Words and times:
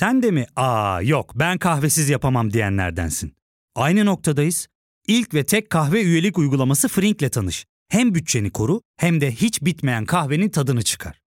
Sen 0.00 0.22
de 0.22 0.30
mi 0.30 0.46
aa 0.56 1.02
yok 1.02 1.32
ben 1.34 1.58
kahvesiz 1.58 2.08
yapamam 2.08 2.52
diyenlerdensin. 2.52 3.34
Aynı 3.74 4.06
noktadayız. 4.06 4.66
İlk 5.06 5.34
ve 5.34 5.44
tek 5.44 5.70
kahve 5.70 6.02
üyelik 6.02 6.38
uygulaması 6.38 6.88
Frink'le 6.88 7.32
tanış. 7.32 7.66
Hem 7.88 8.14
bütçeni 8.14 8.50
koru 8.50 8.80
hem 8.96 9.20
de 9.20 9.32
hiç 9.32 9.62
bitmeyen 9.62 10.04
kahvenin 10.04 10.48
tadını 10.48 10.82
çıkar. 10.82 11.20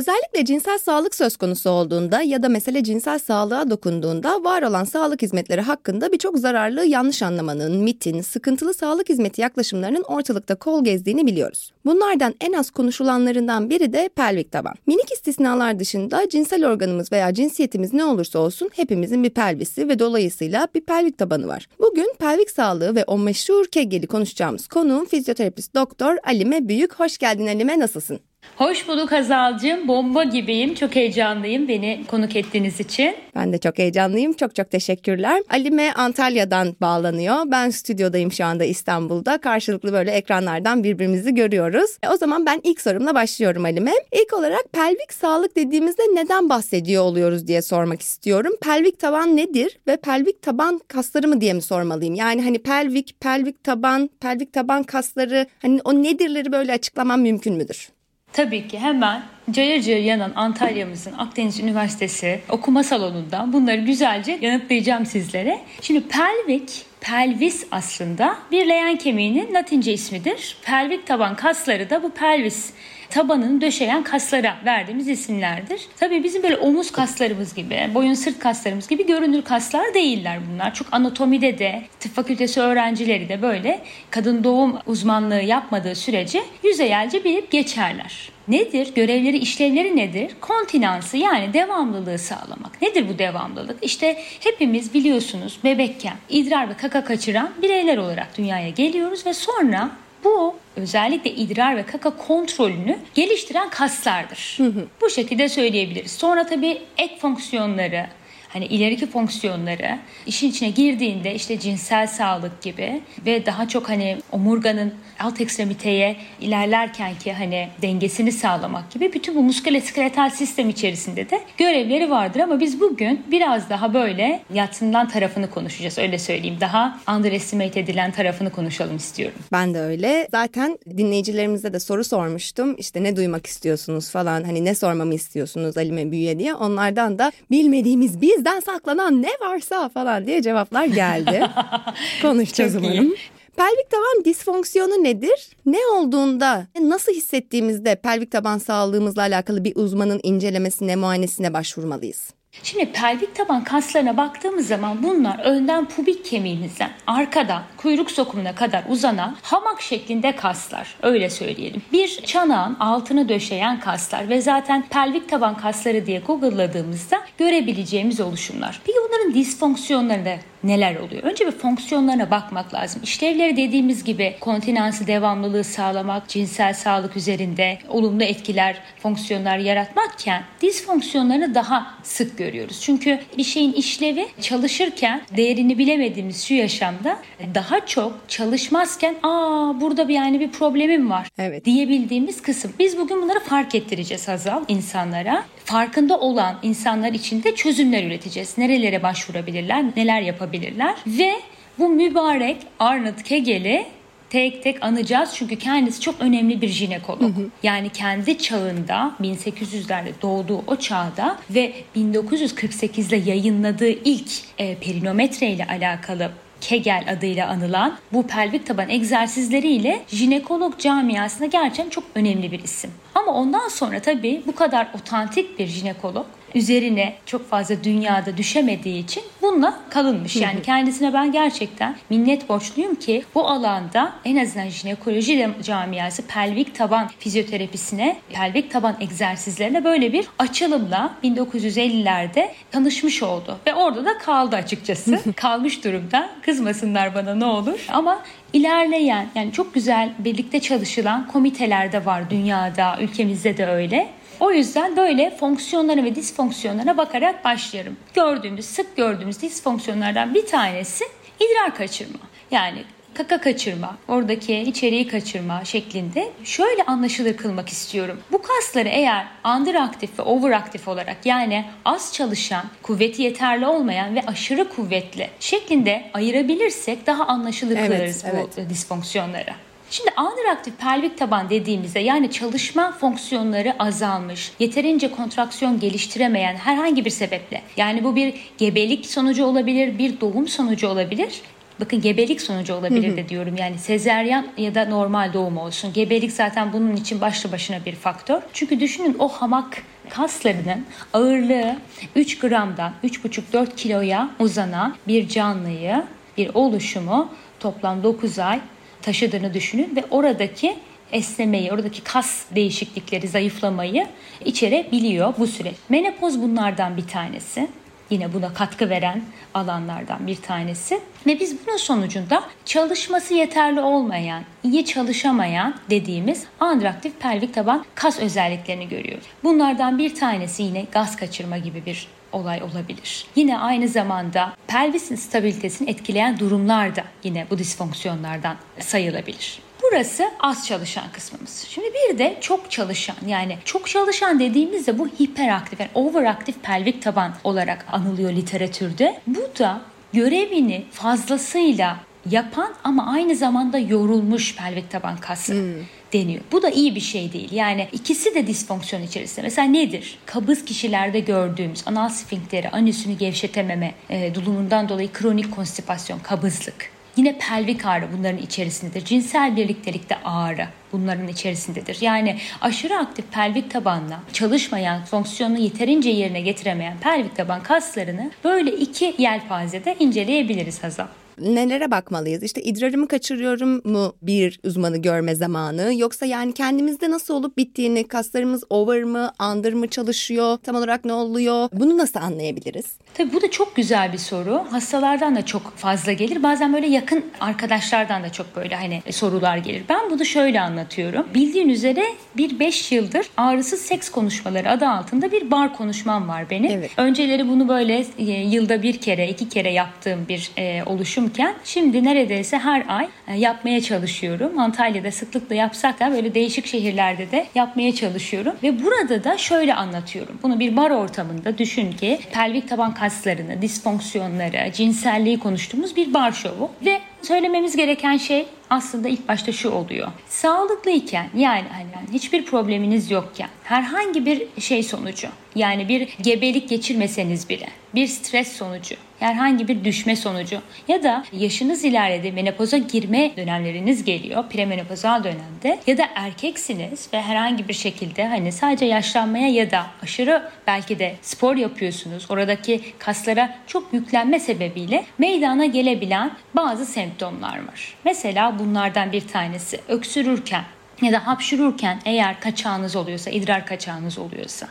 Özellikle 0.00 0.44
cinsel 0.44 0.78
sağlık 0.78 1.14
söz 1.14 1.36
konusu 1.36 1.70
olduğunda 1.70 2.22
ya 2.22 2.42
da 2.42 2.48
mesele 2.48 2.84
cinsel 2.84 3.18
sağlığa 3.18 3.70
dokunduğunda 3.70 4.44
var 4.44 4.62
olan 4.62 4.84
sağlık 4.84 5.22
hizmetleri 5.22 5.60
hakkında 5.60 6.12
birçok 6.12 6.38
zararlı 6.38 6.84
yanlış 6.84 7.22
anlamanın, 7.22 7.76
mitin, 7.76 8.20
sıkıntılı 8.20 8.74
sağlık 8.74 9.08
hizmeti 9.08 9.40
yaklaşımlarının 9.40 10.02
ortalıkta 10.02 10.54
kol 10.54 10.84
gezdiğini 10.84 11.26
biliyoruz. 11.26 11.72
Bunlardan 11.84 12.34
en 12.40 12.52
az 12.52 12.70
konuşulanlarından 12.70 13.70
biri 13.70 13.92
de 13.92 14.10
pelvik 14.16 14.52
taban. 14.52 14.74
Minik 14.86 15.12
istisnalar 15.12 15.78
dışında 15.78 16.28
cinsel 16.28 16.66
organımız 16.66 17.12
veya 17.12 17.34
cinsiyetimiz 17.34 17.92
ne 17.92 18.04
olursa 18.04 18.38
olsun 18.38 18.70
hepimizin 18.72 19.24
bir 19.24 19.30
pelvisi 19.30 19.88
ve 19.88 19.98
dolayısıyla 19.98 20.68
bir 20.74 20.80
pelvik 20.80 21.18
tabanı 21.18 21.48
var. 21.48 21.66
Bugün 21.78 22.14
pelvik 22.18 22.50
sağlığı 22.50 22.94
ve 22.94 23.04
o 23.04 23.18
meşhur 23.18 23.66
kegeli 23.66 24.06
konuşacağımız 24.06 24.68
konuğum 24.68 25.04
fizyoterapist 25.04 25.74
doktor 25.74 26.16
Alime 26.24 26.68
Büyük. 26.68 26.94
Hoş 26.94 27.18
geldin 27.18 27.46
Alime 27.46 27.78
nasılsın? 27.78 28.20
Hoş 28.60 28.88
bulduk 28.88 29.12
Hazal'cığım. 29.12 29.88
Bomba 29.88 30.24
gibiyim. 30.24 30.74
Çok 30.74 30.96
heyecanlıyım 30.96 31.68
beni 31.68 32.04
konuk 32.06 32.36
ettiğiniz 32.36 32.80
için. 32.80 33.14
Ben 33.34 33.52
de 33.52 33.58
çok 33.58 33.78
heyecanlıyım. 33.78 34.32
Çok 34.32 34.54
çok 34.54 34.70
teşekkürler. 34.70 35.42
Alime 35.50 35.92
Antalya'dan 35.92 36.76
bağlanıyor. 36.80 37.36
Ben 37.46 37.70
stüdyodayım 37.70 38.32
şu 38.32 38.44
anda 38.44 38.64
İstanbul'da. 38.64 39.38
Karşılıklı 39.38 39.92
böyle 39.92 40.10
ekranlardan 40.10 40.84
birbirimizi 40.84 41.34
görüyoruz. 41.34 41.90
E, 42.02 42.08
o 42.08 42.16
zaman 42.16 42.46
ben 42.46 42.60
ilk 42.64 42.80
sorumla 42.80 43.14
başlıyorum 43.14 43.64
Alime. 43.64 43.92
İlk 44.12 44.32
olarak 44.32 44.72
pelvik 44.72 45.12
sağlık 45.12 45.56
dediğimizde 45.56 46.02
neden 46.02 46.48
bahsediyor 46.48 47.02
oluyoruz 47.02 47.46
diye 47.46 47.62
sormak 47.62 48.02
istiyorum. 48.02 48.52
Pelvik 48.62 48.98
taban 48.98 49.36
nedir 49.36 49.78
ve 49.86 49.96
pelvik 49.96 50.42
taban 50.42 50.80
kasları 50.88 51.28
mı 51.28 51.40
diye 51.40 51.52
mi 51.52 51.62
sormalıyım? 51.62 52.14
Yani 52.14 52.42
hani 52.42 52.58
pelvik, 52.58 53.20
pelvik 53.20 53.64
taban, 53.64 54.10
pelvik 54.20 54.52
taban 54.52 54.82
kasları 54.82 55.46
hani 55.62 55.80
o 55.84 56.02
nedirleri 56.02 56.52
böyle 56.52 56.72
açıklamam 56.72 57.20
mümkün 57.20 57.54
müdür? 57.54 57.88
Tabii 58.32 58.68
ki 58.68 58.78
hemen 58.78 59.22
cayır 59.50 59.82
cayır 59.82 60.04
yanan 60.04 60.32
Antalya'mızın 60.36 61.12
Akdeniz 61.12 61.60
Üniversitesi 61.60 62.40
okuma 62.48 62.82
salonundan 62.82 63.52
bunları 63.52 63.80
güzelce 63.80 64.38
yanıtlayacağım 64.40 65.06
sizlere. 65.06 65.60
Şimdi 65.80 66.08
pelvik, 66.08 66.84
pelvis 67.00 67.66
aslında 67.70 68.36
bir 68.50 68.68
leğen 68.68 68.96
kemiğinin 68.96 69.54
latince 69.54 69.92
ismidir. 69.92 70.56
Pelvik 70.62 71.06
taban 71.06 71.36
kasları 71.36 71.90
da 71.90 72.02
bu 72.02 72.10
pelvis 72.10 72.72
tabanını 73.10 73.60
döşeyen 73.60 74.02
kaslara 74.02 74.56
verdiğimiz 74.64 75.08
isimlerdir. 75.08 75.80
Tabii 75.96 76.24
bizim 76.24 76.42
böyle 76.42 76.56
omuz 76.56 76.92
kaslarımız 76.92 77.54
gibi, 77.54 77.90
boyun 77.94 78.14
sırt 78.14 78.38
kaslarımız 78.38 78.88
gibi 78.88 79.06
görünür 79.06 79.42
kaslar 79.42 79.94
değiller 79.94 80.38
bunlar. 80.52 80.74
Çok 80.74 80.86
anatomide 80.92 81.58
de 81.58 81.82
tıp 82.00 82.14
fakültesi 82.14 82.60
öğrencileri 82.60 83.28
de 83.28 83.42
böyle 83.42 83.80
kadın 84.10 84.44
doğum 84.44 84.78
uzmanlığı 84.86 85.42
yapmadığı 85.42 85.94
sürece 85.94 86.42
yüzeyelce 86.64 87.24
bilip 87.24 87.50
geçerler. 87.50 88.30
Nedir? 88.48 88.94
Görevleri, 88.94 89.38
işlevleri 89.38 89.96
nedir? 89.96 90.30
Kontinansı 90.40 91.16
yani 91.16 91.52
devamlılığı 91.52 92.18
sağlamak. 92.18 92.82
Nedir 92.82 93.08
bu 93.08 93.18
devamlılık? 93.18 93.76
İşte 93.82 94.16
hepimiz 94.40 94.94
biliyorsunuz 94.94 95.58
bebekken 95.64 96.16
idrar 96.28 96.68
ve 96.68 96.74
kaka 96.74 97.04
kaçıran 97.04 97.50
bireyler 97.62 97.96
olarak 97.96 98.38
dünyaya 98.38 98.70
geliyoruz 98.70 99.26
ve 99.26 99.34
sonra 99.34 99.90
bu 100.24 100.56
özellikle 100.76 101.30
idrar 101.34 101.76
ve 101.76 101.82
kaka 101.86 102.16
kontrolünü 102.16 102.98
geliştiren 103.14 103.70
kaslardır. 103.70 104.54
Hı 104.56 104.64
hı. 104.66 104.86
Bu 105.00 105.10
şekilde 105.10 105.48
söyleyebiliriz. 105.48 106.12
Sonra 106.12 106.46
tabii 106.46 106.82
ek 106.98 107.18
fonksiyonları, 107.18 108.06
hani 108.48 108.66
ileriki 108.66 109.06
fonksiyonları 109.06 109.98
işin 110.26 110.50
içine 110.50 110.70
girdiğinde 110.70 111.34
işte 111.34 111.58
cinsel 111.58 112.06
sağlık 112.06 112.62
gibi 112.62 113.02
ve 113.26 113.46
daha 113.46 113.68
çok 113.68 113.88
hani 113.88 114.18
omurganın 114.32 114.94
alt 115.20 115.40
ekstremiteye 115.40 116.16
ilerlerken 116.40 117.14
ki 117.14 117.32
hani 117.32 117.68
dengesini 117.82 118.32
sağlamak 118.32 118.90
gibi 118.90 119.12
bütün 119.12 119.34
bu 119.34 119.42
muskuloskeletal 119.42 120.30
sistem 120.30 120.68
içerisinde 120.68 121.30
de 121.30 121.40
görevleri 121.58 122.10
vardır 122.10 122.40
ama 122.40 122.60
biz 122.60 122.80
bugün 122.80 123.22
biraz 123.30 123.70
daha 123.70 123.94
böyle 123.94 124.40
yatsından 124.54 125.08
tarafını 125.08 125.50
konuşacağız 125.50 125.98
öyle 125.98 126.18
söyleyeyim. 126.18 126.56
Daha 126.60 126.98
underestimate 127.16 127.80
edilen 127.80 128.10
tarafını 128.10 128.50
konuşalım 128.50 128.96
istiyorum. 128.96 129.38
Ben 129.52 129.74
de 129.74 129.80
öyle. 129.80 130.28
Zaten 130.30 130.78
dinleyicilerimize 130.96 131.72
de 131.72 131.80
soru 131.80 132.04
sormuştum. 132.04 132.74
İşte 132.78 133.02
ne 133.02 133.16
duymak 133.16 133.46
istiyorsunuz 133.46 134.10
falan 134.10 134.44
hani 134.44 134.64
ne 134.64 134.74
sormamı 134.74 135.14
istiyorsunuz 135.14 135.76
Alime 135.76 136.10
Büyüye 136.10 136.38
diye. 136.38 136.54
Onlardan 136.54 137.18
da 137.18 137.32
bilmediğimiz 137.50 138.20
bizden 138.20 138.60
saklanan 138.60 139.22
ne 139.22 139.30
varsa 139.40 139.88
falan 139.88 140.26
diye 140.26 140.42
cevaplar 140.42 140.84
geldi. 140.84 141.46
Konuşacağız 142.22 142.76
umarım. 142.76 143.14
Pelvik 143.60 143.90
taban 143.90 144.24
disfonksiyonu 144.24 145.04
nedir? 145.04 145.50
Ne 145.66 145.78
olduğunda, 145.86 146.66
nasıl 146.80 147.12
hissettiğimizde 147.12 147.94
pelvik 147.94 148.32
taban 148.32 148.58
sağlığımızla 148.58 149.22
alakalı 149.22 149.64
bir 149.64 149.76
uzmanın 149.76 150.20
incelemesine, 150.22 150.96
muayenesine 150.96 151.54
başvurmalıyız? 151.54 152.30
Şimdi 152.62 152.92
pelvik 152.92 153.34
taban 153.34 153.64
kaslarına 153.64 154.16
baktığımız 154.16 154.66
zaman 154.66 155.02
bunlar 155.02 155.38
önden 155.38 155.88
pubik 155.88 156.24
kemiğimizden 156.24 156.90
arkadan 157.06 157.62
kuyruk 157.76 158.10
sokumuna 158.10 158.54
kadar 158.54 158.84
uzanan 158.88 159.36
hamak 159.42 159.80
şeklinde 159.80 160.36
kaslar 160.36 160.96
öyle 161.02 161.30
söyleyelim. 161.30 161.82
Bir 161.92 162.08
çanağın 162.08 162.74
altını 162.74 163.28
döşeyen 163.28 163.80
kaslar 163.80 164.28
ve 164.28 164.40
zaten 164.40 164.88
pelvik 164.88 165.28
taban 165.28 165.56
kasları 165.56 166.06
diye 166.06 166.20
google'ladığımızda 166.20 167.20
görebileceğimiz 167.38 168.20
oluşumlar. 168.20 168.80
Peki 168.84 168.98
bunların 169.08 169.34
disfonksiyonları 169.34 170.38
neler 170.64 170.96
oluyor? 170.96 171.22
Önce 171.22 171.46
bir 171.46 171.52
fonksiyonlarına 171.52 172.30
bakmak 172.30 172.74
lazım. 172.74 173.02
İşlevleri 173.04 173.56
dediğimiz 173.56 174.04
gibi 174.04 174.36
kontinansı 174.40 175.06
devamlılığı 175.06 175.64
sağlamak, 175.64 176.28
cinsel 176.28 176.74
sağlık 176.74 177.16
üzerinde 177.16 177.78
olumlu 177.88 178.24
etkiler, 178.24 178.76
fonksiyonlar 179.02 179.58
yaratmakken 179.58 180.42
disfonksiyonlarını 180.62 181.54
daha 181.54 181.94
sık 182.02 182.38
görüyoruz. 182.38 182.80
Çünkü 182.80 183.18
bir 183.38 183.44
şeyin 183.44 183.72
işlevi 183.72 184.26
çalışırken 184.40 185.22
değerini 185.36 185.78
bilemediğimiz 185.78 186.44
şu 186.44 186.54
yaşamda 186.54 187.18
daha 187.54 187.86
çok 187.86 188.20
çalışmazken 188.28 189.14
aa 189.22 189.80
burada 189.80 190.08
bir 190.08 190.14
yani 190.14 190.40
bir 190.40 190.50
problemim 190.50 191.10
var 191.10 191.28
evet. 191.38 191.64
diyebildiğimiz 191.64 192.42
kısım. 192.42 192.72
Biz 192.78 192.98
bugün 192.98 193.22
bunları 193.22 193.40
fark 193.40 193.74
ettireceğiz 193.74 194.28
Hazal 194.28 194.64
insanlara. 194.68 195.44
Farkında 195.64 196.20
olan 196.20 196.58
insanlar 196.62 197.12
için 197.12 197.42
de 197.42 197.54
çözümler 197.54 198.04
üreteceğiz. 198.04 198.58
Nerelere 198.58 199.02
başvurabilirler, 199.02 199.84
neler 199.96 200.20
yapabilirler 200.20 200.94
ve 201.06 201.32
bu 201.78 201.88
mübarek 201.88 202.56
Arnold 202.78 203.22
Kegel'i 203.24 203.86
tek 204.30 204.62
tek 204.62 204.84
anacağız 204.84 205.30
çünkü 205.34 205.56
kendisi 205.56 206.00
çok 206.00 206.20
önemli 206.20 206.60
bir 206.60 206.68
jinekolog. 206.68 207.22
Hı 207.22 207.40
hı. 207.40 207.50
Yani 207.62 207.88
kendi 207.88 208.38
çağında 208.38 209.16
1800'lerde 209.20 210.12
doğduğu 210.22 210.64
o 210.66 210.76
çağda 210.76 211.38
ve 211.50 211.72
1948'de 211.96 213.16
yayınladığı 213.16 213.90
ilk 213.90 214.30
e, 214.58 214.74
perinometre 214.74 215.46
ile 215.46 215.66
alakalı 215.66 216.30
Kegel 216.60 217.04
adıyla 217.08 217.48
anılan 217.48 217.98
bu 218.12 218.26
pelvik 218.26 218.66
taban 218.66 218.88
egzersizleriyle 218.88 220.02
jinekolog 220.08 220.78
camiasında 220.78 221.46
gerçekten 221.46 221.90
çok 221.90 222.04
önemli 222.14 222.52
bir 222.52 222.64
isim. 222.64 222.90
Ama 223.14 223.32
ondan 223.32 223.68
sonra 223.68 224.00
tabii 224.00 224.42
bu 224.46 224.54
kadar 224.54 224.88
otantik 224.94 225.58
bir 225.58 225.66
jinekolog 225.66 226.26
üzerine 226.54 227.14
çok 227.26 227.50
fazla 227.50 227.84
dünyada 227.84 228.36
düşemediği 228.36 229.04
için 229.04 229.22
bununla 229.42 229.80
kalınmış. 229.90 230.36
Yani 230.36 230.62
kendisine 230.62 231.12
ben 231.12 231.32
gerçekten 231.32 231.96
minnet 232.10 232.48
borçluyum 232.48 232.94
ki 232.94 233.24
bu 233.34 233.48
alanda 233.48 234.12
en 234.24 234.36
azından 234.36 234.68
jinekoloji 234.68 235.50
camiası 235.62 236.26
pelvik 236.26 236.74
taban 236.74 237.10
fizyoterapisine, 237.18 238.16
pelvik 238.32 238.70
taban 238.70 238.96
egzersizlerine 239.00 239.84
böyle 239.84 240.12
bir 240.12 240.26
açılımla 240.38 241.14
1950'lerde 241.24 242.48
tanışmış 242.70 243.22
oldu. 243.22 243.58
Ve 243.66 243.74
orada 243.74 244.04
da 244.04 244.18
kaldı 244.18 244.56
açıkçası. 244.56 245.20
Kalmış 245.36 245.84
durumda. 245.84 246.30
Kızmasınlar 246.42 247.14
bana 247.14 247.34
ne 247.34 247.44
olur. 247.44 247.86
Ama 247.88 248.22
ilerleyen 248.52 249.26
yani 249.34 249.52
çok 249.52 249.74
güzel 249.74 250.12
birlikte 250.18 250.60
çalışılan 250.60 251.28
komiteler 251.28 251.92
de 251.92 252.04
var 252.04 252.30
dünyada, 252.30 252.96
ülkemizde 253.00 253.56
de 253.56 253.66
öyle. 253.66 254.08
O 254.40 254.52
yüzden 254.52 254.96
böyle 254.96 255.36
fonksiyonlara 255.36 256.04
ve 256.04 256.14
disfonksiyonlara 256.14 256.96
bakarak 256.96 257.44
başlarım. 257.44 257.96
Gördüğümüz, 258.14 258.64
sık 258.64 258.96
gördüğümüz 258.96 259.42
disfonksiyonlardan 259.42 260.34
bir 260.34 260.46
tanesi 260.46 261.04
idrar 261.40 261.74
kaçırma. 261.74 262.18
Yani 262.50 262.84
kaka 263.14 263.40
kaçırma, 263.40 263.96
oradaki 264.08 264.58
içeriği 264.58 265.08
kaçırma 265.08 265.64
şeklinde 265.64 266.28
şöyle 266.44 266.82
anlaşılır 266.82 267.36
kılmak 267.36 267.68
istiyorum. 267.68 268.20
Bu 268.32 268.42
kasları 268.42 268.88
eğer 268.88 269.26
underaktif 269.56 270.18
ve 270.18 270.22
overaktif 270.22 270.88
olarak 270.88 271.16
yani 271.24 271.64
az 271.84 272.12
çalışan, 272.14 272.64
kuvveti 272.82 273.22
yeterli 273.22 273.66
olmayan 273.66 274.14
ve 274.14 274.22
aşırı 274.26 274.68
kuvvetli 274.68 275.30
şeklinde 275.40 276.10
ayırabilirsek 276.14 277.06
daha 277.06 277.26
anlaşılır 277.26 277.76
evet, 277.76 277.88
kılarız 277.88 278.24
evet. 278.24 278.48
bu 278.66 278.70
disfonksiyonları. 278.70 279.50
Şimdi 279.90 280.10
underaktif 280.20 280.78
pelvik 280.78 281.18
taban 281.18 281.50
dediğimizde 281.50 282.00
yani 282.00 282.30
çalışma 282.30 282.92
fonksiyonları 282.92 283.74
azalmış, 283.78 284.52
yeterince 284.58 285.10
kontraksiyon 285.10 285.80
geliştiremeyen 285.80 286.56
herhangi 286.56 287.04
bir 287.04 287.10
sebeple 287.10 287.62
yani 287.76 288.04
bu 288.04 288.16
bir 288.16 288.34
gebelik 288.58 289.06
sonucu 289.06 289.44
olabilir, 289.44 289.98
bir 289.98 290.20
doğum 290.20 290.48
sonucu 290.48 290.88
olabilir. 290.88 291.40
Bakın 291.80 292.00
gebelik 292.00 292.40
sonucu 292.40 292.74
olabilir 292.74 293.16
de 293.16 293.28
diyorum 293.28 293.56
yani 293.56 293.78
sezeryan 293.78 294.46
ya 294.56 294.74
da 294.74 294.84
normal 294.84 295.32
doğum 295.32 295.58
olsun. 295.58 295.92
Gebelik 295.92 296.32
zaten 296.32 296.72
bunun 296.72 296.96
için 296.96 297.20
başlı 297.20 297.52
başına 297.52 297.84
bir 297.84 297.94
faktör. 297.94 298.40
Çünkü 298.52 298.80
düşünün 298.80 299.16
o 299.18 299.28
hamak 299.28 299.82
kaslarının 300.08 300.86
ağırlığı 301.12 301.76
3 302.16 302.38
gramdan 302.38 302.92
3,5-4 303.04 303.74
kiloya 303.76 304.30
uzanan 304.38 304.96
bir 305.08 305.28
canlıyı, 305.28 306.02
bir 306.36 306.50
oluşumu 306.54 307.28
toplam 307.60 308.02
9 308.02 308.38
ay 308.38 308.60
taşıdığını 309.02 309.54
düşünün 309.54 309.96
ve 309.96 310.04
oradaki 310.10 310.76
esnemeyi, 311.12 311.72
oradaki 311.72 312.04
kas 312.04 312.44
değişiklikleri, 312.54 313.28
zayıflamayı 313.28 314.06
içerebiliyor 314.44 315.34
bu 315.38 315.46
süreç. 315.46 315.74
Menopoz 315.88 316.42
bunlardan 316.42 316.96
bir 316.96 317.06
tanesi. 317.06 317.68
Yine 318.10 318.32
buna 318.32 318.54
katkı 318.54 318.90
veren 318.90 319.22
alanlardan 319.54 320.26
bir 320.26 320.36
tanesi. 320.36 321.00
Ve 321.26 321.40
biz 321.40 321.66
bunun 321.66 321.76
sonucunda 321.76 322.44
çalışması 322.64 323.34
yeterli 323.34 323.80
olmayan, 323.80 324.44
iyi 324.64 324.84
çalışamayan 324.84 325.74
dediğimiz 325.90 326.44
andraktif 326.60 327.20
pelvik 327.20 327.54
taban 327.54 327.84
kas 327.94 328.20
özelliklerini 328.20 328.88
görüyoruz. 328.88 329.24
Bunlardan 329.44 329.98
bir 329.98 330.14
tanesi 330.14 330.62
yine 330.62 330.86
gaz 330.92 331.16
kaçırma 331.16 331.58
gibi 331.58 331.86
bir 331.86 332.08
olay 332.32 332.62
olabilir. 332.62 333.26
Yine 333.36 333.58
aynı 333.58 333.88
zamanda 333.88 334.52
pelvisin 334.66 335.16
stabilitesini 335.16 335.90
etkileyen 335.90 336.38
durumlar 336.38 336.96
da 336.96 337.04
yine 337.24 337.46
bu 337.50 337.58
disfonksiyonlardan 337.58 338.56
sayılabilir. 338.78 339.58
Burası 339.90 340.30
az 340.40 340.66
çalışan 340.66 341.04
kısmımız. 341.12 341.66
Şimdi 341.68 341.88
bir 341.94 342.18
de 342.18 342.38
çok 342.40 342.70
çalışan 342.70 343.16
yani 343.26 343.58
çok 343.64 343.88
çalışan 343.88 344.40
dediğimizde 344.40 344.98
bu 344.98 345.08
hiperaktif 345.08 345.80
yani 345.80 345.90
overaktif 345.94 346.62
pelvik 346.62 347.02
taban 347.02 347.34
olarak 347.44 347.86
anılıyor 347.92 348.32
literatürde. 348.32 349.20
Bu 349.26 349.58
da 349.58 349.80
görevini 350.12 350.84
fazlasıyla 350.90 351.96
yapan 352.30 352.74
ama 352.84 353.12
aynı 353.12 353.36
zamanda 353.36 353.78
yorulmuş 353.78 354.56
pelvik 354.56 354.90
taban 354.90 355.16
kası. 355.16 355.52
Hmm 355.52 355.84
deniyor. 356.12 356.40
Bu 356.52 356.62
da 356.62 356.70
iyi 356.70 356.94
bir 356.94 357.00
şey 357.00 357.32
değil. 357.32 357.52
Yani 357.52 357.88
ikisi 357.92 358.34
de 358.34 358.46
disfonksiyon 358.46 359.02
içerisinde. 359.02 359.42
Mesela 359.42 359.68
nedir? 359.68 360.18
Kabız 360.26 360.64
kişilerde 360.64 361.20
gördüğümüz 361.20 361.82
anal 361.86 362.08
sfinkteri, 362.08 362.68
anüsünü 362.68 363.14
gevşetememe 363.14 363.94
e, 364.10 364.34
durumundan 364.34 364.88
dolayı 364.88 365.12
kronik 365.12 365.52
konstipasyon, 365.52 366.18
kabızlık. 366.18 366.90
Yine 367.16 367.38
pelvik 367.38 367.86
ağrı 367.86 368.08
bunların 368.18 368.38
içerisindedir. 368.38 369.04
Cinsel 369.04 369.56
birliktelikte 369.56 370.16
ağrı 370.24 370.68
bunların 370.92 371.28
içerisindedir. 371.28 371.98
Yani 372.00 372.38
aşırı 372.60 372.98
aktif 372.98 373.32
pelvik 373.32 373.70
tabanla 373.70 374.20
çalışmayan, 374.32 375.04
fonksiyonunu 375.04 375.58
yeterince 375.58 376.10
yerine 376.10 376.40
getiremeyen 376.40 376.98
pelvik 376.98 377.36
taban 377.36 377.62
kaslarını 377.62 378.30
böyle 378.44 378.72
iki 378.76 379.14
yelpazede 379.18 379.96
inceleyebiliriz 379.98 380.84
Hazal 380.84 381.06
nelere 381.40 381.90
bakmalıyız? 381.90 382.42
İşte 382.42 382.62
idrarımı 382.62 383.08
kaçırıyorum 383.08 383.80
mu 383.84 384.14
bir 384.22 384.60
uzmanı 384.64 384.98
görme 384.98 385.34
zamanı 385.34 385.92
yoksa 385.96 386.26
yani 386.26 386.52
kendimizde 386.52 387.10
nasıl 387.10 387.34
olup 387.34 387.56
bittiğini 387.56 388.08
kaslarımız 388.08 388.64
over 388.70 389.04
mı 389.04 389.32
under 389.52 389.72
mı 389.72 389.88
çalışıyor 389.88 390.58
tam 390.62 390.76
olarak 390.76 391.04
ne 391.04 391.12
oluyor 391.12 391.68
bunu 391.72 391.98
nasıl 391.98 392.20
anlayabiliriz? 392.20 392.86
Tabii 393.14 393.32
bu 393.32 393.42
da 393.42 393.50
çok 393.50 393.76
güzel 393.76 394.12
bir 394.12 394.18
soru. 394.18 394.64
Hastalardan 394.70 395.36
da 395.36 395.46
çok 395.46 395.76
fazla 395.76 396.12
gelir. 396.12 396.42
Bazen 396.42 396.72
böyle 396.72 396.86
yakın 396.86 397.24
arkadaşlardan 397.40 398.22
da 398.22 398.32
çok 398.32 398.56
böyle 398.56 398.74
hani 398.76 399.02
sorular 399.10 399.56
gelir. 399.56 399.82
Ben 399.88 400.10
bunu 400.10 400.24
şöyle 400.24 400.60
anlatıyorum. 400.60 401.26
Bildiğin 401.34 401.68
üzere 401.68 402.04
bir 402.36 402.60
beş 402.60 402.92
yıldır 402.92 403.26
ağrısız 403.36 403.80
seks 403.80 404.08
konuşmaları 404.08 404.70
adı 404.70 404.86
altında 404.88 405.32
bir 405.32 405.50
bar 405.50 405.76
konuşmam 405.76 406.28
var 406.28 406.50
benim. 406.50 406.70
Evet. 406.70 406.90
Önceleri 406.96 407.48
bunu 407.48 407.68
böyle 407.68 408.06
e, 408.18 408.24
yılda 408.24 408.82
bir 408.82 408.98
kere 409.00 409.28
iki 409.28 409.48
kere 409.48 409.72
yaptığım 409.72 410.28
bir 410.28 410.50
e, 410.56 410.82
oluşumken 411.30 411.54
şimdi 411.64 412.04
neredeyse 412.04 412.58
her 412.58 412.84
ay 412.88 413.08
e, 413.28 413.36
yapmaya 413.36 413.80
çalışıyorum. 413.80 414.58
Antalya'da 414.58 415.10
sıklıkla 415.10 415.54
yapsak 415.54 416.00
da 416.00 416.10
böyle 416.10 416.34
değişik 416.34 416.66
şehirlerde 416.66 417.30
de 417.30 417.46
yapmaya 417.54 417.94
çalışıyorum. 417.94 418.54
Ve 418.62 418.84
burada 418.84 419.24
da 419.24 419.38
şöyle 419.38 419.74
anlatıyorum. 419.74 420.38
Bunu 420.42 420.60
bir 420.60 420.76
bar 420.76 420.90
ortamında 420.90 421.58
düşün 421.58 421.92
ki 421.92 422.18
pelvik 422.32 422.68
taban 422.68 422.94
kaslarını, 422.94 423.62
disfonksiyonları, 423.62 424.72
cinselliği 424.72 425.38
konuştuğumuz 425.38 425.96
bir 425.96 426.14
bar 426.14 426.32
şovu 426.32 426.70
ve 426.84 427.00
söylememiz 427.22 427.76
gereken 427.76 428.16
şey 428.16 428.46
aslında 428.70 429.08
ilk 429.08 429.28
başta 429.28 429.52
şu 429.52 429.70
oluyor. 429.70 430.08
Sağlıklıyken 430.28 431.26
yani 431.36 431.66
hani 431.72 432.12
hiçbir 432.12 432.44
probleminiz 432.44 433.10
yokken 433.10 433.48
herhangi 433.64 434.26
bir 434.26 434.42
şey 434.60 434.82
sonucu 434.82 435.28
yani 435.54 435.88
bir 435.88 436.08
gebelik 436.22 436.68
geçirmeseniz 436.68 437.48
bile 437.48 437.68
bir 437.94 438.06
stres 438.06 438.52
sonucu 438.52 438.96
herhangi 439.20 439.68
bir 439.68 439.84
düşme 439.84 440.16
sonucu 440.16 440.60
ya 440.88 441.02
da 441.02 441.24
yaşınız 441.32 441.84
ilerledi 441.84 442.32
menopoza 442.32 442.78
girme 442.78 443.36
dönemleriniz 443.36 444.04
geliyor 444.04 444.44
premenopozal 444.48 445.24
dönemde 445.24 445.80
ya 445.86 445.98
da 445.98 446.04
erkeksiniz 446.14 447.08
ve 447.12 447.22
herhangi 447.22 447.68
bir 447.68 447.74
şekilde 447.74 448.28
hani 448.28 448.52
sadece 448.52 448.84
yaşlanmaya 448.84 449.48
ya 449.48 449.70
da 449.70 449.86
aşırı 450.02 450.50
belki 450.66 450.98
de 450.98 451.16
spor 451.22 451.56
yapıyorsunuz 451.56 452.26
oradaki 452.28 452.80
kaslara 452.98 453.56
çok 453.66 453.92
yüklenme 453.92 454.40
sebebiyle 454.40 455.04
meydana 455.18 455.66
gelebilen 455.66 456.30
bazı 456.54 456.86
semptomlar 456.86 457.66
var. 457.66 457.94
Mesela 458.04 458.58
bunlardan 458.58 459.12
bir 459.12 459.28
tanesi 459.28 459.80
öksürürken 459.88 460.64
ya 461.02 461.12
da 461.12 461.26
hapşururken 461.26 462.00
eğer 462.04 462.40
kaçağınız 462.40 462.96
oluyorsa, 462.96 463.30
idrar 463.30 463.66
kaçağınız 463.66 464.18
oluyorsa, 464.18 464.68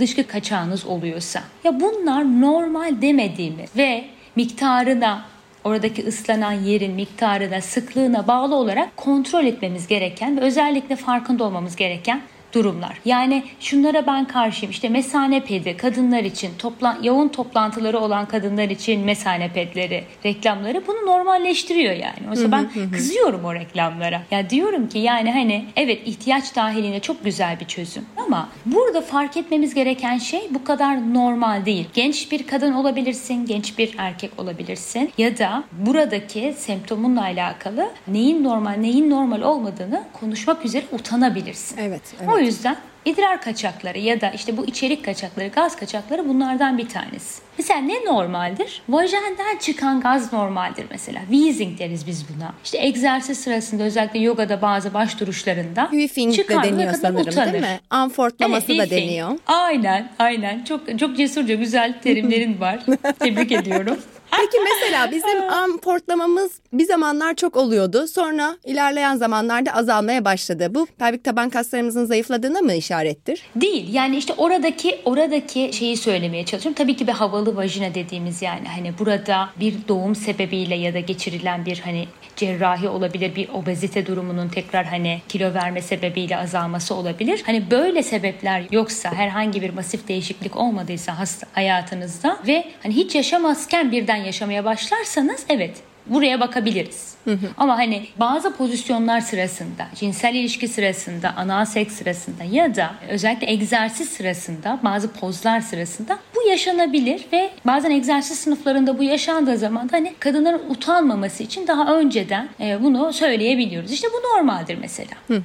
dışkı 0.00 0.26
kaçağınız 0.26 0.86
oluyorsa 0.86 1.42
ya 1.64 1.80
bunlar 1.80 2.40
normal 2.40 3.02
demediğimiz 3.02 3.76
ve 3.76 4.04
miktarına 4.36 5.24
oradaki 5.64 6.06
ıslanan 6.06 6.52
yerin 6.52 6.94
miktarına, 6.94 7.60
sıklığına 7.60 8.26
bağlı 8.26 8.54
olarak 8.54 8.96
kontrol 8.96 9.44
etmemiz 9.44 9.86
gereken 9.86 10.36
ve 10.36 10.40
özellikle 10.40 10.96
farkında 10.96 11.44
olmamız 11.44 11.76
gereken 11.76 12.22
durumlar. 12.54 13.00
Yani 13.04 13.42
şunlara 13.60 14.06
ben 14.06 14.24
karşıyım. 14.24 14.70
İşte 14.70 14.88
mesane 14.88 15.44
pedi 15.44 15.76
kadınlar 15.76 16.24
için 16.24 16.50
toplan 16.58 17.02
yoğun 17.02 17.28
toplantıları 17.28 17.98
olan 17.98 18.26
kadınlar 18.26 18.68
için 18.68 19.00
mesane 19.00 19.52
pedleri 19.52 20.04
reklamları 20.24 20.82
bunu 20.86 21.06
normalleştiriyor 21.06 21.94
yani. 21.94 22.30
Oysa 22.30 22.52
ben 22.52 22.68
kızıyorum 22.92 23.44
o 23.44 23.54
reklamlara. 23.54 24.22
Ya 24.30 24.50
diyorum 24.50 24.88
ki 24.88 24.98
yani 24.98 25.32
hani 25.32 25.64
evet 25.76 26.00
ihtiyaç 26.04 26.56
dahilinde 26.56 27.00
çok 27.00 27.24
güzel 27.24 27.60
bir 27.60 27.64
çözüm 27.64 28.04
ama 28.16 28.48
burada 28.66 29.00
fark 29.00 29.36
etmemiz 29.36 29.74
gereken 29.74 30.18
şey 30.18 30.48
bu 30.50 30.64
kadar 30.64 31.14
normal 31.14 31.66
değil. 31.66 31.88
Genç 31.94 32.32
bir 32.32 32.46
kadın 32.46 32.72
olabilirsin, 32.72 33.46
genç 33.46 33.78
bir 33.78 33.94
erkek 33.98 34.30
olabilirsin 34.38 35.10
ya 35.18 35.38
da 35.38 35.64
buradaki 35.72 36.54
semptomunla 36.58 37.22
alakalı 37.22 37.90
neyin 38.08 38.44
normal, 38.44 38.72
neyin 38.72 39.10
normal 39.10 39.42
olmadığını 39.42 40.04
konuşmak 40.12 40.64
üzere 40.64 40.84
utanabilirsin. 40.92 41.76
Evet. 41.78 42.02
evet. 42.20 42.28
O 42.34 42.38
yüzden 42.44 42.76
idrar 43.04 43.40
kaçakları 43.42 43.98
ya 43.98 44.20
da 44.20 44.30
işte 44.30 44.56
bu 44.56 44.66
içerik 44.66 45.04
kaçakları, 45.04 45.48
gaz 45.48 45.76
kaçakları 45.76 46.28
bunlardan 46.28 46.78
bir 46.78 46.88
tanesi. 46.88 47.42
Mesela 47.58 47.80
ne 47.80 48.04
normaldir? 48.04 48.82
Vajenden 48.88 49.58
çıkan 49.60 50.00
gaz 50.00 50.32
normaldir 50.32 50.86
mesela. 50.90 51.20
Wheezing 51.30 51.78
deriz 51.78 52.06
biz 52.06 52.24
buna. 52.28 52.54
İşte 52.64 52.78
egzersiz 52.78 53.40
sırasında 53.40 53.82
özellikle 53.82 54.18
yogada 54.18 54.62
bazı 54.62 54.94
baş 54.94 55.20
duruşlarında 55.20 55.88
Whiffing 55.90 56.38
de 56.38 56.48
deniyor 56.48 56.92
sanırım 56.92 57.28
utanır. 57.28 57.52
değil 57.52 57.64
mi? 57.64 57.80
Anfortlaması 57.90 58.72
evet, 58.72 58.90
da 58.90 58.96
deniyor. 58.96 59.38
Aynen 59.46 60.10
aynen. 60.18 60.64
Çok 60.64 60.98
çok 60.98 61.16
cesurca 61.16 61.54
güzel 61.54 62.00
terimlerin 62.02 62.60
var. 62.60 62.80
Tebrik 63.18 63.52
ediyorum. 63.52 63.98
Peki 64.36 64.58
mesela 64.74 65.10
bizim 65.10 65.50
am 65.50 65.78
portlamamız 65.78 66.52
bir 66.72 66.84
zamanlar 66.84 67.34
çok 67.34 67.56
oluyordu. 67.56 68.06
Sonra 68.06 68.56
ilerleyen 68.64 69.16
zamanlarda 69.16 69.74
azalmaya 69.74 70.24
başladı. 70.24 70.74
Bu 70.74 70.86
pelvik 70.86 71.24
taban 71.24 71.50
kaslarımızın 71.50 72.04
zayıfladığına 72.04 72.60
mı 72.60 72.74
işarettir? 72.74 73.42
Değil. 73.56 73.94
Yani 73.94 74.16
işte 74.16 74.34
oradaki 74.36 75.00
oradaki 75.04 75.70
şeyi 75.72 75.96
söylemeye 75.96 76.44
çalışıyorum. 76.44 76.76
Tabii 76.78 76.96
ki 76.96 77.06
bir 77.06 77.12
havalı 77.12 77.56
vajina 77.56 77.94
dediğimiz 77.94 78.42
yani 78.42 78.68
hani 78.68 78.98
burada 78.98 79.48
bir 79.60 79.74
doğum 79.88 80.14
sebebiyle 80.14 80.74
ya 80.74 80.94
da 80.94 81.00
geçirilen 81.00 81.66
bir 81.66 81.78
hani 81.78 82.08
cerrahi 82.36 82.88
olabilir, 82.88 83.36
bir 83.36 83.48
obezite 83.48 84.06
durumunun 84.06 84.48
tekrar 84.48 84.86
hani 84.86 85.22
kilo 85.28 85.54
verme 85.54 85.82
sebebiyle 85.82 86.36
azalması 86.36 86.94
olabilir. 86.94 87.42
Hani 87.46 87.70
böyle 87.70 88.02
sebepler 88.02 88.62
yoksa 88.70 89.14
herhangi 89.14 89.62
bir 89.62 89.70
masif 89.70 90.08
değişiklik 90.08 90.56
olmadıysa 90.56 91.18
hasta 91.18 91.46
hayatınızda 91.52 92.38
ve 92.46 92.64
hani 92.82 92.94
hiç 92.94 93.14
yaşamazken 93.14 93.92
birden 93.92 94.23
yaşamaya 94.24 94.64
başlarsanız 94.64 95.46
evet 95.48 95.82
Buraya 96.06 96.40
bakabiliriz. 96.40 97.14
Ama 97.56 97.78
hani 97.78 98.06
bazı 98.20 98.56
pozisyonlar 98.56 99.20
sırasında, 99.20 99.86
cinsel 99.94 100.34
ilişki 100.34 100.68
sırasında, 100.68 101.34
anal 101.36 101.64
seks 101.64 101.94
sırasında 101.94 102.44
ya 102.44 102.74
da 102.74 102.94
özellikle 103.08 103.50
egzersiz 103.50 104.08
sırasında, 104.08 104.78
bazı 104.82 105.12
pozlar 105.12 105.60
sırasında 105.60 106.18
bu 106.36 106.48
yaşanabilir 106.48 107.26
ve 107.32 107.50
bazen 107.66 107.90
egzersiz 107.90 108.38
sınıflarında 108.38 108.98
bu 108.98 109.02
yaşandığı 109.02 109.56
zaman 109.56 109.88
da 109.88 109.96
hani 109.96 110.14
kadınların 110.20 110.70
utanmaması 110.70 111.42
için 111.42 111.66
daha 111.66 111.94
önceden 111.96 112.48
e, 112.60 112.82
bunu 112.82 113.12
söyleyebiliyoruz. 113.12 113.92
İşte 113.92 114.08
bu 114.12 114.38
normaldir 114.38 114.78
mesela. 114.80 115.42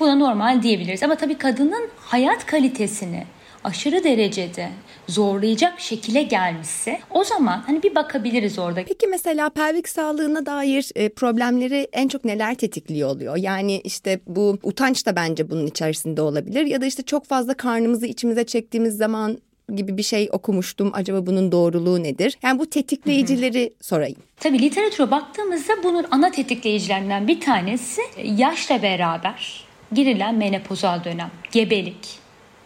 Buna 0.00 0.14
normal 0.14 0.62
diyebiliriz. 0.62 1.02
Ama 1.02 1.14
tabii 1.14 1.38
kadının 1.38 1.88
hayat 1.96 2.46
kalitesini 2.46 3.24
aşırı 3.68 4.04
derecede 4.04 4.68
zorlayacak 5.08 5.80
şekilde 5.80 6.22
gelmişse 6.22 7.00
o 7.10 7.24
zaman 7.24 7.62
hani 7.66 7.82
bir 7.82 7.94
bakabiliriz 7.94 8.58
orada. 8.58 8.84
Peki 8.88 9.06
mesela 9.06 9.50
pelvik 9.50 9.88
sağlığına 9.88 10.46
dair 10.46 10.90
e, 10.94 11.08
problemleri 11.08 11.88
en 11.92 12.08
çok 12.08 12.24
neler 12.24 12.54
tetikliyor 12.54 13.08
oluyor? 13.08 13.36
Yani 13.36 13.80
işte 13.80 14.20
bu 14.26 14.58
utanç 14.62 15.06
da 15.06 15.16
bence 15.16 15.50
bunun 15.50 15.66
içerisinde 15.66 16.22
olabilir 16.22 16.66
ya 16.66 16.80
da 16.80 16.86
işte 16.86 17.02
çok 17.02 17.26
fazla 17.26 17.54
karnımızı 17.54 18.06
içimize 18.06 18.44
çektiğimiz 18.44 18.96
zaman 18.96 19.38
gibi 19.74 19.96
bir 19.96 20.02
şey 20.02 20.28
okumuştum. 20.32 20.90
Acaba 20.92 21.26
bunun 21.26 21.52
doğruluğu 21.52 22.02
nedir? 22.02 22.38
Yani 22.42 22.58
bu 22.58 22.70
tetikleyicileri 22.70 23.62
hı 23.62 23.66
hı. 23.66 23.84
sorayım. 23.84 24.18
Tabii 24.40 24.58
literatüre 24.58 25.10
baktığımızda 25.10 25.72
bunun 25.84 26.06
ana 26.10 26.30
tetikleyicilerinden 26.30 27.28
bir 27.28 27.40
tanesi 27.40 28.00
yaşla 28.24 28.82
beraber 28.82 29.64
girilen 29.92 30.34
menopozal 30.34 31.04
dönem, 31.04 31.30
gebelik, 31.52 32.18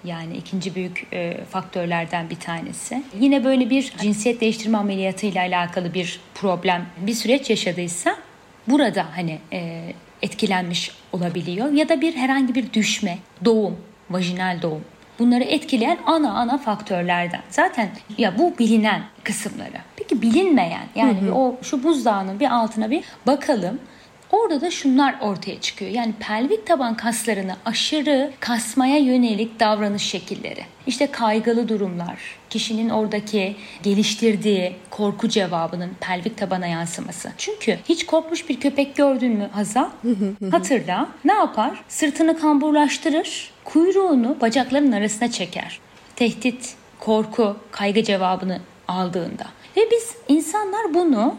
yani 0.05 0.37
ikinci 0.37 0.75
büyük 0.75 1.07
e, 1.13 1.45
faktörlerden 1.51 2.31
bir 2.31 2.37
tanesi. 2.37 3.03
Yine 3.21 3.45
böyle 3.45 3.71
bir 3.71 3.93
cinsiyet 4.01 4.41
değiştirme 4.41 4.79
ameliyatı 4.79 5.27
ile 5.27 5.41
alakalı 5.41 5.95
bir 5.95 6.21
problem, 6.35 6.87
bir 6.97 7.15
süreç 7.15 7.51
yaşadıysa 7.51 8.17
burada 8.69 9.07
hani 9.17 9.39
e, 9.53 9.93
etkilenmiş 10.23 10.91
olabiliyor 11.13 11.73
ya 11.73 11.89
da 11.89 12.01
bir 12.01 12.17
herhangi 12.17 12.55
bir 12.55 12.73
düşme, 12.73 13.19
doğum, 13.45 13.77
vajinal 14.11 14.63
doğum. 14.63 14.85
Bunları 15.19 15.45
etkileyen 15.45 15.99
ana 16.07 16.33
ana 16.33 16.59
faktörlerden. 16.59 17.41
Zaten 17.51 17.89
ya 18.19 18.39
bu 18.39 18.59
bilinen 18.59 19.03
kısımları. 19.25 19.79
Peki 19.97 20.23
bilinmeyen 20.23 20.87
yani 20.95 21.21
hı 21.21 21.27
hı. 21.27 21.35
o 21.35 21.57
şu 21.63 21.85
buzdağının 21.85 22.41
bir 22.41 22.55
altına 22.55 22.91
bir 22.91 23.05
bakalım. 23.27 23.79
Orada 24.33 24.61
da 24.61 24.71
şunlar 24.71 25.15
ortaya 25.21 25.61
çıkıyor. 25.61 25.91
Yani 25.91 26.13
pelvik 26.21 26.67
taban 26.67 26.97
kaslarını 26.97 27.57
aşırı 27.65 28.33
kasmaya 28.41 28.99
yönelik 28.99 29.61
davranış 29.61 30.03
şekilleri. 30.03 30.65
İşte 30.87 31.07
kaygılı 31.07 31.69
durumlar, 31.69 32.19
kişinin 32.51 32.89
oradaki 32.91 33.57
geliştirdiği 33.83 34.73
korku 34.91 35.29
cevabının 35.29 35.91
pelvik 36.01 36.39
tabana 36.39 36.67
yansıması. 36.67 37.33
Çünkü 37.39 37.79
hiç 37.89 38.07
korkmuş 38.07 38.49
bir 38.49 38.61
köpek 38.61 38.97
gördün 38.97 39.33
mü 39.33 39.49
Hazal? 39.53 39.89
Hatırla. 40.51 41.09
Ne 41.25 41.33
yapar? 41.33 41.85
Sırtını 41.89 42.41
kamburlaştırır, 42.41 43.51
kuyruğunu 43.65 44.37
bacakların 44.41 44.93
arasına 44.93 45.31
çeker. 45.31 45.81
Tehdit, 46.17 46.75
korku, 47.01 47.57
kaygı 47.71 48.03
cevabını 48.03 48.61
aldığında. 48.89 49.45
Ve 49.77 49.81
biz 49.91 50.15
insanlar 50.29 50.95
bunu 50.95 51.35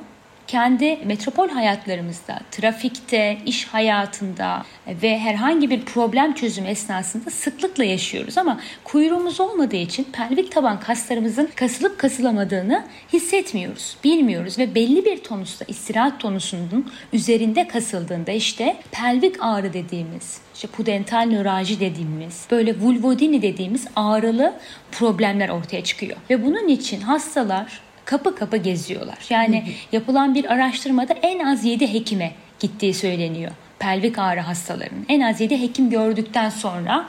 kendi 0.47 0.97
metropol 1.05 1.49
hayatlarımızda, 1.49 2.39
trafikte, 2.51 3.37
iş 3.45 3.65
hayatında 3.65 4.65
ve 4.87 5.19
herhangi 5.19 5.69
bir 5.69 5.85
problem 5.85 6.33
çözüm 6.33 6.65
esnasında 6.65 7.29
sıklıkla 7.29 7.83
yaşıyoruz 7.83 8.37
ama 8.37 8.59
kuyruğumuz 8.83 9.39
olmadığı 9.39 9.75
için 9.75 10.03
pelvik 10.03 10.51
taban 10.51 10.79
kaslarımızın 10.79 11.49
kasılıp 11.55 11.97
kasılamadığını 11.97 12.85
hissetmiyoruz, 13.13 13.97
bilmiyoruz 14.03 14.59
ve 14.59 14.75
belli 14.75 15.05
bir 15.05 15.17
tonusta 15.17 15.65
istirahat 15.67 16.19
tonusunun 16.19 16.91
üzerinde 17.13 17.67
kasıldığında 17.67 18.31
işte 18.31 18.77
pelvik 18.91 19.35
ağrı 19.39 19.73
dediğimiz 19.73 20.41
işte 20.55 20.67
pudental 20.67 21.25
nöralji 21.25 21.79
dediğimiz, 21.79 22.47
böyle 22.51 22.79
vulvodini 22.79 23.41
dediğimiz 23.41 23.87
ağrılı 23.95 24.53
problemler 24.91 25.49
ortaya 25.49 25.83
çıkıyor. 25.83 26.17
Ve 26.29 26.45
bunun 26.45 26.67
için 26.67 27.01
hastalar 27.01 27.81
kapı 28.05 28.35
kapı 28.35 28.57
geziyorlar. 28.57 29.17
Yani 29.29 29.63
yapılan 29.91 30.35
bir 30.35 30.53
araştırmada 30.53 31.13
en 31.13 31.39
az 31.39 31.65
7 31.65 31.93
hekime 31.93 32.31
gittiği 32.59 32.93
söyleniyor. 32.93 33.51
Pelvik 33.79 34.19
ağrı 34.19 34.39
hastalarının 34.39 35.05
en 35.09 35.21
az 35.21 35.41
7 35.41 35.61
hekim 35.61 35.89
gördükten 35.89 36.49
sonra 36.49 37.05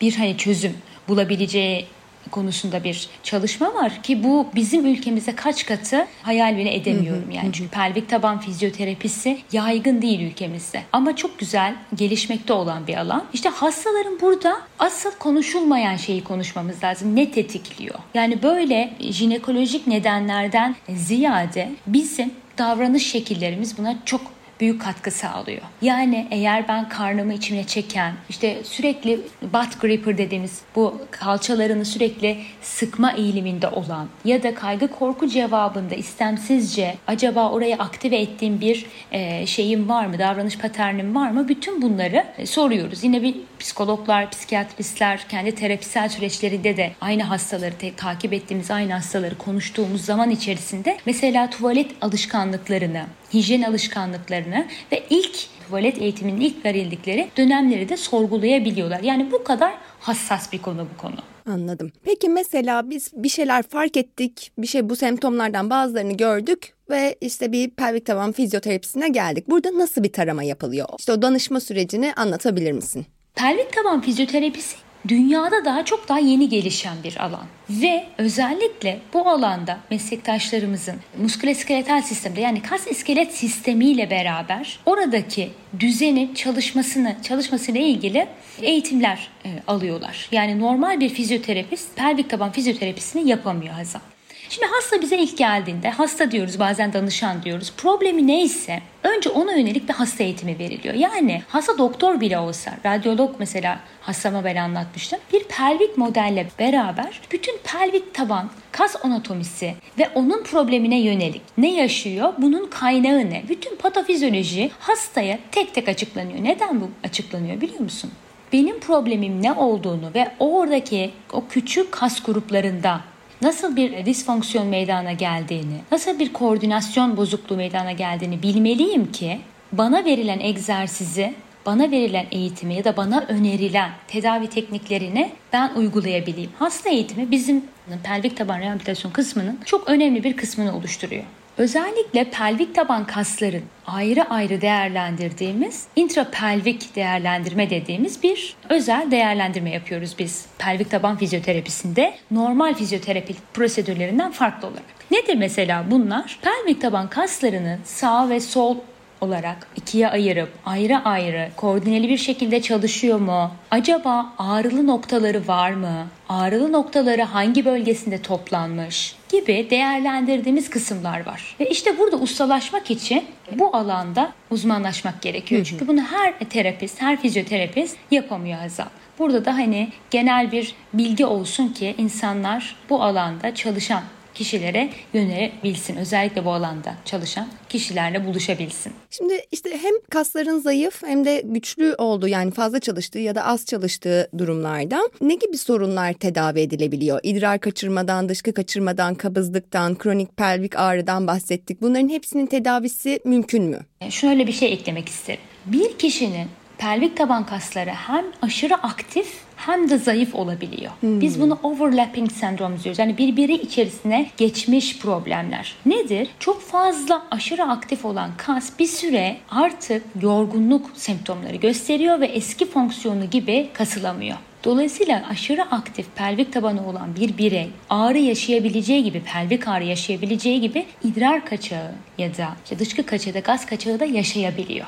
bir 0.00 0.14
hani 0.16 0.36
çözüm 0.36 0.76
bulabileceği 1.08 1.86
konusunda 2.28 2.84
bir 2.84 3.08
çalışma 3.22 3.74
var 3.74 4.02
ki 4.02 4.24
bu 4.24 4.46
bizim 4.54 4.86
ülkemize 4.86 5.34
kaç 5.34 5.66
katı 5.66 6.06
hayal 6.22 6.56
bile 6.56 6.74
edemiyorum 6.74 7.30
yani. 7.30 7.50
Çünkü 7.52 7.70
pelvik 7.70 8.08
taban 8.08 8.40
fizyoterapisi 8.40 9.38
yaygın 9.52 10.02
değil 10.02 10.20
ülkemizde. 10.20 10.82
Ama 10.92 11.16
çok 11.16 11.38
güzel 11.38 11.74
gelişmekte 11.94 12.52
olan 12.52 12.86
bir 12.86 12.96
alan. 12.96 13.24
İşte 13.32 13.48
hastaların 13.48 14.20
burada 14.20 14.60
asıl 14.78 15.10
konuşulmayan 15.10 15.96
şeyi 15.96 16.24
konuşmamız 16.24 16.84
lazım. 16.84 17.16
Ne 17.16 17.30
tetikliyor? 17.30 17.98
Yani 18.14 18.42
böyle 18.42 18.90
jinekolojik 19.00 19.86
nedenlerden 19.86 20.76
ziyade 20.88 21.72
bizim 21.86 22.30
davranış 22.58 23.10
şekillerimiz 23.10 23.78
buna 23.78 23.96
çok 24.04 24.20
büyük 24.60 24.82
katkı 24.82 25.10
sağlıyor. 25.10 25.62
Yani 25.82 26.28
eğer 26.30 26.68
ben 26.68 26.88
karnımı 26.88 27.34
içime 27.34 27.64
çeken, 27.64 28.12
işte 28.28 28.64
sürekli 28.64 29.20
butt 29.42 29.80
gripper 29.80 30.18
dediğimiz 30.18 30.60
bu 30.76 31.00
kalçalarını 31.10 31.84
sürekli 31.84 32.38
sıkma 32.62 33.12
eğiliminde 33.12 33.68
olan 33.68 34.08
ya 34.24 34.42
da 34.42 34.54
kaygı 34.54 34.88
korku 34.88 35.28
cevabında 35.28 35.94
istemsizce 35.94 36.96
acaba 37.06 37.50
orayı 37.50 37.76
aktive 37.76 38.16
ettiğim 38.16 38.60
bir 38.60 38.86
e, 39.12 39.46
şeyim 39.46 39.88
var 39.88 40.06
mı, 40.06 40.18
davranış 40.18 40.58
paternim 40.58 41.14
var 41.14 41.30
mı? 41.30 41.48
Bütün 41.48 41.82
bunları 41.82 42.26
e, 42.38 42.46
soruyoruz. 42.46 43.04
Yine 43.04 43.22
bir 43.22 43.34
psikologlar, 43.58 44.30
psikiyatristler 44.30 45.26
kendi 45.28 45.54
terapisel 45.54 46.08
süreçlerinde 46.08 46.76
de 46.76 46.92
aynı 47.00 47.22
hastaları 47.22 47.74
te- 47.74 47.94
takip 47.94 48.32
ettiğimiz 48.32 48.70
aynı 48.70 48.92
hastaları 48.92 49.38
konuştuğumuz 49.38 50.04
zaman 50.04 50.30
içerisinde 50.30 50.98
mesela 51.06 51.50
tuvalet 51.50 51.90
alışkanlıklarını, 52.00 53.04
hijyen 53.34 53.62
alışkanlıklarını 53.62 54.47
ve 54.92 55.02
ilk 55.10 55.36
tuvalet 55.66 56.02
eğitiminin 56.02 56.40
ilk 56.40 56.64
verildikleri 56.64 57.28
dönemleri 57.36 57.88
de 57.88 57.96
sorgulayabiliyorlar. 57.96 59.00
Yani 59.00 59.32
bu 59.32 59.44
kadar 59.44 59.74
hassas 60.00 60.52
bir 60.52 60.62
konu 60.62 60.86
bu 60.94 61.00
konu. 61.02 61.16
Anladım. 61.46 61.92
Peki 62.04 62.28
mesela 62.28 62.90
biz 62.90 63.10
bir 63.14 63.28
şeyler 63.28 63.62
fark 63.62 63.96
ettik, 63.96 64.52
bir 64.58 64.66
şey 64.66 64.88
bu 64.88 64.96
semptomlardan 64.96 65.70
bazılarını 65.70 66.16
gördük 66.16 66.74
ve 66.90 67.16
işte 67.20 67.52
bir 67.52 67.70
pelvik 67.70 68.06
taban 68.06 68.32
fizyoterapisine 68.32 69.08
geldik. 69.08 69.48
Burada 69.48 69.78
nasıl 69.78 70.02
bir 70.02 70.12
tarama 70.12 70.42
yapılıyor? 70.42 70.88
İşte 70.98 71.12
o 71.12 71.22
danışma 71.22 71.60
sürecini 71.60 72.14
anlatabilir 72.14 72.72
misin? 72.72 73.06
Pelvik 73.34 73.72
taban 73.72 74.00
fizyoterapisi 74.00 74.76
dünyada 75.08 75.64
daha 75.64 75.84
çok 75.84 76.08
daha 76.08 76.18
yeni 76.18 76.48
gelişen 76.48 76.96
bir 77.04 77.16
alan. 77.24 77.46
Ve 77.70 78.04
özellikle 78.18 79.00
bu 79.14 79.28
alanda 79.28 79.78
meslektaşlarımızın 79.90 80.96
muskuloskeletal 81.18 82.02
sistemde 82.02 82.40
yani 82.40 82.62
kas 82.62 82.86
iskelet 82.86 83.34
sistemiyle 83.34 84.10
beraber 84.10 84.78
oradaki 84.86 85.50
düzenin 85.80 86.34
çalışmasını 86.34 87.16
çalışmasıyla 87.22 87.80
ilgili 87.80 88.28
eğitimler 88.62 89.28
e, 89.44 89.48
alıyorlar. 89.66 90.28
Yani 90.32 90.60
normal 90.60 91.00
bir 91.00 91.08
fizyoterapist 91.08 91.96
pelvik 91.96 92.30
taban 92.30 92.52
fizyoterapisini 92.52 93.28
yapamıyor 93.28 93.74
Hazan. 93.74 94.02
Şimdi 94.50 94.66
hasta 94.66 95.02
bize 95.02 95.18
ilk 95.18 95.38
geldiğinde 95.38 95.90
hasta 95.90 96.30
diyoruz 96.30 96.58
bazen 96.58 96.92
danışan 96.92 97.42
diyoruz. 97.42 97.72
Problemi 97.76 98.26
neyse 98.26 98.82
önce 99.02 99.30
ona 99.30 99.52
yönelik 99.52 99.88
bir 99.88 99.94
hasta 99.94 100.24
eğitimi 100.24 100.58
veriliyor. 100.58 100.94
Yani 100.94 101.42
hasta 101.48 101.78
doktor 101.78 102.20
bile 102.20 102.38
olsa 102.38 102.70
radyolog 102.86 103.34
mesela 103.38 103.80
hastama 104.00 104.44
ben 104.44 104.56
anlatmıştım. 104.56 105.18
Bir 105.32 105.44
pelvik 105.44 105.98
modelle 105.98 106.46
beraber 106.58 107.20
bütün 107.32 107.58
pelvik 107.64 108.14
taban 108.14 108.50
kas 108.72 109.04
anatomisi 109.04 109.74
ve 109.98 110.08
onun 110.14 110.42
problemine 110.42 111.00
yönelik 111.00 111.42
ne 111.58 111.74
yaşıyor, 111.74 112.32
bunun 112.38 112.66
kaynağı 112.66 113.30
ne? 113.30 113.42
Bütün 113.48 113.76
patofizyoloji 113.76 114.70
hastaya 114.78 115.38
tek 115.52 115.74
tek 115.74 115.88
açıklanıyor. 115.88 116.44
Neden 116.44 116.80
bu 116.80 116.90
açıklanıyor 117.04 117.60
biliyor 117.60 117.80
musun? 117.80 118.10
Benim 118.52 118.80
problemim 118.80 119.42
ne 119.42 119.52
olduğunu 119.52 120.10
ve 120.14 120.32
oradaki 120.38 121.10
o 121.32 121.48
küçük 121.48 121.92
kas 121.92 122.22
gruplarında 122.22 123.00
nasıl 123.42 123.76
bir 123.76 124.06
disfonksiyon 124.06 124.66
meydana 124.66 125.12
geldiğini, 125.12 125.76
nasıl 125.92 126.18
bir 126.18 126.32
koordinasyon 126.32 127.16
bozukluğu 127.16 127.56
meydana 127.56 127.92
geldiğini 127.92 128.42
bilmeliyim 128.42 129.12
ki 129.12 129.38
bana 129.72 130.04
verilen 130.04 130.40
egzersizi 130.40 131.34
bana 131.66 131.90
verilen 131.90 132.26
eğitimi 132.30 132.74
ya 132.74 132.84
da 132.84 132.96
bana 132.96 133.24
önerilen 133.28 133.90
tedavi 134.08 134.46
tekniklerini 134.46 135.32
ben 135.52 135.74
uygulayabileyim. 135.74 136.50
Hasta 136.58 136.90
eğitimi 136.90 137.30
bizim 137.30 137.64
pelvik 138.04 138.36
taban 138.36 138.60
rehabilitasyon 138.60 139.12
kısmının 139.12 139.58
çok 139.64 139.88
önemli 139.88 140.24
bir 140.24 140.36
kısmını 140.36 140.76
oluşturuyor. 140.76 141.24
Özellikle 141.58 142.30
pelvik 142.30 142.74
taban 142.74 143.06
kasların 143.06 143.62
ayrı 143.86 144.30
ayrı 144.30 144.60
değerlendirdiğimiz 144.60 145.86
intrapelvik 145.96 146.96
değerlendirme 146.96 147.70
dediğimiz 147.70 148.22
bir 148.22 148.56
özel 148.68 149.10
değerlendirme 149.10 149.70
yapıyoruz 149.70 150.14
biz 150.18 150.46
pelvik 150.58 150.90
taban 150.90 151.16
fizyoterapisinde 151.16 152.14
normal 152.30 152.74
fizyoterapi 152.74 153.34
prosedürlerinden 153.54 154.30
farklı 154.30 154.68
olarak. 154.68 155.10
Nedir 155.10 155.34
mesela 155.34 155.84
bunlar? 155.90 156.38
Pelvik 156.42 156.80
taban 156.80 157.08
kaslarının 157.08 157.78
sağ 157.84 158.28
ve 158.28 158.40
sol 158.40 158.76
olarak 159.20 159.66
ikiye 159.76 160.08
ayırıp 160.08 160.48
ayrı 160.66 161.04
ayrı 161.04 161.48
koordineli 161.56 162.08
bir 162.08 162.18
şekilde 162.18 162.62
çalışıyor 162.62 163.18
mu? 163.18 163.50
Acaba 163.70 164.32
ağrılı 164.38 164.86
noktaları 164.86 165.48
var 165.48 165.70
mı? 165.70 166.06
Ağrılı 166.28 166.72
noktaları 166.72 167.22
hangi 167.22 167.64
bölgesinde 167.64 168.22
toplanmış? 168.22 169.18
gibi 169.28 169.66
değerlendirdiğimiz 169.70 170.70
kısımlar 170.70 171.26
var. 171.26 171.56
Ve 171.60 171.70
işte 171.70 171.98
burada 171.98 172.16
ustalaşmak 172.16 172.90
için 172.90 173.24
bu 173.52 173.76
alanda 173.76 174.32
uzmanlaşmak 174.50 175.22
gerekiyor. 175.22 175.64
Çünkü 175.64 175.88
bunu 175.88 176.00
her 176.00 176.38
terapist, 176.38 177.02
her 177.02 177.20
fizyoterapist 177.20 177.96
yapamıyor 178.10 178.58
Hazal. 178.58 178.84
Burada 179.18 179.44
da 179.44 179.54
hani 179.54 179.88
genel 180.10 180.52
bir 180.52 180.74
bilgi 180.92 181.26
olsun 181.26 181.68
ki 181.68 181.94
insanlar 181.98 182.76
bu 182.90 183.02
alanda 183.02 183.54
çalışan 183.54 184.02
kişilere 184.38 184.90
yönelebilsin. 185.14 185.96
Özellikle 185.96 186.44
bu 186.44 186.52
alanda 186.52 186.94
çalışan 187.04 187.48
kişilerle 187.68 188.26
buluşabilsin. 188.26 188.92
Şimdi 189.10 189.40
işte 189.52 189.70
hem 189.82 189.94
kasların 190.10 190.58
zayıf 190.58 191.02
hem 191.02 191.24
de 191.24 191.42
güçlü 191.44 191.94
olduğu 191.98 192.28
yani 192.28 192.50
fazla 192.50 192.80
çalıştığı 192.80 193.18
ya 193.18 193.34
da 193.34 193.44
az 193.44 193.66
çalıştığı 193.66 194.30
durumlarda 194.38 195.00
ne 195.20 195.34
gibi 195.34 195.58
sorunlar 195.58 196.12
tedavi 196.12 196.60
edilebiliyor? 196.60 197.20
İdrar 197.22 197.60
kaçırmadan, 197.60 198.28
dışkı 198.28 198.52
kaçırmadan, 198.52 199.14
kabızlıktan, 199.14 199.98
kronik 199.98 200.36
pelvik 200.36 200.76
ağrıdan 200.76 201.26
bahsettik. 201.26 201.80
Bunların 201.80 202.08
hepsinin 202.08 202.46
tedavisi 202.46 203.20
mümkün 203.24 203.64
mü? 203.64 203.78
Şöyle 204.10 204.46
bir 204.46 204.52
şey 204.52 204.72
eklemek 204.72 205.08
isterim. 205.08 205.40
Bir 205.66 205.98
kişinin 205.98 206.48
pelvik 206.78 207.16
taban 207.16 207.46
kasları 207.46 207.90
hem 207.90 208.24
aşırı 208.42 208.74
aktif 208.74 209.47
hem 209.58 209.90
de 209.90 209.98
zayıf 209.98 210.34
olabiliyor. 210.34 210.92
Hmm. 211.00 211.20
Biz 211.20 211.40
bunu 211.40 211.58
overlapping 211.62 212.32
sendrom 212.32 212.78
diyoruz. 212.82 212.98
Yani 212.98 213.18
birbiri 213.18 213.54
içerisine 213.54 214.30
geçmiş 214.36 214.98
problemler. 214.98 215.74
Nedir? 215.86 216.28
Çok 216.38 216.62
fazla 216.62 217.26
aşırı 217.30 217.62
aktif 217.62 218.04
olan 218.04 218.30
kas 218.36 218.78
bir 218.78 218.86
süre 218.86 219.36
artık 219.50 220.02
yorgunluk 220.22 220.90
semptomları 220.94 221.56
gösteriyor 221.56 222.20
ve 222.20 222.26
eski 222.26 222.66
fonksiyonu 222.66 223.30
gibi 223.30 223.68
kasılamıyor. 223.72 224.36
Dolayısıyla 224.64 225.24
aşırı 225.30 225.62
aktif 225.62 226.06
pelvik 226.16 226.52
tabanı 226.52 226.88
olan 226.88 227.16
bir 227.20 227.38
birey 227.38 227.70
ağrı 227.90 228.18
yaşayabileceği 228.18 229.04
gibi, 229.04 229.22
pelvik 229.22 229.68
ağrı 229.68 229.84
yaşayabileceği 229.84 230.60
gibi 230.60 230.86
idrar 231.04 231.44
kaçağı 231.44 231.92
ya 232.18 232.36
da 232.36 232.48
işte 232.64 232.78
dışkı 232.78 233.06
kaçağı 233.06 233.34
da 233.34 233.38
gaz 233.38 233.66
kaçağı 233.66 234.00
da 234.00 234.04
yaşayabiliyor. 234.04 234.86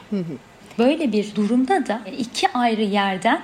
Böyle 0.79 1.13
bir 1.13 1.35
durumda 1.35 1.87
da 1.87 2.01
iki 2.19 2.53
ayrı 2.53 2.83
yerden 2.83 3.43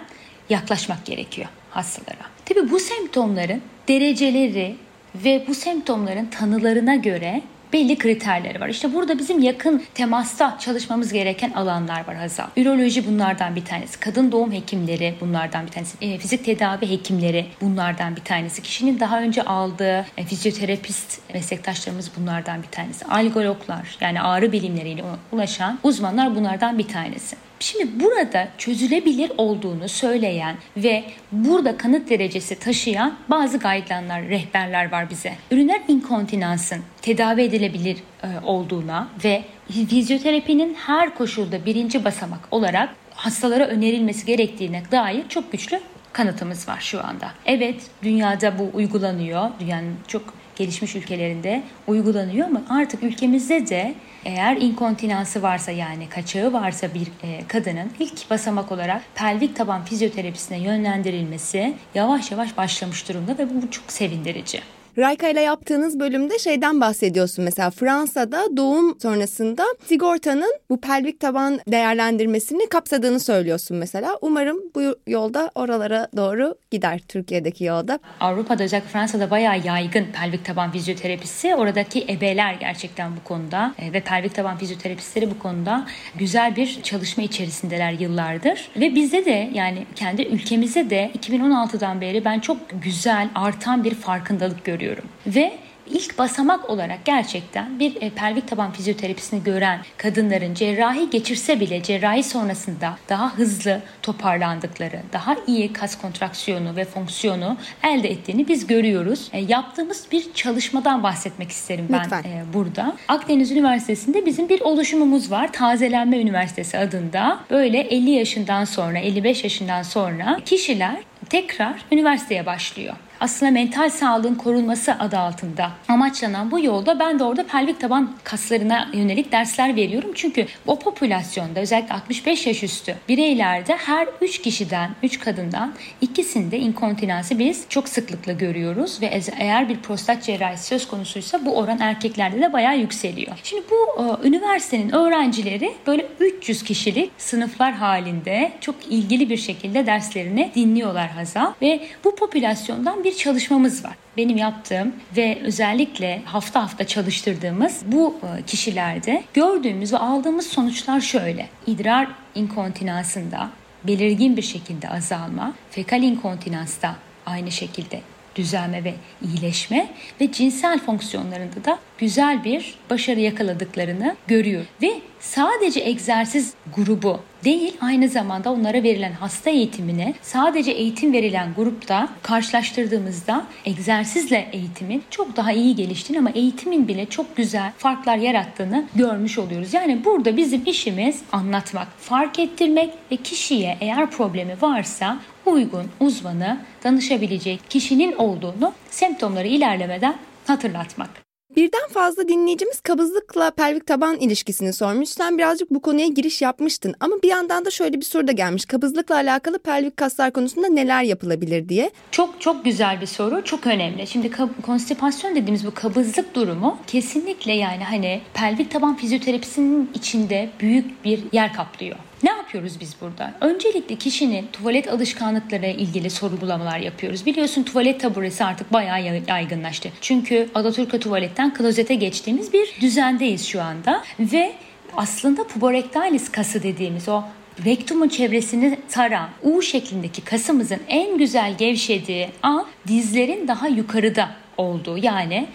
yaklaşmak 0.51 1.05
gerekiyor 1.05 1.49
hastalara. 1.71 2.27
Tabi 2.45 2.71
bu 2.71 2.81
semptomların 2.81 3.63
dereceleri 3.89 4.77
ve 5.15 5.45
bu 5.49 5.55
semptomların 5.55 6.27
tanılarına 6.27 6.95
göre 6.95 7.43
belli 7.73 7.99
kriterleri 7.99 8.61
var. 8.61 8.69
İşte 8.69 8.95
burada 8.95 9.19
bizim 9.19 9.43
yakın 9.43 9.83
temasta 9.95 10.57
çalışmamız 10.59 11.13
gereken 11.13 11.51
alanlar 11.51 12.07
var 12.09 12.17
Hazal. 12.17 12.47
Üroloji 12.57 13.07
bunlardan 13.07 13.57
bir 13.57 13.65
tanesi. 13.65 14.01
Kadın 14.01 14.33
doğum 14.33 14.53
hekimleri 14.53 15.15
bunlardan 15.21 15.67
bir 15.67 15.71
tanesi. 15.71 15.97
E, 16.01 16.19
fizik 16.19 16.45
tedavi 16.45 16.91
hekimleri 16.91 17.47
bunlardan 17.61 18.17
bir 18.17 18.21
tanesi. 18.21 18.63
Kişinin 18.63 19.01
daha 19.01 19.21
önce 19.21 19.43
aldığı 19.43 20.07
e, 20.17 20.25
fizyoterapist 20.25 21.21
meslektaşlarımız 21.35 22.11
bunlardan 22.17 22.63
bir 22.63 22.69
tanesi. 22.69 23.05
Algologlar 23.05 23.97
yani 24.01 24.21
ağrı 24.21 24.53
bilimleriyle 24.53 25.05
ulaşan 25.33 25.79
uzmanlar 25.83 26.37
bunlardan 26.37 26.79
bir 26.79 26.89
tanesi. 26.89 27.37
Şimdi 27.61 28.01
burada 28.05 28.49
çözülebilir 28.59 29.33
olduğunu 29.37 29.89
söyleyen 29.89 30.57
ve 30.77 31.05
burada 31.33 31.77
kanıt 31.77 32.11
derecesi 32.11 32.59
taşıyan 32.59 33.17
bazı 33.29 33.59
guideline'lar, 33.59 34.23
rehberler 34.23 34.93
var 34.93 35.11
bize. 35.11 35.33
Üriner 35.51 35.81
inkontinansın 35.89 36.83
tedavi 37.03 37.43
edilebilir 37.43 37.97
e, 38.23 38.27
olduğuna 38.45 39.09
ve 39.25 39.43
fizyoterapinin 39.89 40.75
her 40.75 41.15
koşulda 41.15 41.67
birinci 41.67 42.05
basamak 42.05 42.49
olarak 42.51 42.89
hastalara 43.15 43.67
önerilmesi 43.67 44.27
gerektiğine 44.27 44.83
dair 44.93 45.29
çok 45.29 45.53
güçlü 45.53 45.81
kanıtımız 46.13 46.69
var 46.69 46.81
şu 46.81 47.05
anda. 47.07 47.31
Evet 47.47 47.83
dünyada 48.03 48.59
bu 48.59 48.71
uygulanıyor. 48.75 49.51
Dünyanın 49.61 49.95
çok 50.09 50.23
gelişmiş 50.57 50.97
ülkelerinde 50.97 51.63
uygulanıyor 51.87 52.47
ama 52.47 52.63
artık 52.71 53.03
ülkemizde 53.03 53.69
de 53.69 53.95
eğer 54.27 54.57
inkontinansı 54.57 55.43
varsa 55.43 55.73
yani 55.73 56.09
kaçağı 56.09 56.53
varsa 56.53 56.95
bir 56.95 57.07
e, 57.23 57.47
kadının 57.49 57.91
ilk 57.99 58.31
basamak 58.31 58.73
olarak 58.73 59.03
pelvik 59.15 59.57
taban 59.57 59.85
fizyoterapisine 59.85 60.59
yönlendirilmesi 60.59 61.77
yavaş 61.95 62.31
yavaş 62.31 62.57
başlamış 62.57 63.09
durumda 63.09 63.39
ve 63.39 63.63
bu 63.63 63.71
çok 63.71 63.93
sevindirici. 63.93 64.63
Rayka 64.99 65.29
ile 65.29 65.41
yaptığınız 65.41 66.01
bölümde 66.01 66.39
şeyden 66.39 66.81
bahsediyorsun 66.81 67.45
mesela 67.45 67.71
Fransa'da 67.71 68.57
doğum 68.57 69.01
sonrasında 69.01 69.65
sigortanın 69.85 70.59
bu 70.71 70.81
pelvik 70.81 71.21
taban 71.21 71.61
değerlendirmesini 71.69 72.69
kapsadığını 72.69 73.21
söylüyorsun 73.21 73.77
mesela. 73.77 74.19
Umarım 74.23 74.59
bu 74.75 74.97
yolda 75.07 75.51
oralara 75.55 76.09
doğru 76.17 76.55
gider 76.71 77.01
Türkiye'deki 77.09 77.65
yolda. 77.65 77.99
Avrupa'da 78.21 78.65
özellikle 78.65 78.89
Fransa'da 78.89 79.31
bayağı 79.31 79.59
yaygın 79.59 80.07
pelvik 80.13 80.45
taban 80.45 80.73
fizyoterapisi. 80.73 81.55
Oradaki 81.55 82.07
ebeler 82.09 82.55
gerçekten 82.55 83.17
bu 83.17 83.25
konuda 83.25 83.75
e, 83.79 83.93
ve 83.93 84.01
pelvik 84.01 84.35
taban 84.35 84.59
fizyoterapistleri 84.59 85.31
bu 85.31 85.39
konuda 85.39 85.87
güzel 86.19 86.57
bir 86.57 86.83
çalışma 86.83 87.23
içerisindeler 87.23 87.93
yıllardır. 87.93 88.69
Ve 88.77 88.95
bizde 88.95 89.25
de 89.25 89.51
yani 89.55 89.87
kendi 89.95 90.23
ülkemizde 90.23 90.91
de 90.91 91.11
2016'dan 91.19 92.01
beri 92.01 92.25
ben 92.25 92.41
çok 92.41 92.57
güzel 92.83 93.29
artan 93.35 93.85
bir 93.85 93.95
farkındalık 93.95 94.65
görüyorum 94.65 94.86
görüyorum. 94.87 95.09
Ve 95.27 95.53
ilk 95.91 96.19
basamak 96.19 96.71
olarak 96.71 97.05
gerçekten 97.05 97.79
bir 97.79 98.03
e, 98.03 98.11
pelvik 98.11 98.49
taban 98.49 98.73
fizyoterapisini 98.73 99.45
gören 99.45 99.81
kadınların 99.97 100.55
cerrahi 100.55 101.11
geçirse 101.11 101.61
bile 101.61 101.83
cerrahi 101.83 102.23
sonrasında 102.23 102.99
daha 103.09 103.35
hızlı 103.35 103.83
toparlandıkları, 104.03 105.01
daha 105.13 105.37
iyi 105.47 105.73
kas 105.73 105.99
kontraksiyonu 105.99 106.77
ve 106.77 106.85
fonksiyonu 106.85 107.57
elde 107.85 108.11
ettiğini 108.11 108.49
biz 108.49 108.67
görüyoruz. 108.67 109.29
E, 109.33 109.41
yaptığımız 109.41 110.07
bir 110.13 110.33
çalışmadan 110.35 111.03
bahsetmek 111.03 111.51
isterim 111.51 111.87
ben 111.91 112.23
e, 112.23 112.45
burada. 112.55 112.97
Akdeniz 113.09 113.53
Üniversitesi'nde 113.53 114.27
bizim 114.27 114.49
bir 114.49 114.61
oluşumumuz 114.61 115.31
var. 115.31 115.53
Tazelenme 115.53 116.19
Üniversitesi 116.19 116.79
adında. 116.79 117.41
Böyle 117.51 117.81
50 117.81 118.11
yaşından 118.11 118.65
sonra, 118.65 118.99
55 118.99 119.45
yaşından 119.45 119.83
sonra 119.83 120.41
kişiler 120.45 120.97
tekrar 121.31 121.83
üniversiteye 121.93 122.47
başlıyor 122.47 122.95
aslında 123.21 123.53
mental 123.53 123.91
sağlığın 123.91 124.35
korunması 124.35 124.93
adı 124.93 125.19
altında 125.19 125.71
amaçlanan 125.89 126.51
bu 126.51 126.61
yolda 126.61 126.99
ben 126.99 127.19
de 127.19 127.25
orada 127.25 127.47
pelvik 127.47 127.81
taban 127.81 128.13
kaslarına 128.25 128.89
yönelik 128.93 129.33
dersler 129.33 129.77
veriyorum. 129.77 130.11
Çünkü 130.15 130.47
o 130.67 130.79
popülasyonda 130.79 131.61
özellikle 131.61 131.95
65 131.95 132.47
yaş 132.47 132.63
üstü 132.63 132.95
bireylerde 133.09 133.77
her 133.77 134.09
3 134.21 134.43
kişiden 134.43 134.91
3 135.03 135.21
kadından 135.21 135.75
ikisinde 136.01 136.59
inkontinansı 136.59 137.39
biz 137.39 137.65
çok 137.69 137.89
sıklıkla 137.89 138.33
görüyoruz 138.33 139.03
ve 139.03 139.21
eğer 139.39 139.69
bir 139.69 139.81
prostat 139.81 140.23
cerrahisi 140.23 140.65
söz 140.65 140.89
konusuysa 140.89 141.45
bu 141.45 141.57
oran 141.57 141.81
erkeklerde 141.81 142.41
de 142.41 142.53
bayağı 142.53 142.79
yükseliyor. 142.79 143.37
Şimdi 143.43 143.63
bu 143.71 144.03
e, 144.03 144.29
üniversitenin 144.29 144.91
öğrencileri 144.95 145.73
böyle 145.87 146.07
300 146.21 146.63
kişilik 146.63 147.11
sınıflar 147.19 147.73
halinde 147.73 148.53
çok 148.61 148.75
ilgili 148.91 149.31
bir 149.31 149.37
şekilde 149.37 149.87
derslerini 149.87 150.51
dinliyorlar 150.55 151.11
Hazal 151.11 151.53
ve 151.63 151.81
bu 152.05 152.17
popülasyondan 152.17 153.05
bir 153.07 153.17
çalışmamız 153.17 153.85
var. 153.85 153.95
Benim 154.17 154.37
yaptığım 154.37 154.95
ve 155.17 155.39
özellikle 155.43 156.23
hafta 156.25 156.63
hafta 156.63 156.87
çalıştırdığımız 156.87 157.83
bu 157.87 158.17
e, 158.23 158.43
kişilerde 158.43 159.25
gördüğümüz 159.35 159.93
ve 159.93 159.99
aldığımız 159.99 160.47
sonuçlar 160.47 161.01
şöyle. 161.01 161.49
İdrar 161.67 162.09
inkontinansında 162.35 163.51
belirgin 163.85 164.37
bir 164.37 164.43
şekilde 164.43 164.89
azalma, 164.89 165.55
fekal 165.71 166.03
inkontinansta 166.03 166.97
aynı 167.27 167.53
şekilde 167.53 168.01
düzelme 168.37 168.85
ve 168.85 168.95
iyileşme 169.23 169.89
ve 170.21 170.33
cinsel 170.33 170.79
fonksiyonlarında 170.79 171.65
da 171.65 171.79
güzel 171.99 172.45
bir 172.45 172.75
başarı 172.91 173.21
yakaladıklarını 173.21 174.17
görüyor. 174.27 174.65
Ve 174.83 174.91
sadece 175.21 175.81
egzersiz 175.81 176.55
grubu 176.77 177.21
değil 177.45 177.77
aynı 177.81 178.09
zamanda 178.09 178.53
onlara 178.53 178.83
verilen 178.83 179.13
hasta 179.13 179.51
eğitimine 179.51 180.15
sadece 180.23 180.71
eğitim 180.71 181.13
verilen 181.13 181.55
grupta 181.57 182.09
karşılaştırdığımızda 182.23 183.47
egzersizle 183.65 184.49
eğitimin 184.53 185.03
çok 185.11 185.37
daha 185.37 185.53
iyi 185.53 185.77
geliştiğini 185.77 186.19
ama 186.19 186.31
eğitimin 186.31 186.89
bile 186.89 187.07
çok 187.07 187.37
güzel 187.37 187.73
farklar 187.79 188.17
yarattığını 188.17 188.85
görmüş 188.95 189.39
oluyoruz. 189.39 189.75
Yani 189.75 190.05
burada 190.05 190.37
bizim 190.37 190.63
işimiz 190.67 191.23
anlatmak, 191.33 191.89
fark 191.99 192.39
ettirmek 192.39 192.91
ve 193.13 193.17
kişiye 193.17 193.77
eğer 193.81 194.11
problemi 194.11 194.57
varsa 194.61 195.19
uygun 195.47 195.87
uzmanı 196.01 196.59
danışabilecek 196.85 197.71
kişinin 197.71 198.13
olduğunu 198.13 198.73
semptomları 198.91 199.49
ilerlemeden 199.49 200.17
hatırlatmak. 200.47 201.27
Birden 201.57 201.89
fazla 201.91 202.29
dinleyicimiz 202.29 202.81
kabızlıkla 202.81 203.51
pelvik 203.51 203.87
taban 203.87 204.17
ilişkisini 204.17 204.73
sormuş. 204.73 205.09
Sen 205.09 205.39
birazcık 205.39 205.71
bu 205.71 205.83
konuya 205.83 206.07
giriş 206.07 206.43
yapmıştın 206.43 206.95
ama 207.01 207.17
bir 207.23 207.29
yandan 207.29 207.65
da 207.65 207.71
şöyle 207.71 207.97
bir 207.97 208.05
soru 208.05 208.27
da 208.29 208.33
gelmiş. 208.33 208.65
Kabızlıkla 208.65 209.15
alakalı 209.15 209.59
pelvik 209.59 209.97
kaslar 209.97 210.33
konusunda 210.33 210.69
neler 210.69 211.03
yapılabilir 211.03 211.69
diye. 211.69 211.91
Çok 212.11 212.41
çok 212.41 212.65
güzel 212.65 213.01
bir 213.01 213.07
soru, 213.07 213.45
çok 213.45 213.67
önemli. 213.67 214.07
Şimdi 214.07 214.31
konstipasyon 214.63 215.37
dediğimiz 215.37 215.67
bu 215.67 215.75
kabızlık 215.75 216.35
durumu 216.35 216.79
kesinlikle 216.87 217.53
yani 217.53 217.85
hani 217.85 218.21
pelvik 218.35 218.71
taban 218.71 218.97
fizyoterapisinin 218.97 219.91
içinde 219.95 220.51
büyük 220.61 221.05
bir 221.05 221.21
yer 221.33 221.53
kaplıyor. 221.53 221.97
Ne 222.23 222.31
yapıyoruz 222.31 222.81
biz 222.81 222.95
burada? 223.01 223.35
Öncelikle 223.41 223.97
kişinin 223.97 224.47
tuvalet 224.53 224.89
alışkanlıkları 224.89 225.67
ilgili 225.67 226.11
sorgulamalar 226.11 226.79
yapıyoruz. 226.79 227.27
Biliyorsun 227.27 227.63
tuvalet 227.63 228.01
taburesi 228.01 228.45
artık 228.45 228.73
bayağı 228.73 229.23
yaygınlaştı. 229.29 229.89
Çünkü 230.01 230.49
Alaturka 230.55 230.99
tuvaletten 230.99 231.55
klozete 231.55 231.95
geçtiğimiz 231.95 232.53
bir 232.53 232.77
düzendeyiz 232.81 233.47
şu 233.47 233.63
anda 233.63 234.03
ve 234.19 234.53
aslında 234.97 235.47
puborektalis 235.47 236.33
kası 236.33 236.63
dediğimiz 236.63 237.09
o 237.09 237.23
rektumun 237.65 238.09
çevresini 238.09 238.79
saran 238.89 239.29
U 239.43 239.63
şeklindeki 239.63 240.25
kasımızın 240.25 240.81
en 240.89 241.19
güzel 241.19 241.57
gevşediği 241.59 242.29
an 242.43 242.67
dizlerin 242.89 243.49
daha 243.49 243.69
yukarıda 243.69 244.31
olduğu 244.57 244.99
yani 244.99 245.47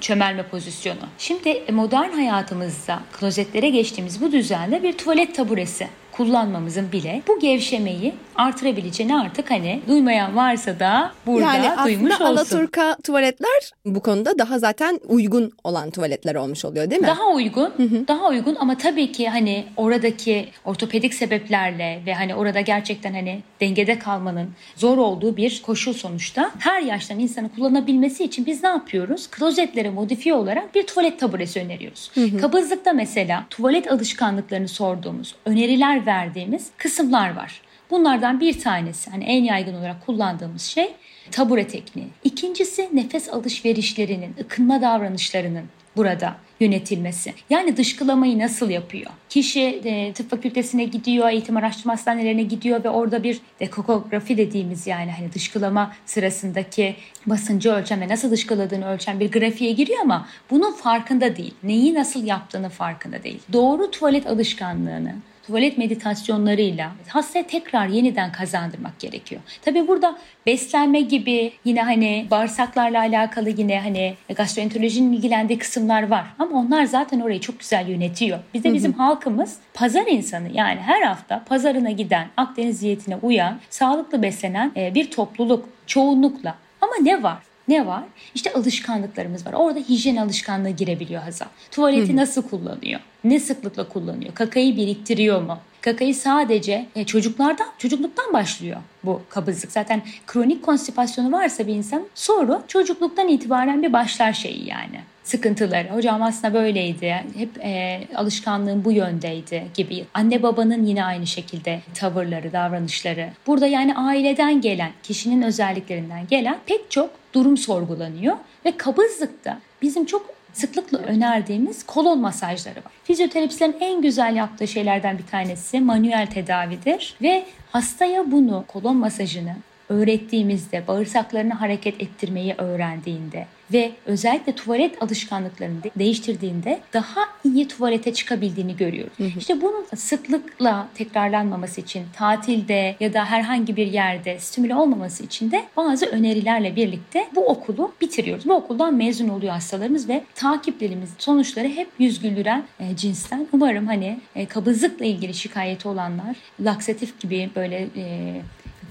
çömelme 0.00 0.42
pozisyonu. 0.42 1.00
Şimdi 1.18 1.62
modern 1.72 2.10
hayatımızda 2.10 3.00
klozetlere 3.12 3.70
geçtiğimiz 3.70 4.22
bu 4.22 4.32
düzende 4.32 4.82
bir 4.82 4.92
tuvalet 4.92 5.34
taburesi 5.34 5.88
kullanmamızın 6.16 6.92
bile 6.92 7.22
bu 7.28 7.40
gevşemeyi 7.40 8.14
artırabileceğini 8.36 9.16
artık 9.16 9.50
hani 9.50 9.80
duymayan 9.88 10.36
varsa 10.36 10.80
da 10.80 11.12
burada 11.26 11.54
yani 11.54 11.62
duymuş 11.62 11.80
olsun. 11.80 12.00
Yani 12.02 12.14
aslında 12.14 12.30
Alaturka 12.30 12.96
tuvaletler 13.04 13.72
bu 13.84 14.00
konuda 14.00 14.38
daha 14.38 14.58
zaten 14.58 15.00
uygun 15.08 15.52
olan 15.64 15.90
tuvaletler 15.90 16.34
olmuş 16.34 16.64
oluyor 16.64 16.90
değil 16.90 17.00
mi? 17.00 17.06
Daha 17.06 17.28
uygun, 17.28 17.72
hı 17.76 17.82
hı. 17.82 18.08
daha 18.08 18.28
uygun 18.28 18.56
ama 18.60 18.78
tabii 18.78 19.12
ki 19.12 19.28
hani 19.28 19.64
oradaki 19.76 20.48
ortopedik 20.64 21.14
sebeplerle 21.14 22.00
ve 22.06 22.14
hani 22.14 22.34
orada 22.34 22.60
gerçekten 22.60 23.14
hani 23.14 23.40
dengede 23.60 23.98
kalmanın 23.98 24.48
zor 24.76 24.98
olduğu 24.98 25.36
bir 25.36 25.62
koşul 25.66 25.92
sonuçta 25.92 26.50
her 26.58 26.82
yaştan 26.82 27.18
insanı 27.18 27.48
kullanabilmesi 27.54 28.24
için 28.24 28.46
biz 28.46 28.62
ne 28.62 28.68
yapıyoruz? 28.68 29.26
Klozetlere 29.26 29.90
modifiye 29.90 30.34
olarak 30.34 30.74
bir 30.74 30.86
tuvalet 30.86 31.20
taburesi 31.20 31.60
öneriyoruz. 31.60 32.10
Hı 32.14 32.20
hı. 32.20 32.38
Kabızlıkta 32.38 32.92
mesela 32.92 33.44
tuvalet 33.50 33.92
alışkanlıklarını 33.92 34.68
sorduğumuz, 34.68 35.34
öneriler 35.44 36.05
verdiğimiz 36.06 36.70
kısımlar 36.76 37.36
var. 37.36 37.60
Bunlardan 37.90 38.40
bir 38.40 38.60
tanesi 38.60 39.10
hani 39.10 39.24
en 39.24 39.44
yaygın 39.44 39.74
olarak 39.74 40.06
kullandığımız 40.06 40.62
şey 40.62 40.94
tabure 41.30 41.66
tekniği. 41.68 42.08
İkincisi 42.24 42.88
nefes 42.92 43.28
alışverişlerinin, 43.28 44.34
ıkınma 44.40 44.82
davranışlarının 44.82 45.64
burada 45.96 46.36
yönetilmesi. 46.60 47.34
Yani 47.50 47.76
dışkılamayı 47.76 48.38
nasıl 48.38 48.70
yapıyor? 48.70 49.10
Kişi 49.28 49.60
e, 49.60 50.12
tıp 50.12 50.30
fakültesine 50.30 50.84
gidiyor, 50.84 51.28
eğitim 51.28 51.56
araştırma 51.56 51.92
hastanelerine 51.92 52.42
gidiyor 52.42 52.84
ve 52.84 52.90
orada 52.90 53.22
bir 53.22 53.40
dekokografi 53.60 54.36
dediğimiz 54.36 54.86
yani 54.86 55.12
hani 55.12 55.32
dışkılama 55.32 55.94
sırasındaki 56.06 56.96
basıncı 57.26 57.70
ölçen 57.70 58.00
ve 58.00 58.08
nasıl 58.08 58.30
dışkıladığını 58.30 58.88
ölçen 58.88 59.20
bir 59.20 59.32
grafiğe 59.32 59.72
giriyor 59.72 60.00
ama 60.02 60.28
bunun 60.50 60.72
farkında 60.72 61.36
değil. 61.36 61.54
Neyi 61.62 61.94
nasıl 61.94 62.24
yaptığını 62.24 62.68
farkında 62.68 63.22
değil. 63.22 63.40
Doğru 63.52 63.90
tuvalet 63.90 64.26
alışkanlığını, 64.26 65.14
tuvalet 65.46 65.78
meditasyonlarıyla 65.78 66.92
hastaya 67.08 67.46
tekrar 67.46 67.86
yeniden 67.86 68.32
kazandırmak 68.32 68.98
gerekiyor. 68.98 69.40
Tabi 69.64 69.88
burada 69.88 70.18
beslenme 70.46 71.00
gibi 71.00 71.52
yine 71.64 71.82
hani 71.82 72.26
bağırsaklarla 72.30 72.98
alakalı 73.00 73.50
yine 73.50 73.80
hani 73.80 74.14
gastroenterolojinin 74.36 75.12
ilgilendiği 75.12 75.58
kısımlar 75.58 76.08
var. 76.08 76.24
Ama 76.38 76.58
onlar 76.58 76.84
zaten 76.84 77.20
orayı 77.20 77.40
çok 77.40 77.60
güzel 77.60 77.88
yönetiyor. 77.88 78.38
Bir 78.54 78.62
de 78.62 78.74
bizim 78.74 78.92
hı 78.92 78.96
hı. 78.96 79.02
halkımız 79.02 79.56
pazar 79.74 80.06
insanı 80.06 80.48
yani 80.52 80.80
her 80.80 81.02
hafta 81.02 81.44
pazarına 81.44 81.90
giden 81.90 82.28
Akdeniz 82.36 82.82
diyetine 82.82 83.16
uyan 83.16 83.58
sağlıklı 83.70 84.22
beslenen 84.22 84.72
bir 84.74 85.10
topluluk 85.10 85.68
çoğunlukla. 85.86 86.54
Ama 86.80 86.92
ne 87.02 87.22
var? 87.22 87.38
Ne 87.68 87.86
var? 87.86 88.02
İşte 88.34 88.52
alışkanlıklarımız 88.52 89.46
var. 89.46 89.52
Orada 89.52 89.78
hijyen 89.78 90.16
alışkanlığı 90.16 90.70
girebiliyor 90.70 91.22
Hazal. 91.22 91.46
Tuvaleti 91.70 92.08
Hı-hı. 92.08 92.16
nasıl 92.16 92.42
kullanıyor? 92.42 93.00
Ne 93.26 93.40
sıklıkla 93.40 93.88
kullanıyor? 93.88 94.34
Kakayı 94.34 94.76
biriktiriyor 94.76 95.42
mu? 95.42 95.58
Kakayı 95.80 96.14
sadece 96.14 96.86
e, 96.96 97.04
çocuklardan, 97.04 97.66
çocukluktan 97.78 98.32
başlıyor 98.32 98.76
bu 99.04 99.22
kabızlık. 99.28 99.72
Zaten 99.72 100.02
kronik 100.26 100.62
konstipasyonu 100.62 101.32
varsa 101.32 101.66
bir 101.66 101.74
insan 101.74 102.06
soru 102.14 102.62
çocukluktan 102.68 103.28
itibaren 103.28 103.82
bir 103.82 103.92
başlar 103.92 104.32
şeyi 104.32 104.68
yani 104.68 105.00
sıkıntıları. 105.24 105.88
Hocam 105.88 106.22
aslında 106.22 106.54
böyleydi. 106.54 107.24
Hep 107.36 107.64
e, 107.64 108.00
alışkanlığım 108.14 108.84
bu 108.84 108.92
yöndeydi 108.92 109.66
gibi. 109.74 110.04
Anne 110.14 110.42
babanın 110.42 110.86
yine 110.86 111.04
aynı 111.04 111.26
şekilde 111.26 111.80
tavırları, 111.94 112.52
davranışları. 112.52 113.28
Burada 113.46 113.66
yani 113.66 113.96
aileden 113.96 114.60
gelen, 114.60 114.90
kişinin 115.02 115.42
özelliklerinden 115.42 116.26
gelen 116.30 116.58
pek 116.66 116.90
çok 116.90 117.10
durum 117.32 117.56
sorgulanıyor 117.56 118.36
ve 118.64 118.76
kabızlıkta 118.76 119.58
bizim 119.82 120.06
çok 120.06 120.35
sıklıkla 120.56 120.98
önerdiğimiz 120.98 121.86
kolon 121.86 122.20
masajları 122.20 122.76
var. 122.76 122.92
Fizyoterapistlerin 123.04 123.76
en 123.80 124.02
güzel 124.02 124.36
yaptığı 124.36 124.68
şeylerden 124.68 125.18
bir 125.18 125.26
tanesi 125.26 125.80
manuel 125.80 126.26
tedavidir 126.26 127.16
ve 127.22 127.44
hastaya 127.70 128.30
bunu 128.30 128.64
kolon 128.68 128.96
masajını 128.96 129.56
öğrettiğimizde, 129.88 130.86
bağırsaklarını 130.88 131.54
hareket 131.54 132.02
ettirmeyi 132.02 132.54
öğrendiğinde 132.58 133.46
ve 133.72 133.92
özellikle 134.06 134.54
tuvalet 134.54 135.02
alışkanlıklarını 135.02 135.82
de 135.82 135.90
değiştirdiğinde 135.98 136.80
daha 136.92 137.20
iyi 137.44 137.68
tuvalete 137.68 138.14
çıkabildiğini 138.14 138.76
görüyoruz. 138.76 139.18
Hı 139.18 139.24
hı. 139.24 139.38
İşte 139.38 139.60
bunun 139.60 139.84
sıklıkla 139.96 140.88
tekrarlanmaması 140.94 141.80
için 141.80 142.04
tatilde 142.16 142.96
ya 143.00 143.14
da 143.14 143.24
herhangi 143.24 143.76
bir 143.76 143.86
yerde 143.86 144.40
stimüle 144.40 144.74
olmaması 144.74 145.24
için 145.24 145.50
de 145.50 145.64
bazı 145.76 146.06
önerilerle 146.06 146.76
birlikte 146.76 147.28
bu 147.34 147.46
okulu 147.46 147.92
bitiriyoruz. 148.00 148.46
Bu 148.46 148.54
okuldan 148.54 148.94
mezun 148.94 149.28
oluyor 149.28 149.52
hastalarımız 149.52 150.08
ve 150.08 150.24
takiplerimiz 150.34 151.10
sonuçları 151.18 151.68
hep 151.68 151.88
yüz 151.98 152.20
güldüren 152.20 152.64
e, 152.80 152.96
cinsten. 152.96 153.46
Umarım 153.52 153.86
hani 153.86 154.20
e, 154.34 154.46
kabızlıkla 154.46 155.04
ilgili 155.04 155.34
şikayeti 155.34 155.88
olanlar 155.88 156.36
laksatif 156.60 157.20
gibi 157.20 157.50
böyle 157.56 157.88
e, 157.96 158.34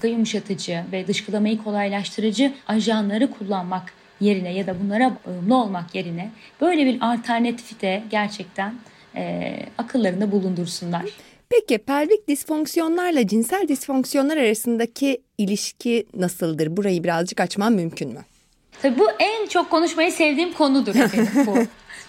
yumuşatıcı 0.04 0.84
ve 0.92 1.06
dışkılamayı 1.06 1.62
kolaylaştırıcı 1.62 2.52
ajanları 2.68 3.30
kullanmak 3.30 3.92
yerine 4.20 4.54
ya 4.54 4.66
da 4.66 4.80
bunlara 4.80 5.16
bağımlı 5.26 5.56
olmak 5.56 5.94
yerine 5.94 6.30
böyle 6.60 6.86
bir 6.86 6.98
alternatifi 7.00 7.80
de 7.80 8.02
gerçekten 8.10 8.74
e, 9.16 9.56
akıllarında 9.78 10.32
bulundursunlar. 10.32 11.04
Peki 11.50 11.78
pelvik 11.78 12.28
disfonksiyonlarla 12.28 13.26
cinsel 13.26 13.68
disfonksiyonlar 13.68 14.36
arasındaki 14.36 15.22
ilişki 15.38 16.06
nasıldır? 16.14 16.76
Burayı 16.76 17.04
birazcık 17.04 17.40
açmam 17.40 17.74
mümkün 17.74 18.12
mü? 18.12 18.20
Tabii 18.82 18.98
bu 18.98 19.06
en 19.18 19.46
çok 19.46 19.70
konuşmayı 19.70 20.12
sevdiğim 20.12 20.52
konudur 20.52 20.94
benim 21.12 21.46
bu. 21.46 21.56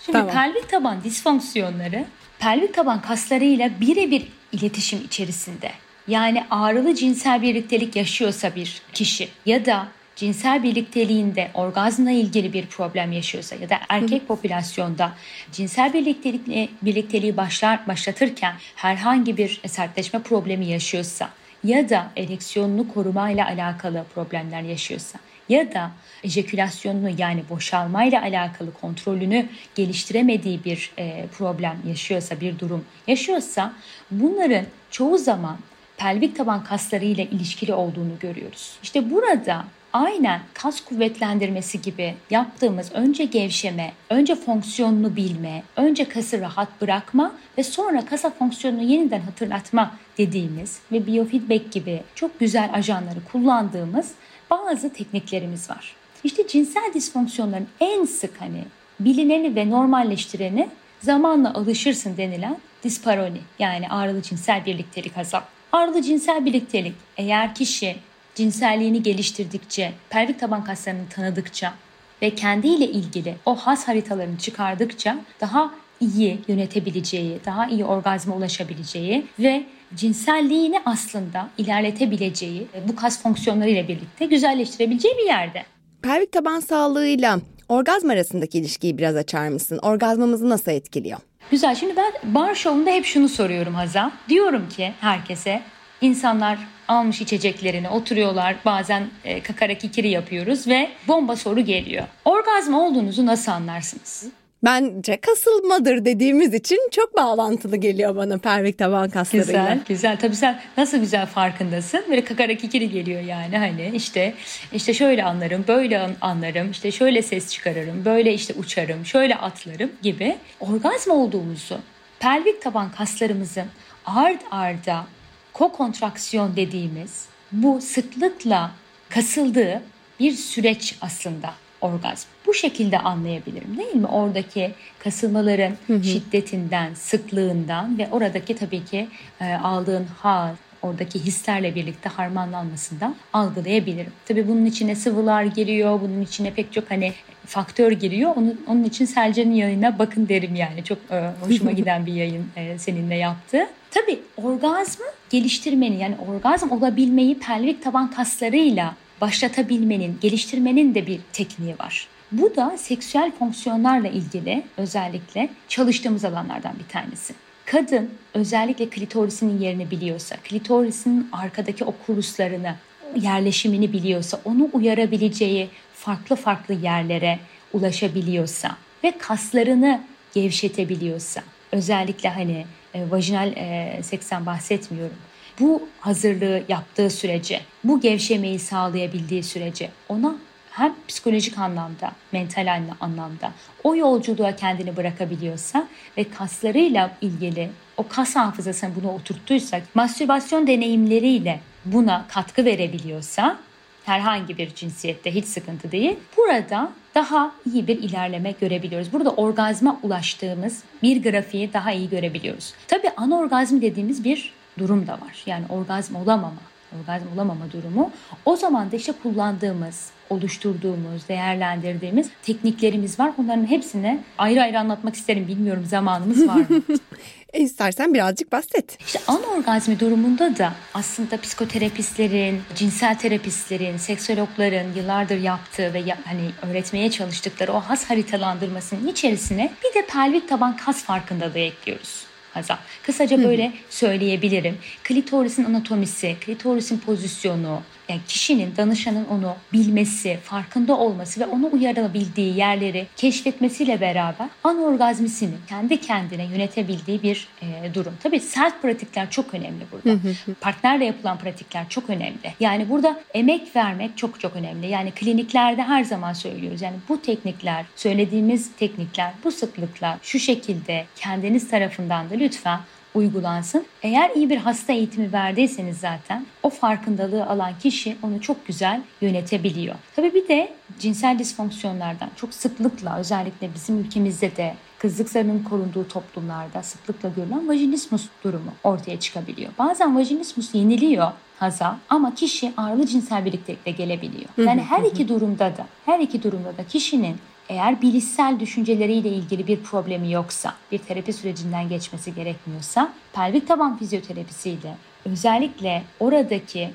Şimdi 0.06 0.18
tamam. 0.18 0.34
pelvik 0.34 0.70
taban 0.70 1.04
disfonksiyonları 1.04 2.06
pelvik 2.40 2.74
taban 2.74 3.02
kaslarıyla 3.02 3.72
birebir 3.82 4.28
iletişim 4.52 5.00
içerisinde. 5.06 5.72
Yani 6.08 6.44
ağrılı 6.52 6.96
cinsel 6.96 7.42
birliktelik 7.42 7.96
yaşıyorsa 7.96 8.56
bir 8.56 8.82
kişi 8.94 9.30
ya 9.46 9.66
da 9.66 9.88
cinsel 10.16 10.64
birlikteliğinde 10.64 11.52
orgazmla 11.54 12.12
ilgili 12.12 12.54
bir 12.54 12.66
problem 12.66 13.12
yaşıyorsa 13.12 13.56
ya 13.56 13.70
da 13.70 13.80
erkek 13.90 14.22
Hı. 14.22 14.28
popülasyonda 14.28 15.12
cinsel 15.52 15.94
birliktelik, 15.94 16.48
birlikteliği 16.82 17.38
başlar, 17.38 17.88
başlatırken 17.88 18.56
herhangi 18.76 19.38
bir 19.38 19.62
sertleşme 19.68 20.22
problemi 20.22 20.66
yaşıyorsa 20.66 21.30
ya 21.64 21.90
da 21.90 22.12
ereksiyonunu 22.18 22.94
korumayla 22.94 23.48
alakalı 23.48 24.06
problemler 24.16 24.62
yaşıyorsa 24.62 25.20
ya 25.50 25.74
da 25.74 25.92
ejekülasyonunu 26.24 27.10
yani 27.18 27.44
boşalmayla 27.50 28.22
alakalı 28.22 28.74
kontrolünü 28.74 29.46
geliştiremediği 29.76 30.64
bir 30.64 30.92
e, 30.98 31.26
problem 31.38 31.78
yaşıyorsa, 31.88 32.42
bir 32.42 32.60
durum 32.60 32.86
yaşıyorsa 33.08 33.74
bunların 34.12 34.66
çoğu 34.92 35.18
zaman 35.18 35.58
pelvik 35.98 36.38
taban 36.38 36.64
kasları 36.64 37.06
ile 37.06 37.26
ilişkili 37.26 37.74
olduğunu 37.74 38.20
görüyoruz. 38.20 38.78
İşte 38.84 39.12
burada 39.12 39.66
aynen 39.94 40.42
kas 40.54 40.82
kuvvetlendirmesi 40.82 41.82
gibi 41.82 42.16
yaptığımız 42.30 42.92
önce 42.92 43.26
gevşeme, 43.26 43.94
önce 44.10 44.36
fonksiyonunu 44.36 45.16
bilme, 45.16 45.64
önce 45.76 46.06
kası 46.06 46.42
rahat 46.42 46.82
bırakma 46.82 47.32
ve 47.58 47.64
sonra 47.64 48.06
kasa 48.06 48.30
fonksiyonunu 48.30 48.84
yeniden 48.84 49.22
hatırlatma 49.22 49.92
dediğimiz 50.18 50.80
ve 50.92 51.08
biofeedback 51.08 51.72
gibi 51.72 52.04
çok 52.16 52.40
güzel 52.40 52.70
ajanları 52.74 53.20
kullandığımız 53.32 54.12
bazı 54.50 54.94
tekniklerimiz 54.94 55.70
var. 55.70 55.96
İşte 56.24 56.48
cinsel 56.48 56.94
disfonksiyonların 56.94 57.68
en 57.80 58.06
sık 58.06 58.42
hani 58.42 58.64
bilineni 59.00 59.56
ve 59.56 59.70
normalleştireni 59.70 60.70
zamanla 61.02 61.54
alışırsın 61.54 62.18
denilen 62.18 62.58
disparoni 62.84 63.40
yani 63.60 63.90
ağrılı 63.90 64.22
cinsel 64.22 64.66
birliktelik 64.66 65.18
azap. 65.18 65.57
Ağrılı 65.72 66.02
cinsel 66.02 66.46
birliktelik 66.46 66.96
eğer 67.18 67.56
kişi 67.56 67.96
cinselliğini 68.36 69.04
geliştirdikçe, 69.04 69.94
pelvik 70.10 70.40
taban 70.40 70.64
kaslarını 70.64 71.10
tanıdıkça 71.10 71.74
ve 72.22 72.36
kendiyle 72.36 72.86
ilgili 72.86 73.36
o 73.46 73.56
has 73.56 73.88
haritalarını 73.88 74.38
çıkardıkça 74.38 75.18
daha 75.42 75.74
iyi 76.00 76.40
yönetebileceği, 76.48 77.40
daha 77.46 77.68
iyi 77.68 77.86
orgazma 77.86 78.36
ulaşabileceği 78.36 79.26
ve 79.40 79.64
cinselliğini 79.96 80.82
aslında 80.86 81.50
ilerletebileceği 81.58 82.68
bu 82.88 82.96
kas 82.96 83.22
fonksiyonlarıyla 83.22 83.88
birlikte 83.88 84.26
güzelleştirebileceği 84.26 85.18
bir 85.18 85.26
yerde. 85.26 85.64
Pelvik 86.02 86.32
taban 86.32 86.60
sağlığıyla 86.60 87.40
orgazm 87.70 88.10
arasındaki 88.10 88.58
ilişkiyi 88.58 88.98
biraz 88.98 89.16
açar 89.16 89.50
mısın? 89.50 89.80
Orgazmamızı 89.82 90.50
nasıl 90.50 90.72
etkiliyor? 90.72 91.20
Güzel. 91.52 91.76
Şimdi 91.76 91.96
ben 91.96 92.14
bar 92.24 92.56
şovunda 92.56 92.90
hep 92.90 93.06
şunu 93.06 93.30
soruyorum 93.30 93.76
Hazal. 93.76 94.10
Diyorum 94.30 94.70
ki 94.70 94.94
herkese 95.02 95.62
insanlar 96.02 96.58
almış 96.88 97.22
içeceklerini 97.22 97.90
oturuyorlar 97.90 98.56
bazen 98.66 99.08
e, 99.24 99.44
kakara 99.44 99.74
kikiri 99.74 100.10
yapıyoruz 100.10 100.68
ve 100.68 100.90
bomba 101.08 101.36
soru 101.36 101.60
geliyor. 101.60 102.08
Orgazm 102.26 102.74
olduğunuzu 102.74 103.26
nasıl 103.26 103.52
anlarsınız? 103.52 104.26
Bence 104.64 105.22
kasılmadır 105.22 106.06
dediğimiz 106.06 106.54
için 106.54 106.80
çok 106.92 107.16
bağlantılı 107.18 107.78
geliyor 107.78 108.16
bana 108.16 108.38
pelvik 108.38 108.78
taban 108.78 109.10
kaslarıyla. 109.10 109.46
Güzel, 109.46 109.80
güzel. 109.88 110.20
Tabii 110.20 110.36
sen 110.36 110.60
nasıl 110.78 110.98
güzel 110.98 111.26
farkındasın. 111.26 112.04
Böyle 112.10 112.24
kakara 112.24 112.56
kikiri 112.56 112.90
geliyor 112.90 113.22
yani 113.22 113.58
hani 113.58 113.92
işte 113.96 114.34
işte 114.74 114.94
şöyle 114.94 115.24
anlarım, 115.24 115.66
böyle 115.68 116.10
anlarım, 116.22 116.72
işte 116.72 116.92
şöyle 116.92 117.22
ses 117.22 117.52
çıkarırım, 117.52 118.06
böyle 118.06 118.34
işte 118.34 118.54
uçarım, 118.54 119.06
şöyle 119.06 119.36
atlarım 119.36 119.92
gibi. 120.02 120.38
Orgazm 120.60 121.12
olduğumuzu, 121.12 121.78
pelvik 122.20 122.62
taban 122.62 122.92
kaslarımızın 122.92 123.66
ard 124.06 124.42
arda 124.52 125.06
kokontraksiyon 125.54 126.56
dediğimiz 126.56 127.26
bu 127.52 127.82
sıklıkla 127.82 128.72
kasıldığı 129.10 129.82
bir 130.20 130.32
süreç 130.32 130.96
aslında 131.02 131.54
orgazm. 131.82 132.28
Bu 132.46 132.54
şekilde 132.54 133.00
anlayabilirim 133.00 133.78
değil 133.78 133.96
mi? 133.96 134.08
Oradaki 134.08 134.72
kasılmaların 135.00 135.74
hı 135.88 135.94
hı. 135.94 136.04
şiddetinden, 136.04 136.94
sıklığından 136.94 137.98
ve 137.98 138.08
oradaki 138.12 138.56
tabii 138.56 138.86
ki 138.86 139.08
e, 139.42 139.54
aldığın 139.54 140.06
haz, 140.18 140.56
oradaki 140.82 141.20
hislerle 141.26 141.76
birlikte 141.76 142.10
harmanlanmasından 142.10 143.16
algılayabilirim. 143.34 144.12
Tabii 144.26 144.48
bunun 144.48 144.66
içine 144.66 144.96
sıvılar 144.96 145.44
giriyor, 145.44 146.02
bunun 146.02 146.22
içine 146.22 146.54
pek 146.54 146.74
çok 146.74 146.92
hani 146.92 147.14
faktör 147.46 147.92
giriyor. 147.92 148.34
Onun, 148.36 148.62
onun 148.68 148.84
için 148.84 149.06
Selcan'ın 149.06 149.52
yayına 149.52 150.00
bakın 150.00 150.30
derim 150.30 150.56
yani. 150.56 150.84
Çok 150.84 150.98
e, 151.12 151.32
hoşuma 151.42 151.72
giden 151.82 152.06
bir 152.06 152.14
yayın 152.14 152.46
e, 152.56 152.78
seninle 152.78 153.16
yaptı. 153.16 153.68
Tabii 153.92 154.20
orgazmı 154.38 155.06
geliştirmenin 155.30 155.98
yani 155.98 156.16
orgazm 156.28 156.72
olabilmeyi 156.72 157.40
pelvik 157.40 157.84
taban 157.84 158.12
kaslarıyla 158.12 158.96
başlatabilmenin, 159.22 160.18
geliştirmenin 160.22 160.96
de 160.96 161.08
bir 161.08 161.20
tekniği 161.34 161.80
var. 161.80 162.08
Bu 162.32 162.56
da 162.56 162.78
seksüel 162.78 163.32
fonksiyonlarla 163.40 164.08
ilgili 164.08 164.64
özellikle 164.78 165.50
çalıştığımız 165.68 166.26
alanlardan 166.26 166.74
bir 166.80 166.92
tanesi. 166.92 167.34
Kadın 167.66 168.10
özellikle 168.34 168.90
klitorisinin 168.90 169.62
yerini 169.62 169.92
biliyorsa, 169.92 170.36
klitorisinin 170.36 171.30
arkadaki 171.32 171.84
o 171.86 171.94
kuruslarını, 172.06 172.76
yerleşimini 173.16 173.94
biliyorsa, 173.94 174.42
onu 174.46 174.70
uyarabileceği 174.74 175.70
farklı 175.94 176.36
farklı 176.36 176.74
yerlere 176.74 177.40
ulaşabiliyorsa 177.74 178.78
ve 179.04 179.18
kaslarını 179.18 180.02
gevşetebiliyorsa, 180.34 181.44
özellikle 181.72 182.30
hani 182.30 182.66
e, 182.94 183.12
vajinal 183.12 183.54
e, 183.56 184.00
seksten 184.04 184.46
bahsetmiyorum 184.46 185.18
bu 185.60 185.88
hazırlığı 186.00 186.64
yaptığı 186.68 187.10
sürece, 187.10 187.62
bu 187.84 188.00
gevşemeyi 188.00 188.60
sağlayabildiği 188.60 189.44
sürece 189.44 189.90
ona 190.10 190.36
hem 190.72 190.96
psikolojik 191.08 191.58
anlamda, 191.58 192.12
mental 192.32 192.84
anlamda 193.02 193.52
o 193.84 193.96
yolculuğa 193.96 194.56
kendini 194.56 194.98
bırakabiliyorsa 194.98 195.88
ve 196.18 196.24
kaslarıyla 196.24 197.12
ilgili 197.22 197.70
o 197.98 198.08
kas 198.08 198.36
hafızasını 198.36 198.96
buna 198.96 199.14
oturttuysak, 199.14 199.84
mastürbasyon 199.96 200.68
deneyimleriyle 200.68 201.60
buna 201.86 202.26
katkı 202.28 202.66
verebiliyorsa 202.66 203.58
herhangi 204.06 204.58
bir 204.58 204.76
cinsiyette 204.76 205.36
hiç 205.36 205.46
sıkıntı 205.46 205.92
değil. 205.92 206.16
Burada 206.38 206.92
daha 207.16 207.52
iyi 207.74 207.88
bir 207.88 207.98
ilerleme 207.98 208.52
görebiliyoruz. 208.52 209.14
Burada 209.14 209.32
orgazma 209.32 210.00
ulaştığımız 210.04 210.84
bir 211.04 211.24
grafiği 211.24 211.74
daha 211.74 211.92
iyi 211.92 212.10
görebiliyoruz. 212.10 212.74
Tabii 212.88 213.10
anorgazm 213.18 213.82
dediğimiz 213.82 214.24
bir 214.24 214.54
durum 214.78 215.08
da 215.08 215.14
var. 215.14 215.44
Yani 215.46 215.66
orgazm 215.70 216.16
olamama, 216.16 216.62
orgazm 217.00 217.26
olamama 217.36 217.72
durumu. 217.72 218.12
O 218.46 218.56
zaman 218.56 218.92
da 218.92 218.96
işte 218.96 219.12
kullandığımız, 219.24 220.12
oluşturduğumuz, 220.30 221.28
değerlendirdiğimiz 221.30 222.30
tekniklerimiz 222.44 223.20
var. 223.20 223.32
Onların 223.38 223.70
hepsini 223.70 224.20
ayrı 224.38 224.62
ayrı 224.62 224.80
anlatmak 224.80 225.16
isterim. 225.16 225.48
Bilmiyorum 225.48 225.86
zamanımız 225.86 226.48
var 226.48 226.56
mı? 226.56 226.82
e 227.54 227.60
istersen 227.60 228.14
birazcık 228.14 228.52
bahset. 228.52 229.02
İşte 229.02 229.20
anorgazmi 229.28 230.00
durumunda 230.00 230.58
da 230.58 230.74
aslında 230.94 231.42
psikoterapistlerin, 231.42 232.62
cinsel 232.76 233.16
terapistlerin, 233.16 233.98
seksologların 233.98 234.94
yıllardır 234.96 235.40
yaptığı 235.40 235.94
ve 235.94 236.00
ya, 236.00 236.18
hani 236.26 236.50
öğretmeye 236.62 237.12
çalıştıkları 237.12 237.74
o 237.74 237.80
has 237.80 238.10
haritalandırmasının 238.10 239.08
içerisine 239.08 239.72
bir 239.84 240.02
de 240.02 240.06
pelvik 240.06 240.50
taban 240.50 240.78
kas 240.78 241.04
farkındalığı 241.04 241.60
ekliyoruz. 241.60 242.27
Hazal. 242.58 242.78
Kısaca 243.04 243.44
böyle 243.44 243.74
söyleyebilirim. 243.90 244.78
Klitorisin 245.04 245.64
anatomisi, 245.64 246.36
klitorisin 246.46 247.00
pozisyonu, 247.00 247.82
yani 248.10 248.22
kişinin, 248.28 248.74
danışanın 248.78 249.26
onu 249.26 249.56
bilmesi, 249.74 250.38
farkında 250.44 250.98
olması 250.98 251.40
ve 251.40 251.46
onu 251.46 251.70
uyarabildiği 251.74 252.58
yerleri 252.58 253.08
keşfetmesiyle 253.16 254.02
beraber 254.02 254.48
anorgazmisini 254.64 255.54
kendi 255.70 256.02
kendine 256.02 256.44
yönetebildiği 256.44 257.24
bir 257.24 257.48
e, 257.62 257.94
durum. 257.94 258.14
Tabii 258.24 258.40
self 258.40 258.82
pratikler 258.82 259.30
çok 259.30 259.54
önemli 259.54 259.84
burada. 259.92 260.20
Partnerle 260.62 261.06
yapılan 261.06 261.38
pratikler 261.38 261.90
çok 261.90 262.10
önemli. 262.10 262.54
Yani 262.60 262.90
burada 262.90 263.20
emek 263.34 263.76
vermek 263.76 264.18
çok 264.18 264.40
çok 264.40 264.56
önemli. 264.56 264.88
Yani 264.88 265.12
kliniklerde 265.12 265.84
her 265.84 266.04
zaman 266.04 266.34
söylüyoruz. 266.34 266.82
Yani 266.82 266.96
bu 267.10 267.22
teknikler, 267.22 267.86
söylediğimiz 267.96 268.72
teknikler, 268.76 269.34
bu 269.44 269.52
sıklıklar 269.52 270.18
şu 270.22 270.40
şekilde 270.40 271.06
kendiniz 271.16 271.70
tarafından 271.70 272.30
da 272.30 272.36
lütfen 272.36 272.80
uygulansın. 273.18 273.86
Eğer 274.04 274.32
iyi 274.36 274.50
bir 274.50 274.58
hasta 274.58 274.94
eğitimi 274.94 275.34
verdiyseniz 275.34 275.98
zaten 275.98 276.46
o 276.64 276.70
farkındalığı 276.70 277.46
alan 277.46 277.74
kişi 277.80 278.18
onu 278.24 278.42
çok 278.42 278.68
güzel 278.68 279.02
yönetebiliyor. 279.22 279.96
Tabii 280.16 280.34
bir 280.34 280.48
de 280.48 280.74
cinsel 281.00 281.40
disfonksiyonlardan 281.40 282.30
çok 282.36 282.54
sıklıkla 282.54 283.20
özellikle 283.20 283.74
bizim 283.76 284.00
ülkemizde 284.00 284.56
de 284.56 284.74
kızlık 285.00 285.30
zarının 285.30 285.64
korunduğu 285.64 286.08
toplumlarda 286.08 286.84
sıklıkla 286.84 287.30
görülen 287.30 287.68
vajinismus 287.68 288.26
durumu 288.44 288.72
ortaya 288.84 289.20
çıkabiliyor. 289.20 289.72
Bazen 289.80 290.16
vajinismus 290.16 290.76
yeniliyor 290.76 291.32
haza 291.60 292.00
ama 292.10 292.36
kişi 292.36 292.74
ağırlı 292.78 293.06
cinsel 293.06 293.46
birliktelikle 293.46 293.92
gelebiliyor. 293.92 294.50
Yani 294.58 294.82
her 294.82 295.04
iki 295.04 295.28
durumda 295.28 295.78
da 295.78 295.86
her 296.06 296.20
iki 296.20 296.44
durumda 296.44 296.78
da 296.78 296.88
kişinin 296.88 297.36
eğer 297.70 298.02
bilişsel 298.02 298.60
düşünceleriyle 298.60 299.30
ilgili 299.30 299.68
bir 299.68 299.84
problemi 299.84 300.32
yoksa, 300.32 300.74
bir 300.92 300.98
terapi 300.98 301.34
sürecinden 301.34 301.90
geçmesi 301.90 302.36
gerekmiyorsa, 302.36 303.14
pelvik 303.34 303.68
taban 303.68 303.98
fizyoterapisiyle 303.98 304.98
özellikle 305.26 306.04
oradaki 306.20 306.90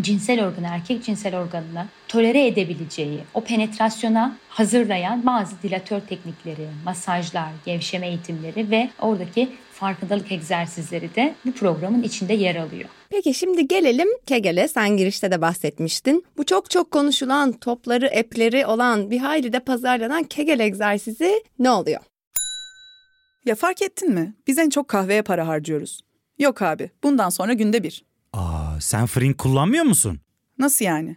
cinsel 0.00 0.46
organı, 0.46 0.66
erkek 0.66 1.04
cinsel 1.04 1.36
organını 1.36 1.86
tolere 2.08 2.46
edebileceği, 2.46 3.20
o 3.34 3.40
penetrasyona 3.44 4.36
hazırlayan 4.48 5.26
bazı 5.26 5.62
dilatör 5.62 6.00
teknikleri, 6.00 6.68
masajlar, 6.84 7.48
gevşeme 7.64 8.08
eğitimleri 8.08 8.70
ve 8.70 8.90
oradaki 9.00 9.48
farkındalık 9.72 10.32
egzersizleri 10.32 11.14
de 11.14 11.34
bu 11.44 11.52
programın 11.52 12.02
içinde 12.02 12.34
yer 12.34 12.56
alıyor. 12.56 12.88
Peki 13.10 13.34
şimdi 13.34 13.68
gelelim 13.68 14.08
Kegel'e. 14.26 14.68
Sen 14.68 14.96
girişte 14.96 15.30
de 15.30 15.40
bahsetmiştin. 15.40 16.24
Bu 16.36 16.46
çok 16.46 16.70
çok 16.70 16.90
konuşulan 16.90 17.52
topları, 17.52 18.06
epleri 18.06 18.66
olan 18.66 19.10
bir 19.10 19.18
hayli 19.18 19.52
de 19.52 19.60
pazarlanan 19.60 20.24
Kegel 20.24 20.60
egzersizi 20.60 21.42
ne 21.58 21.70
oluyor? 21.70 22.00
Ya 23.44 23.54
fark 23.54 23.82
ettin 23.82 24.10
mi? 24.10 24.34
Biz 24.46 24.58
en 24.58 24.70
çok 24.70 24.88
kahveye 24.88 25.22
para 25.22 25.48
harcıyoruz. 25.48 26.00
Yok 26.38 26.62
abi, 26.62 26.90
bundan 27.02 27.28
sonra 27.30 27.52
günde 27.52 27.82
bir. 27.82 28.04
Aa, 28.32 28.80
sen 28.80 29.06
Frink 29.06 29.38
kullanmıyor 29.38 29.84
musun? 29.84 30.20
Nasıl 30.58 30.84
yani? 30.84 31.16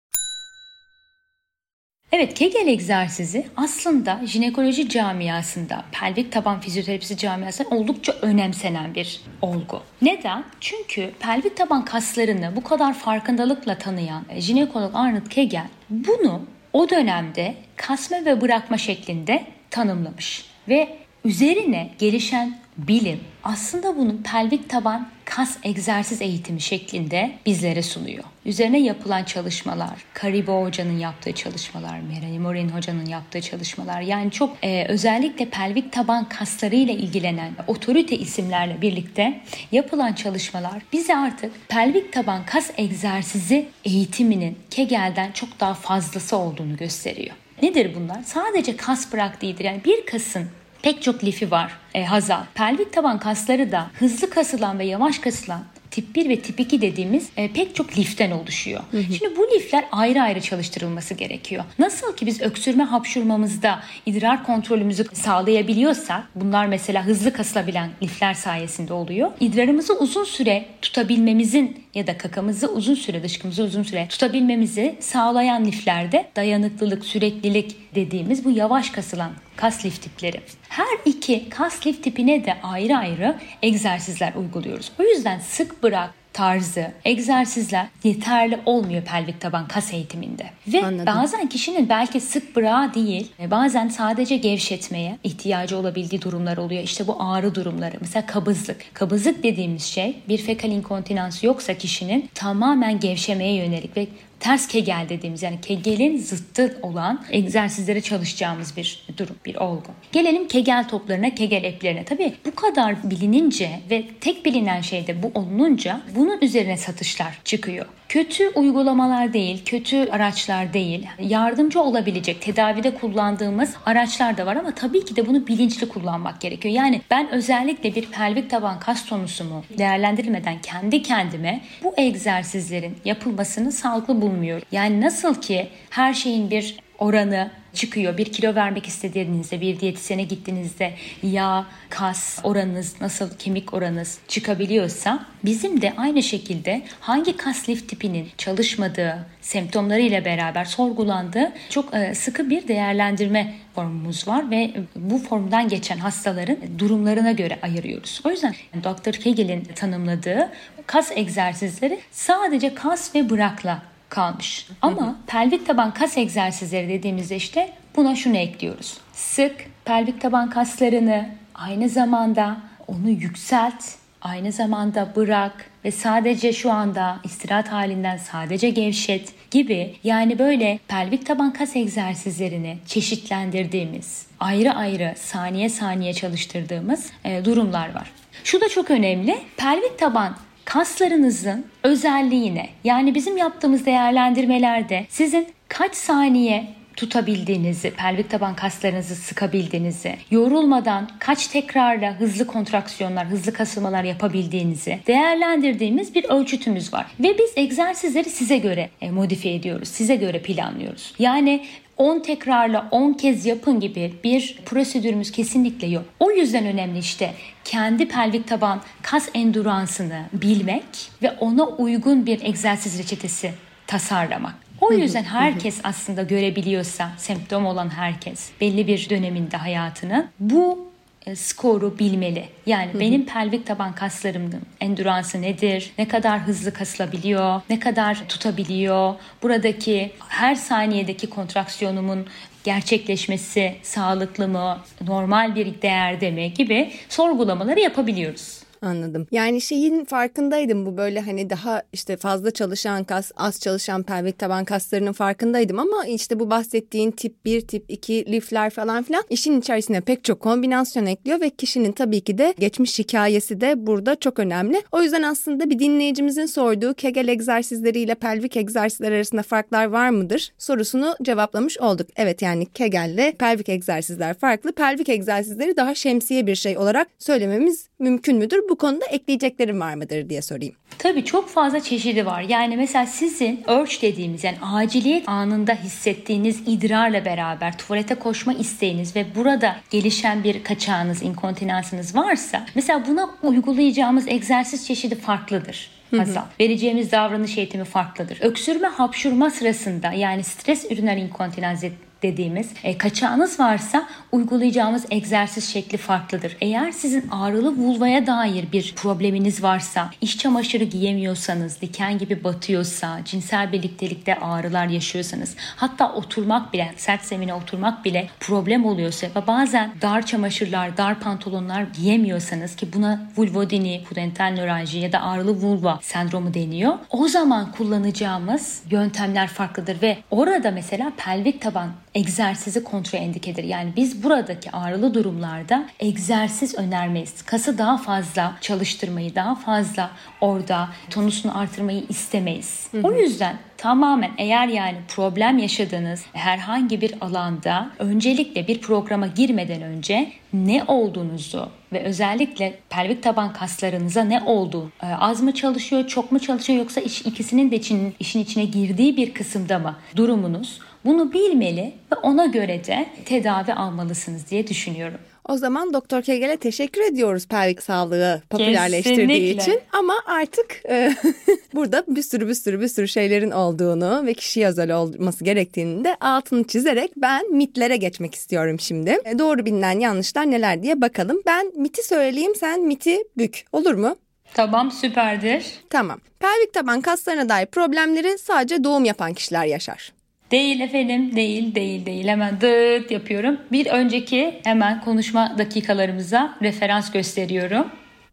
Evet 2.11 2.33
Kegel 2.33 2.67
egzersizi 2.67 3.45
aslında 3.57 4.21
jinekoloji 4.25 4.89
camiasında, 4.89 5.83
pelvik 5.91 6.31
taban 6.31 6.59
fizyoterapisi 6.59 7.17
camiasında 7.17 7.69
oldukça 7.69 8.13
önemsenen 8.21 8.95
bir 8.95 9.21
olgu. 9.41 9.81
Neden? 10.01 10.43
Çünkü 10.59 11.11
pelvik 11.19 11.57
taban 11.57 11.85
kaslarını 11.85 12.55
bu 12.55 12.63
kadar 12.63 12.93
farkındalıkla 12.93 13.77
tanıyan 13.77 14.23
jinekolog 14.37 14.91
Arnold 14.93 15.27
Kegel 15.29 15.67
bunu 15.89 16.41
o 16.73 16.89
dönemde 16.89 17.55
kasma 17.75 18.17
ve 18.25 18.41
bırakma 18.41 18.77
şeklinde 18.77 19.43
tanımlamış 19.69 20.45
ve 20.67 20.97
üzerine 21.25 21.89
gelişen 21.99 22.57
bilim 22.77 23.19
aslında 23.43 23.97
bunun 23.97 24.17
pelvik 24.17 24.69
taban 24.69 25.09
kas 25.25 25.57
egzersiz 25.63 26.21
eğitimi 26.21 26.61
şeklinde 26.61 27.31
bizlere 27.45 27.83
sunuyor. 27.83 28.23
Üzerine 28.45 28.79
yapılan 28.79 29.23
çalışmalar, 29.23 30.05
Karibo 30.13 30.63
hocanın 30.63 30.99
yaptığı 30.99 31.31
çalışmalar, 31.31 31.99
Melanie 31.99 32.39
Morin 32.39 32.69
hocanın 32.69 33.05
yaptığı 33.05 33.41
çalışmalar 33.41 34.01
yani 34.01 34.31
çok 34.31 34.57
e, 34.63 34.85
özellikle 34.85 35.49
pelvik 35.49 35.91
taban 35.91 36.29
kasları 36.29 36.75
ile 36.75 36.93
ilgilenen 36.93 37.51
otorite 37.67 38.17
isimlerle 38.17 38.81
birlikte 38.81 39.41
yapılan 39.71 40.13
çalışmalar 40.13 40.81
bize 40.93 41.17
artık 41.17 41.51
pelvik 41.69 42.13
taban 42.13 42.45
kas 42.45 42.71
egzersizi 42.77 43.67
eğitiminin 43.85 44.57
Kegel'den 44.69 45.31
çok 45.31 45.59
daha 45.59 45.73
fazlası 45.73 46.37
olduğunu 46.37 46.77
gösteriyor. 46.77 47.35
Nedir 47.61 47.95
bunlar? 47.95 48.23
Sadece 48.23 48.77
kas 48.77 49.13
bırak. 49.13 49.37
Yani 49.43 49.81
bir 49.85 50.05
kasın 50.05 50.49
pek 50.81 51.01
çok 51.01 51.23
lifi 51.23 51.51
var 51.51 51.71
e, 51.93 52.05
Hazal. 52.05 52.43
Pelvik 52.53 52.93
taban 52.93 53.19
kasları 53.19 53.71
da 53.71 53.91
hızlı 53.99 54.29
kasılan 54.29 54.79
ve 54.79 54.85
yavaş 54.85 55.19
kasılan 55.19 55.63
tip 55.91 56.15
1 56.15 56.29
ve 56.29 56.39
tip 56.39 56.59
2 56.59 56.81
dediğimiz 56.81 57.29
e, 57.37 57.53
pek 57.53 57.75
çok 57.75 57.97
liften 57.97 58.31
oluşuyor. 58.31 58.81
Hı 58.91 58.97
hı. 58.97 59.03
Şimdi 59.03 59.37
bu 59.37 59.47
lifler 59.55 59.85
ayrı 59.91 60.21
ayrı 60.21 60.41
çalıştırılması 60.41 61.13
gerekiyor. 61.13 61.63
Nasıl 61.79 62.15
ki 62.15 62.25
biz 62.25 62.41
öksürme 62.41 62.83
hapşurmamızda 62.83 63.83
idrar 64.05 64.43
kontrolümüzü 64.43 65.05
sağlayabiliyorsak 65.13 66.23
bunlar 66.35 66.65
mesela 66.65 67.05
hızlı 67.05 67.33
kasılabilen 67.33 67.89
lifler 68.03 68.33
sayesinde 68.33 68.93
oluyor. 68.93 69.31
İdrarımızı 69.39 69.99
uzun 69.99 70.23
süre 70.23 70.65
tutabilmemizin 70.81 71.83
ya 71.95 72.07
da 72.07 72.17
kakamızı 72.17 72.67
uzun 72.67 72.95
süre 72.95 73.23
dışkımızı 73.23 73.63
uzun 73.63 73.83
süre 73.83 74.07
tutabilmemizi 74.07 74.95
sağlayan 74.99 75.65
liflerde 75.65 76.27
dayanıklılık, 76.35 77.05
süreklilik 77.05 77.90
dediğimiz 77.95 78.45
bu 78.45 78.51
yavaş 78.51 78.89
kasılan 78.89 79.31
kas 79.55 79.85
lif 79.85 80.01
tipleri. 80.01 80.41
Her 80.69 80.97
iki 81.05 81.49
kas 81.49 81.87
lif 81.87 82.03
tipine 82.03 82.45
de 82.45 82.57
ayrı 82.63 82.97
ayrı 82.97 83.35
egzersizler 83.61 84.33
uyguluyoruz. 84.33 84.91
O 84.99 85.03
yüzden 85.03 85.39
sık 85.39 85.83
bırak, 85.83 86.13
tarzı, 86.33 86.91
egzersizler 87.05 87.87
yeterli 88.03 88.59
olmuyor 88.65 89.03
pelvik 89.03 89.41
taban 89.41 89.67
kas 89.67 89.93
eğitiminde. 89.93 90.45
Ve 90.67 90.85
Anladım. 90.85 91.05
bazen 91.05 91.49
kişinin 91.49 91.89
belki 91.89 92.21
sık 92.21 92.55
bırağı 92.55 92.93
değil, 92.93 93.31
e, 93.39 93.51
bazen 93.51 93.87
sadece 93.87 94.37
gevşetmeye 94.37 95.17
ihtiyacı 95.23 95.77
olabildiği 95.77 96.21
durumlar 96.21 96.57
oluyor. 96.57 96.83
İşte 96.83 97.07
bu 97.07 97.15
ağrı 97.19 97.55
durumları. 97.55 97.95
Mesela 98.01 98.25
kabızlık. 98.25 98.85
Kabızlık 98.93 99.43
dediğimiz 99.43 99.83
şey 99.83 100.15
bir 100.29 100.37
fekal 100.37 100.71
inkontinans 100.71 101.43
yoksa 101.43 101.73
kişinin 101.73 102.29
tamamen 102.35 102.99
gevşemeye 102.99 103.55
yönelik 103.55 103.97
ve 103.97 104.07
ters 104.41 104.67
kegel 104.67 105.09
dediğimiz 105.09 105.43
yani 105.43 105.61
kegelin 105.61 106.17
zıttı 106.17 106.79
olan 106.81 107.23
egzersizlere 107.31 108.01
çalışacağımız 108.01 108.77
bir 108.77 109.05
durum, 109.17 109.35
bir 109.45 109.55
olgu. 109.55 109.87
Gelelim 110.11 110.47
kegel 110.47 110.87
toplarına, 110.87 111.35
kegel 111.35 111.63
eplerine. 111.63 112.05
Tabii 112.05 112.33
bu 112.45 112.55
kadar 112.55 113.11
bilinince 113.11 113.79
ve 113.89 114.03
tek 114.21 114.45
bilinen 114.45 114.81
şey 114.81 115.07
de 115.07 115.23
bu 115.23 115.31
olununca 115.35 116.01
bunun 116.15 116.41
üzerine 116.41 116.77
satışlar 116.77 117.39
çıkıyor. 117.43 117.85
Kötü 118.09 118.49
uygulamalar 118.49 119.33
değil, 119.33 119.65
kötü 119.65 120.09
araçlar 120.09 120.73
değil, 120.73 121.07
yardımcı 121.19 121.81
olabilecek 121.81 122.41
tedavide 122.41 122.93
kullandığımız 122.93 123.73
araçlar 123.85 124.37
da 124.37 124.45
var 124.45 124.55
ama 124.55 124.75
tabii 124.75 125.05
ki 125.05 125.15
de 125.15 125.27
bunu 125.27 125.47
bilinçli 125.47 125.89
kullanmak 125.89 126.41
gerekiyor. 126.41 126.75
Yani 126.75 127.01
ben 127.11 127.31
özellikle 127.31 127.95
bir 127.95 128.05
pelvik 128.05 128.49
taban 128.49 128.79
kas 128.79 129.05
tonusumu 129.05 129.63
değerlendirilmeden 129.77 130.61
kendi 130.61 131.01
kendime 131.01 131.61
bu 131.83 131.93
egzersizlerin 131.97 132.97
yapılmasını 133.05 133.71
sağlıklı 133.71 134.21
bulmuyorum. 134.31 134.67
Yani 134.71 135.01
nasıl 135.01 135.41
ki 135.41 135.69
her 135.89 136.13
şeyin 136.13 136.51
bir 136.51 136.77
oranı 136.99 137.51
çıkıyor. 137.73 138.17
Bir 138.17 138.25
kilo 138.25 138.55
vermek 138.55 138.87
istediğinizde, 138.87 139.61
bir 139.61 139.79
diyetisyene 139.79 140.23
gittiğinizde 140.23 140.93
yağ, 141.23 141.65
kas 141.89 142.39
oranınız, 142.43 143.01
nasıl 143.01 143.37
kemik 143.37 143.73
oranınız 143.73 144.19
çıkabiliyorsa 144.27 145.25
bizim 145.45 145.81
de 145.81 145.93
aynı 145.97 146.23
şekilde 146.23 146.81
hangi 146.99 147.37
kas 147.37 147.69
lif 147.69 147.89
tipinin 147.89 148.29
çalışmadığı, 148.37 149.25
semptomları 149.41 150.01
ile 150.01 150.25
beraber 150.25 150.65
sorgulandığı 150.65 151.51
çok 151.69 151.93
e, 151.93 152.15
sıkı 152.15 152.49
bir 152.49 152.67
değerlendirme 152.67 153.53
formumuz 153.75 154.27
var 154.27 154.51
ve 154.51 154.71
bu 154.95 155.17
formdan 155.17 155.67
geçen 155.67 155.97
hastaların 155.97 156.57
durumlarına 156.79 157.31
göre 157.31 157.59
ayırıyoruz. 157.61 158.21
O 158.25 158.29
yüzden 158.29 158.55
Dr. 158.83 159.11
Kegel'in 159.11 159.63
tanımladığı 159.63 160.51
kas 160.87 161.11
egzersizleri 161.15 161.99
sadece 162.11 162.73
kas 162.73 163.15
ve 163.15 163.29
bırakla 163.29 163.90
kalmış. 164.11 164.67
Ama 164.81 165.15
pelvik 165.27 165.67
taban 165.67 165.93
kas 165.93 166.17
egzersizleri 166.17 166.89
dediğimizde 166.89 167.35
işte 167.35 167.73
buna 167.95 168.15
şunu 168.15 168.37
ekliyoruz. 168.37 168.97
Sık 169.13 169.55
pelvik 169.85 170.21
taban 170.21 170.49
kaslarını 170.49 171.29
aynı 171.55 171.89
zamanda 171.89 172.57
onu 172.87 173.09
yükselt, 173.09 173.83
aynı 174.21 174.51
zamanda 174.51 175.13
bırak 175.15 175.65
ve 175.85 175.91
sadece 175.91 176.53
şu 176.53 176.71
anda 176.71 177.19
istirahat 177.23 177.67
halinden 177.67 178.17
sadece 178.17 178.69
gevşet 178.69 179.51
gibi 179.51 179.95
yani 180.03 180.39
böyle 180.39 180.79
pelvik 180.87 181.25
taban 181.25 181.53
kas 181.53 181.75
egzersizlerini 181.75 182.77
çeşitlendirdiğimiz, 182.85 184.25
ayrı 184.39 184.73
ayrı 184.73 185.13
saniye 185.17 185.69
saniye 185.69 186.13
çalıştırdığımız 186.13 187.11
e, 187.25 187.45
durumlar 187.45 187.95
var. 187.95 188.11
Şu 188.43 188.61
da 188.61 188.69
çok 188.69 188.91
önemli. 188.91 189.37
Pelvik 189.57 189.99
taban 189.99 190.35
kaslarınızın 190.71 191.65
özelliğine 191.83 192.69
yani 192.83 193.15
bizim 193.15 193.37
yaptığımız 193.37 193.85
değerlendirmelerde 193.85 195.05
sizin 195.09 195.47
kaç 195.67 195.95
saniye 195.95 196.67
tutabildiğinizi, 196.95 197.91
pelvik 197.91 198.29
taban 198.29 198.55
kaslarınızı 198.55 199.15
sıkabildiğinizi, 199.15 200.15
yorulmadan 200.31 201.09
kaç 201.19 201.47
tekrarla 201.47 202.19
hızlı 202.19 202.47
kontraksiyonlar, 202.47 203.27
hızlı 203.27 203.53
kasılmalar 203.53 204.03
yapabildiğinizi 204.03 204.99
değerlendirdiğimiz 205.07 206.15
bir 206.15 206.23
ölçütümüz 206.23 206.93
var. 206.93 207.05
Ve 207.19 207.37
biz 207.37 207.51
egzersizleri 207.55 208.29
size 208.29 208.57
göre 208.57 208.89
e, 209.01 209.11
modifiye 209.11 209.55
ediyoruz, 209.55 209.87
size 209.87 210.15
göre 210.15 210.41
planlıyoruz. 210.41 211.13
Yani 211.19 211.65
10 212.01 212.19
tekrarla 212.19 212.87
10 212.91 213.13
kez 213.13 213.45
yapın 213.45 213.79
gibi 213.79 214.13
bir 214.23 214.59
prosedürümüz 214.65 215.31
kesinlikle 215.31 215.87
yok. 215.87 216.05
O 216.19 216.31
yüzden 216.31 216.65
önemli 216.65 216.99
işte 216.99 217.33
kendi 217.63 218.07
pelvik 218.07 218.47
taban 218.47 218.81
kas 219.01 219.29
enduransını 219.33 220.25
bilmek 220.33 220.83
ve 221.21 221.31
ona 221.31 221.63
uygun 221.63 222.25
bir 222.25 222.41
egzersiz 222.43 222.99
reçetesi 222.99 223.51
tasarlamak. 223.87 224.53
O 224.81 224.93
yüzden 224.93 225.23
herkes 225.23 225.79
aslında 225.83 226.23
görebiliyorsa, 226.23 227.11
semptom 227.17 227.65
olan 227.65 227.89
herkes 227.89 228.49
belli 228.61 228.87
bir 228.87 229.09
döneminde 229.09 229.57
hayatını 229.57 230.27
bu 230.39 230.90
skoru 231.35 231.99
bilmeli. 231.99 232.45
Yani 232.65 232.93
hı 232.93 232.97
hı. 232.97 232.99
benim 232.99 233.25
pelvik 233.25 233.67
taban 233.67 233.95
kaslarımın 233.95 234.61
enduransı 234.79 235.41
nedir? 235.41 235.91
Ne 235.97 236.07
kadar 236.07 236.39
hızlı 236.39 236.73
kasılabiliyor? 236.73 237.61
Ne 237.69 237.79
kadar 237.79 238.27
tutabiliyor? 238.29 239.15
Buradaki 239.43 240.11
her 240.27 240.55
saniyedeki 240.55 241.29
kontraksiyonumun 241.29 242.25
gerçekleşmesi 242.63 243.75
sağlıklı 243.83 244.47
mı? 244.47 244.77
Normal 245.07 245.55
bir 245.55 245.81
değerde 245.81 246.31
mi? 246.31 246.53
gibi 246.53 246.91
sorgulamaları 247.09 247.79
yapabiliyoruz. 247.79 248.60
Anladım. 248.81 249.27
Yani 249.31 249.61
şeyin 249.61 250.05
farkındaydım 250.05 250.85
bu 250.85 250.97
böyle 250.97 251.19
hani 251.19 251.49
daha 251.49 251.83
işte 251.93 252.17
fazla 252.17 252.51
çalışan 252.51 253.03
kas, 253.03 253.31
az 253.35 253.59
çalışan 253.59 254.03
pelvik 254.03 254.39
taban 254.39 254.65
kaslarının 254.65 255.11
farkındaydım 255.11 255.79
ama 255.79 256.05
işte 256.05 256.39
bu 256.39 256.49
bahsettiğin 256.49 257.11
tip 257.11 257.45
1, 257.45 257.61
tip 257.61 257.85
2 257.87 258.25
lifler 258.31 258.69
falan 258.69 259.03
filan 259.03 259.23
işin 259.29 259.59
içerisine 259.59 260.01
pek 260.01 260.23
çok 260.23 260.39
kombinasyon 260.39 261.05
ekliyor 261.05 261.41
ve 261.41 261.49
kişinin 261.49 261.91
tabii 261.91 262.21
ki 262.21 262.37
de 262.37 262.53
geçmiş 262.59 262.99
hikayesi 262.99 263.61
de 263.61 263.87
burada 263.87 264.15
çok 264.15 264.39
önemli. 264.39 264.81
O 264.91 265.01
yüzden 265.01 265.23
aslında 265.23 265.69
bir 265.69 265.79
dinleyicimizin 265.79 266.45
sorduğu 266.45 266.93
Kegel 266.93 267.27
egzersizleriyle 267.27 268.15
pelvik 268.15 268.57
egzersizler 268.57 269.11
arasında 269.11 269.43
farklar 269.43 269.85
var 269.85 270.09
mıdır 270.09 270.51
sorusunu 270.57 271.15
cevaplamış 271.21 271.77
olduk. 271.77 272.07
Evet 272.15 272.41
yani 272.41 272.65
Kegel'le 272.65 273.31
pelvik 273.39 273.69
egzersizler 273.69 274.33
farklı. 274.33 274.71
Pelvik 274.71 275.09
egzersizleri 275.09 275.77
daha 275.77 275.95
şemsiye 275.95 276.47
bir 276.47 276.55
şey 276.55 276.77
olarak 276.77 277.07
söylememiz 277.19 277.90
mümkün 278.01 278.37
müdür? 278.37 278.59
Bu 278.69 278.77
konuda 278.77 279.05
ekleyeceklerim 279.05 279.79
var 279.79 279.93
mıdır 279.93 280.29
diye 280.29 280.41
sorayım. 280.41 280.75
Tabii 280.97 281.25
çok 281.25 281.49
fazla 281.49 281.79
çeşidi 281.79 282.25
var. 282.25 282.41
Yani 282.41 282.77
mesela 282.77 283.05
sizin 283.05 283.63
urge 283.67 284.01
dediğimiz 284.01 284.43
yani 284.43 284.57
aciliyet 284.61 285.29
anında 285.29 285.73
hissettiğiniz 285.73 286.61
idrarla 286.67 287.25
beraber 287.25 287.77
tuvalete 287.77 288.15
koşma 288.15 288.53
isteğiniz 288.53 289.15
ve 289.15 289.25
burada 289.35 289.75
gelişen 289.89 290.43
bir 290.43 290.63
kaçağınız, 290.63 291.23
inkontinansınız 291.23 292.15
varsa 292.15 292.65
mesela 292.75 293.07
buna 293.07 293.29
uygulayacağımız 293.43 294.27
egzersiz 294.27 294.87
çeşidi 294.87 295.15
farklıdır. 295.15 295.89
Hazal. 296.17 296.41
Vereceğimiz 296.59 297.11
davranış 297.11 297.57
eğitimi 297.57 297.83
farklıdır. 297.83 298.37
Öksürme 298.41 298.87
hapşurma 298.87 299.49
sırasında 299.49 300.11
yani 300.11 300.43
stres 300.43 300.91
üriner 300.91 301.17
inkontinans 301.17 301.83
dediğimiz 302.23 302.69
e, 302.83 302.97
kaçağınız 302.97 303.59
varsa 303.59 304.07
uygulayacağımız 304.31 305.05
egzersiz 305.09 305.69
şekli 305.69 305.97
farklıdır. 305.97 306.57
Eğer 306.61 306.91
sizin 306.91 307.29
ağrılı 307.31 307.77
vulvaya 307.77 308.27
dair 308.27 308.71
bir 308.71 308.93
probleminiz 308.95 309.63
varsa, 309.63 310.11
iş 310.21 310.37
çamaşırı 310.37 310.83
giyemiyorsanız, 310.83 311.81
diken 311.81 312.17
gibi 312.17 312.43
batıyorsa, 312.43 313.19
cinsel 313.25 313.71
birliktelikte 313.71 314.35
ağrılar 314.35 314.87
yaşıyorsanız, 314.87 315.55
hatta 315.75 316.13
oturmak 316.13 316.73
bile, 316.73 316.93
sert 316.97 317.25
zemine 317.25 317.53
oturmak 317.53 318.05
bile 318.05 318.29
problem 318.39 318.85
oluyorsa 318.85 319.27
ve 319.27 319.47
bazen 319.47 319.91
dar 320.01 320.25
çamaşırlar, 320.25 320.97
dar 320.97 321.19
pantolonlar 321.19 321.83
giyemiyorsanız 321.83 322.75
ki 322.75 322.93
buna 322.93 323.21
vulvodini, 323.37 324.03
pudental 324.09 324.49
nöralji 324.49 324.99
ya 324.99 325.11
da 325.11 325.21
ağrılı 325.21 325.51
vulva 325.51 325.99
sendromu 326.01 326.53
deniyor. 326.53 326.93
O 327.09 327.27
zaman 327.27 327.71
kullanacağımız 327.71 328.83
yöntemler 328.91 329.47
farklıdır 329.47 330.01
ve 330.01 330.17
orada 330.31 330.71
mesela 330.71 331.11
pelvik 331.17 331.61
taban 331.61 331.89
egzersizi 332.15 332.83
kontraindikedir. 332.83 333.63
Yani 333.63 333.93
biz 333.95 334.23
buradaki 334.23 334.71
ağrılı 334.71 335.13
durumlarda 335.13 335.85
egzersiz 335.99 336.75
önermeyiz. 336.75 337.41
Kası 337.41 337.77
daha 337.77 337.97
fazla 337.97 338.57
çalıştırmayı, 338.61 339.35
daha 339.35 339.55
fazla 339.55 340.11
orada 340.41 340.89
tonusunu 341.09 341.59
artırmayı 341.59 342.03
istemeyiz. 342.09 342.87
Hı 342.91 342.97
hı. 342.97 343.07
O 343.07 343.13
yüzden 343.13 343.57
tamamen 343.77 344.31
eğer 344.37 344.67
yani 344.67 344.97
problem 345.07 345.57
yaşadığınız 345.57 346.25
herhangi 346.33 347.01
bir 347.01 347.13
alanda 347.21 347.89
öncelikle 347.99 348.67
bir 348.67 348.81
programa 348.81 349.27
girmeden 349.27 349.81
önce 349.81 350.31
ne 350.53 350.83
olduğunuzu 350.83 351.69
ve 351.93 352.03
özellikle 352.03 352.79
pelvik 352.89 353.23
taban 353.23 353.53
kaslarınıza 353.53 354.23
ne 354.23 354.41
oldu? 354.41 354.91
Ee, 355.03 355.07
az 355.07 355.41
mı 355.41 355.53
çalışıyor, 355.53 356.07
çok 356.07 356.31
mu 356.31 356.39
çalışıyor 356.39 356.79
yoksa 356.79 357.01
iş, 357.01 357.21
ikisinin 357.21 357.71
de 357.71 357.75
için, 357.75 358.15
işin 358.19 358.39
içine 358.39 358.65
girdiği 358.65 359.17
bir 359.17 359.33
kısımda 359.33 359.79
mı 359.79 359.95
durumunuz? 360.15 360.79
Bunu 361.05 361.33
bilmeli 361.33 361.93
ve 362.11 362.15
ona 362.23 362.45
göre 362.45 362.85
de 362.85 363.05
tedavi 363.25 363.73
almalısınız 363.73 364.49
diye 364.51 364.67
düşünüyorum. 364.67 365.17
O 365.49 365.57
zaman 365.57 365.93
Doktor 365.93 366.21
Kegel'e 366.21 366.57
teşekkür 366.57 367.01
ediyoruz 367.01 367.47
pelvik 367.47 367.83
sağlığı 367.83 368.41
popülerleştirdiği 368.49 369.27
Kesinlikle. 369.27 369.61
için. 369.61 369.79
Ama 369.91 370.13
artık 370.25 370.81
e, 370.89 371.15
burada 371.73 372.03
bir 372.07 372.21
sürü 372.21 372.47
bir 372.47 372.53
sürü 372.53 372.81
bir 372.81 372.87
sürü 372.87 373.07
şeylerin 373.07 373.51
olduğunu 373.51 374.25
ve 374.25 374.33
kişiye 374.33 374.67
özel 374.67 374.95
olması 374.95 375.43
gerektiğini 375.43 376.03
de 376.03 376.15
altını 376.15 376.63
çizerek 376.67 377.11
ben 377.17 377.51
mitlere 377.51 377.97
geçmek 377.97 378.35
istiyorum 378.35 378.79
şimdi. 378.79 379.17
E, 379.25 379.39
doğru 379.39 379.65
bilinen 379.65 379.99
yanlışlar 379.99 380.51
neler 380.51 380.83
diye 380.83 381.01
bakalım. 381.01 381.41
Ben 381.45 381.71
miti 381.75 382.07
söyleyeyim 382.07 382.55
sen 382.55 382.81
miti 382.81 383.17
bük 383.37 383.65
olur 383.71 383.93
mu? 383.93 384.15
Tamam 384.53 384.91
süperdir. 384.91 385.65
Tamam. 385.89 386.19
Pelvik 386.39 386.73
taban 386.73 387.01
kaslarına 387.01 387.49
dair 387.49 387.65
problemleri 387.65 388.37
sadece 388.37 388.83
doğum 388.83 389.05
yapan 389.05 389.33
kişiler 389.33 389.65
yaşar. 389.65 390.13
Değil 390.51 390.79
efendim, 390.79 391.35
değil, 391.35 391.75
değil, 391.75 392.05
değil. 392.05 392.27
Hemen 392.27 392.61
dıt 392.61 393.11
yapıyorum. 393.11 393.57
Bir 393.71 393.85
önceki 393.85 394.61
hemen 394.63 395.01
konuşma 395.01 395.57
dakikalarımıza 395.57 396.57
referans 396.61 397.11
gösteriyorum. 397.11 397.85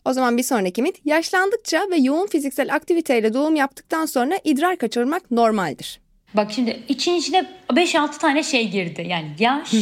O 0.04 0.12
zaman 0.12 0.36
bir 0.36 0.42
sonraki 0.42 0.82
mit, 0.82 1.00
yaşlandıkça 1.04 1.86
ve 1.90 1.96
yoğun 1.96 2.26
fiziksel 2.26 2.74
aktiviteyle 2.74 3.34
doğum 3.34 3.56
yaptıktan 3.56 4.06
sonra 4.06 4.38
idrar 4.44 4.76
kaçırmak 4.76 5.30
normaldir. 5.30 6.00
Bak 6.34 6.52
şimdi 6.52 6.82
için 6.88 7.14
içine 7.14 7.46
5-6 7.70 8.18
tane 8.18 8.42
şey 8.42 8.70
girdi. 8.70 9.06
Yani 9.08 9.28
yaş, 9.38 9.74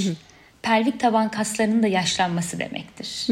pelvik 0.63 1.01
taban 1.01 1.31
kaslarının 1.31 1.83
da 1.83 1.87
yaşlanması 1.87 2.59
demektir. 2.59 3.27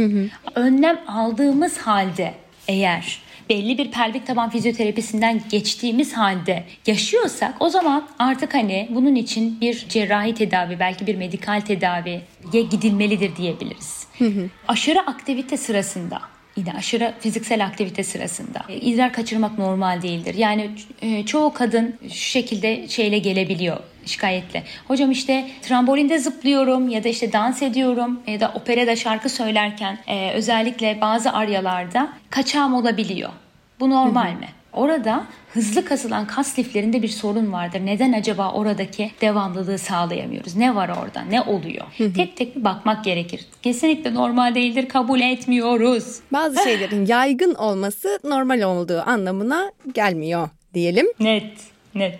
Önlem 0.54 1.00
aldığımız 1.06 1.78
halde 1.78 2.34
eğer 2.68 3.22
belli 3.50 3.78
bir 3.78 3.90
pelvik 3.90 4.26
taban 4.26 4.50
fizyoterapisinden 4.50 5.40
geçtiğimiz 5.50 6.12
halde 6.12 6.64
yaşıyorsak 6.86 7.54
o 7.60 7.68
zaman 7.68 8.08
artık 8.18 8.54
hani 8.54 8.88
bunun 8.90 9.14
için 9.14 9.60
bir 9.60 9.86
cerrahi 9.88 10.34
tedavi 10.34 10.80
belki 10.80 11.06
bir 11.06 11.16
medikal 11.16 11.60
tedaviye 11.60 12.22
gidilmelidir 12.52 13.36
diyebiliriz. 13.36 14.06
Hı 14.18 14.24
hı. 14.24 14.50
Aşırı 14.68 15.00
aktivite 15.00 15.56
sırasında 15.56 16.33
yine 16.56 16.72
aşırı 16.72 17.14
fiziksel 17.20 17.64
aktivite 17.64 18.04
sırasında 18.04 18.62
e, 18.68 18.76
idrar 18.76 19.12
kaçırmak 19.12 19.58
normal 19.58 20.02
değildir. 20.02 20.34
Yani 20.34 20.70
e, 21.02 21.26
çoğu 21.26 21.52
kadın 21.52 21.96
şu 22.08 22.14
şekilde 22.14 22.88
şeyle 22.88 23.18
gelebiliyor 23.18 23.76
şikayetle. 24.06 24.62
Hocam 24.88 25.10
işte 25.10 25.48
trambolinde 25.62 26.18
zıplıyorum 26.18 26.88
ya 26.88 27.04
da 27.04 27.08
işte 27.08 27.32
dans 27.32 27.62
ediyorum 27.62 28.20
ya 28.26 28.40
da 28.40 28.52
operada 28.54 28.96
şarkı 28.96 29.28
söylerken 29.28 29.98
e, 30.06 30.30
özellikle 30.30 31.00
bazı 31.00 31.32
aryalarda 31.32 32.12
kaçağım 32.30 32.74
olabiliyor. 32.74 33.30
Bu 33.80 33.90
normal 33.90 34.32
mi? 34.32 34.48
Orada 34.74 35.26
hızlı 35.52 35.84
kasılan 35.84 36.26
kas 36.26 36.58
liflerinde 36.58 37.02
bir 37.02 37.08
sorun 37.08 37.52
vardır. 37.52 37.80
Neden 37.84 38.12
acaba 38.12 38.52
oradaki 38.52 39.10
devamlılığı 39.20 39.78
sağlayamıyoruz? 39.78 40.56
Ne 40.56 40.74
var 40.74 40.88
orada? 41.02 41.20
Ne 41.20 41.40
oluyor? 41.40 41.84
tek 42.16 42.36
tek 42.36 42.56
bir 42.56 42.64
bakmak 42.64 43.04
gerekir. 43.04 43.46
Kesinlikle 43.62 44.14
normal 44.14 44.54
değildir. 44.54 44.88
Kabul 44.88 45.20
etmiyoruz. 45.20 46.20
Bazı 46.32 46.62
şeylerin 46.64 47.06
yaygın 47.06 47.54
olması 47.54 48.18
normal 48.24 48.62
olduğu 48.62 49.00
anlamına 49.06 49.72
gelmiyor 49.94 50.48
diyelim. 50.74 51.06
Net, 51.20 51.52
net. 51.94 52.18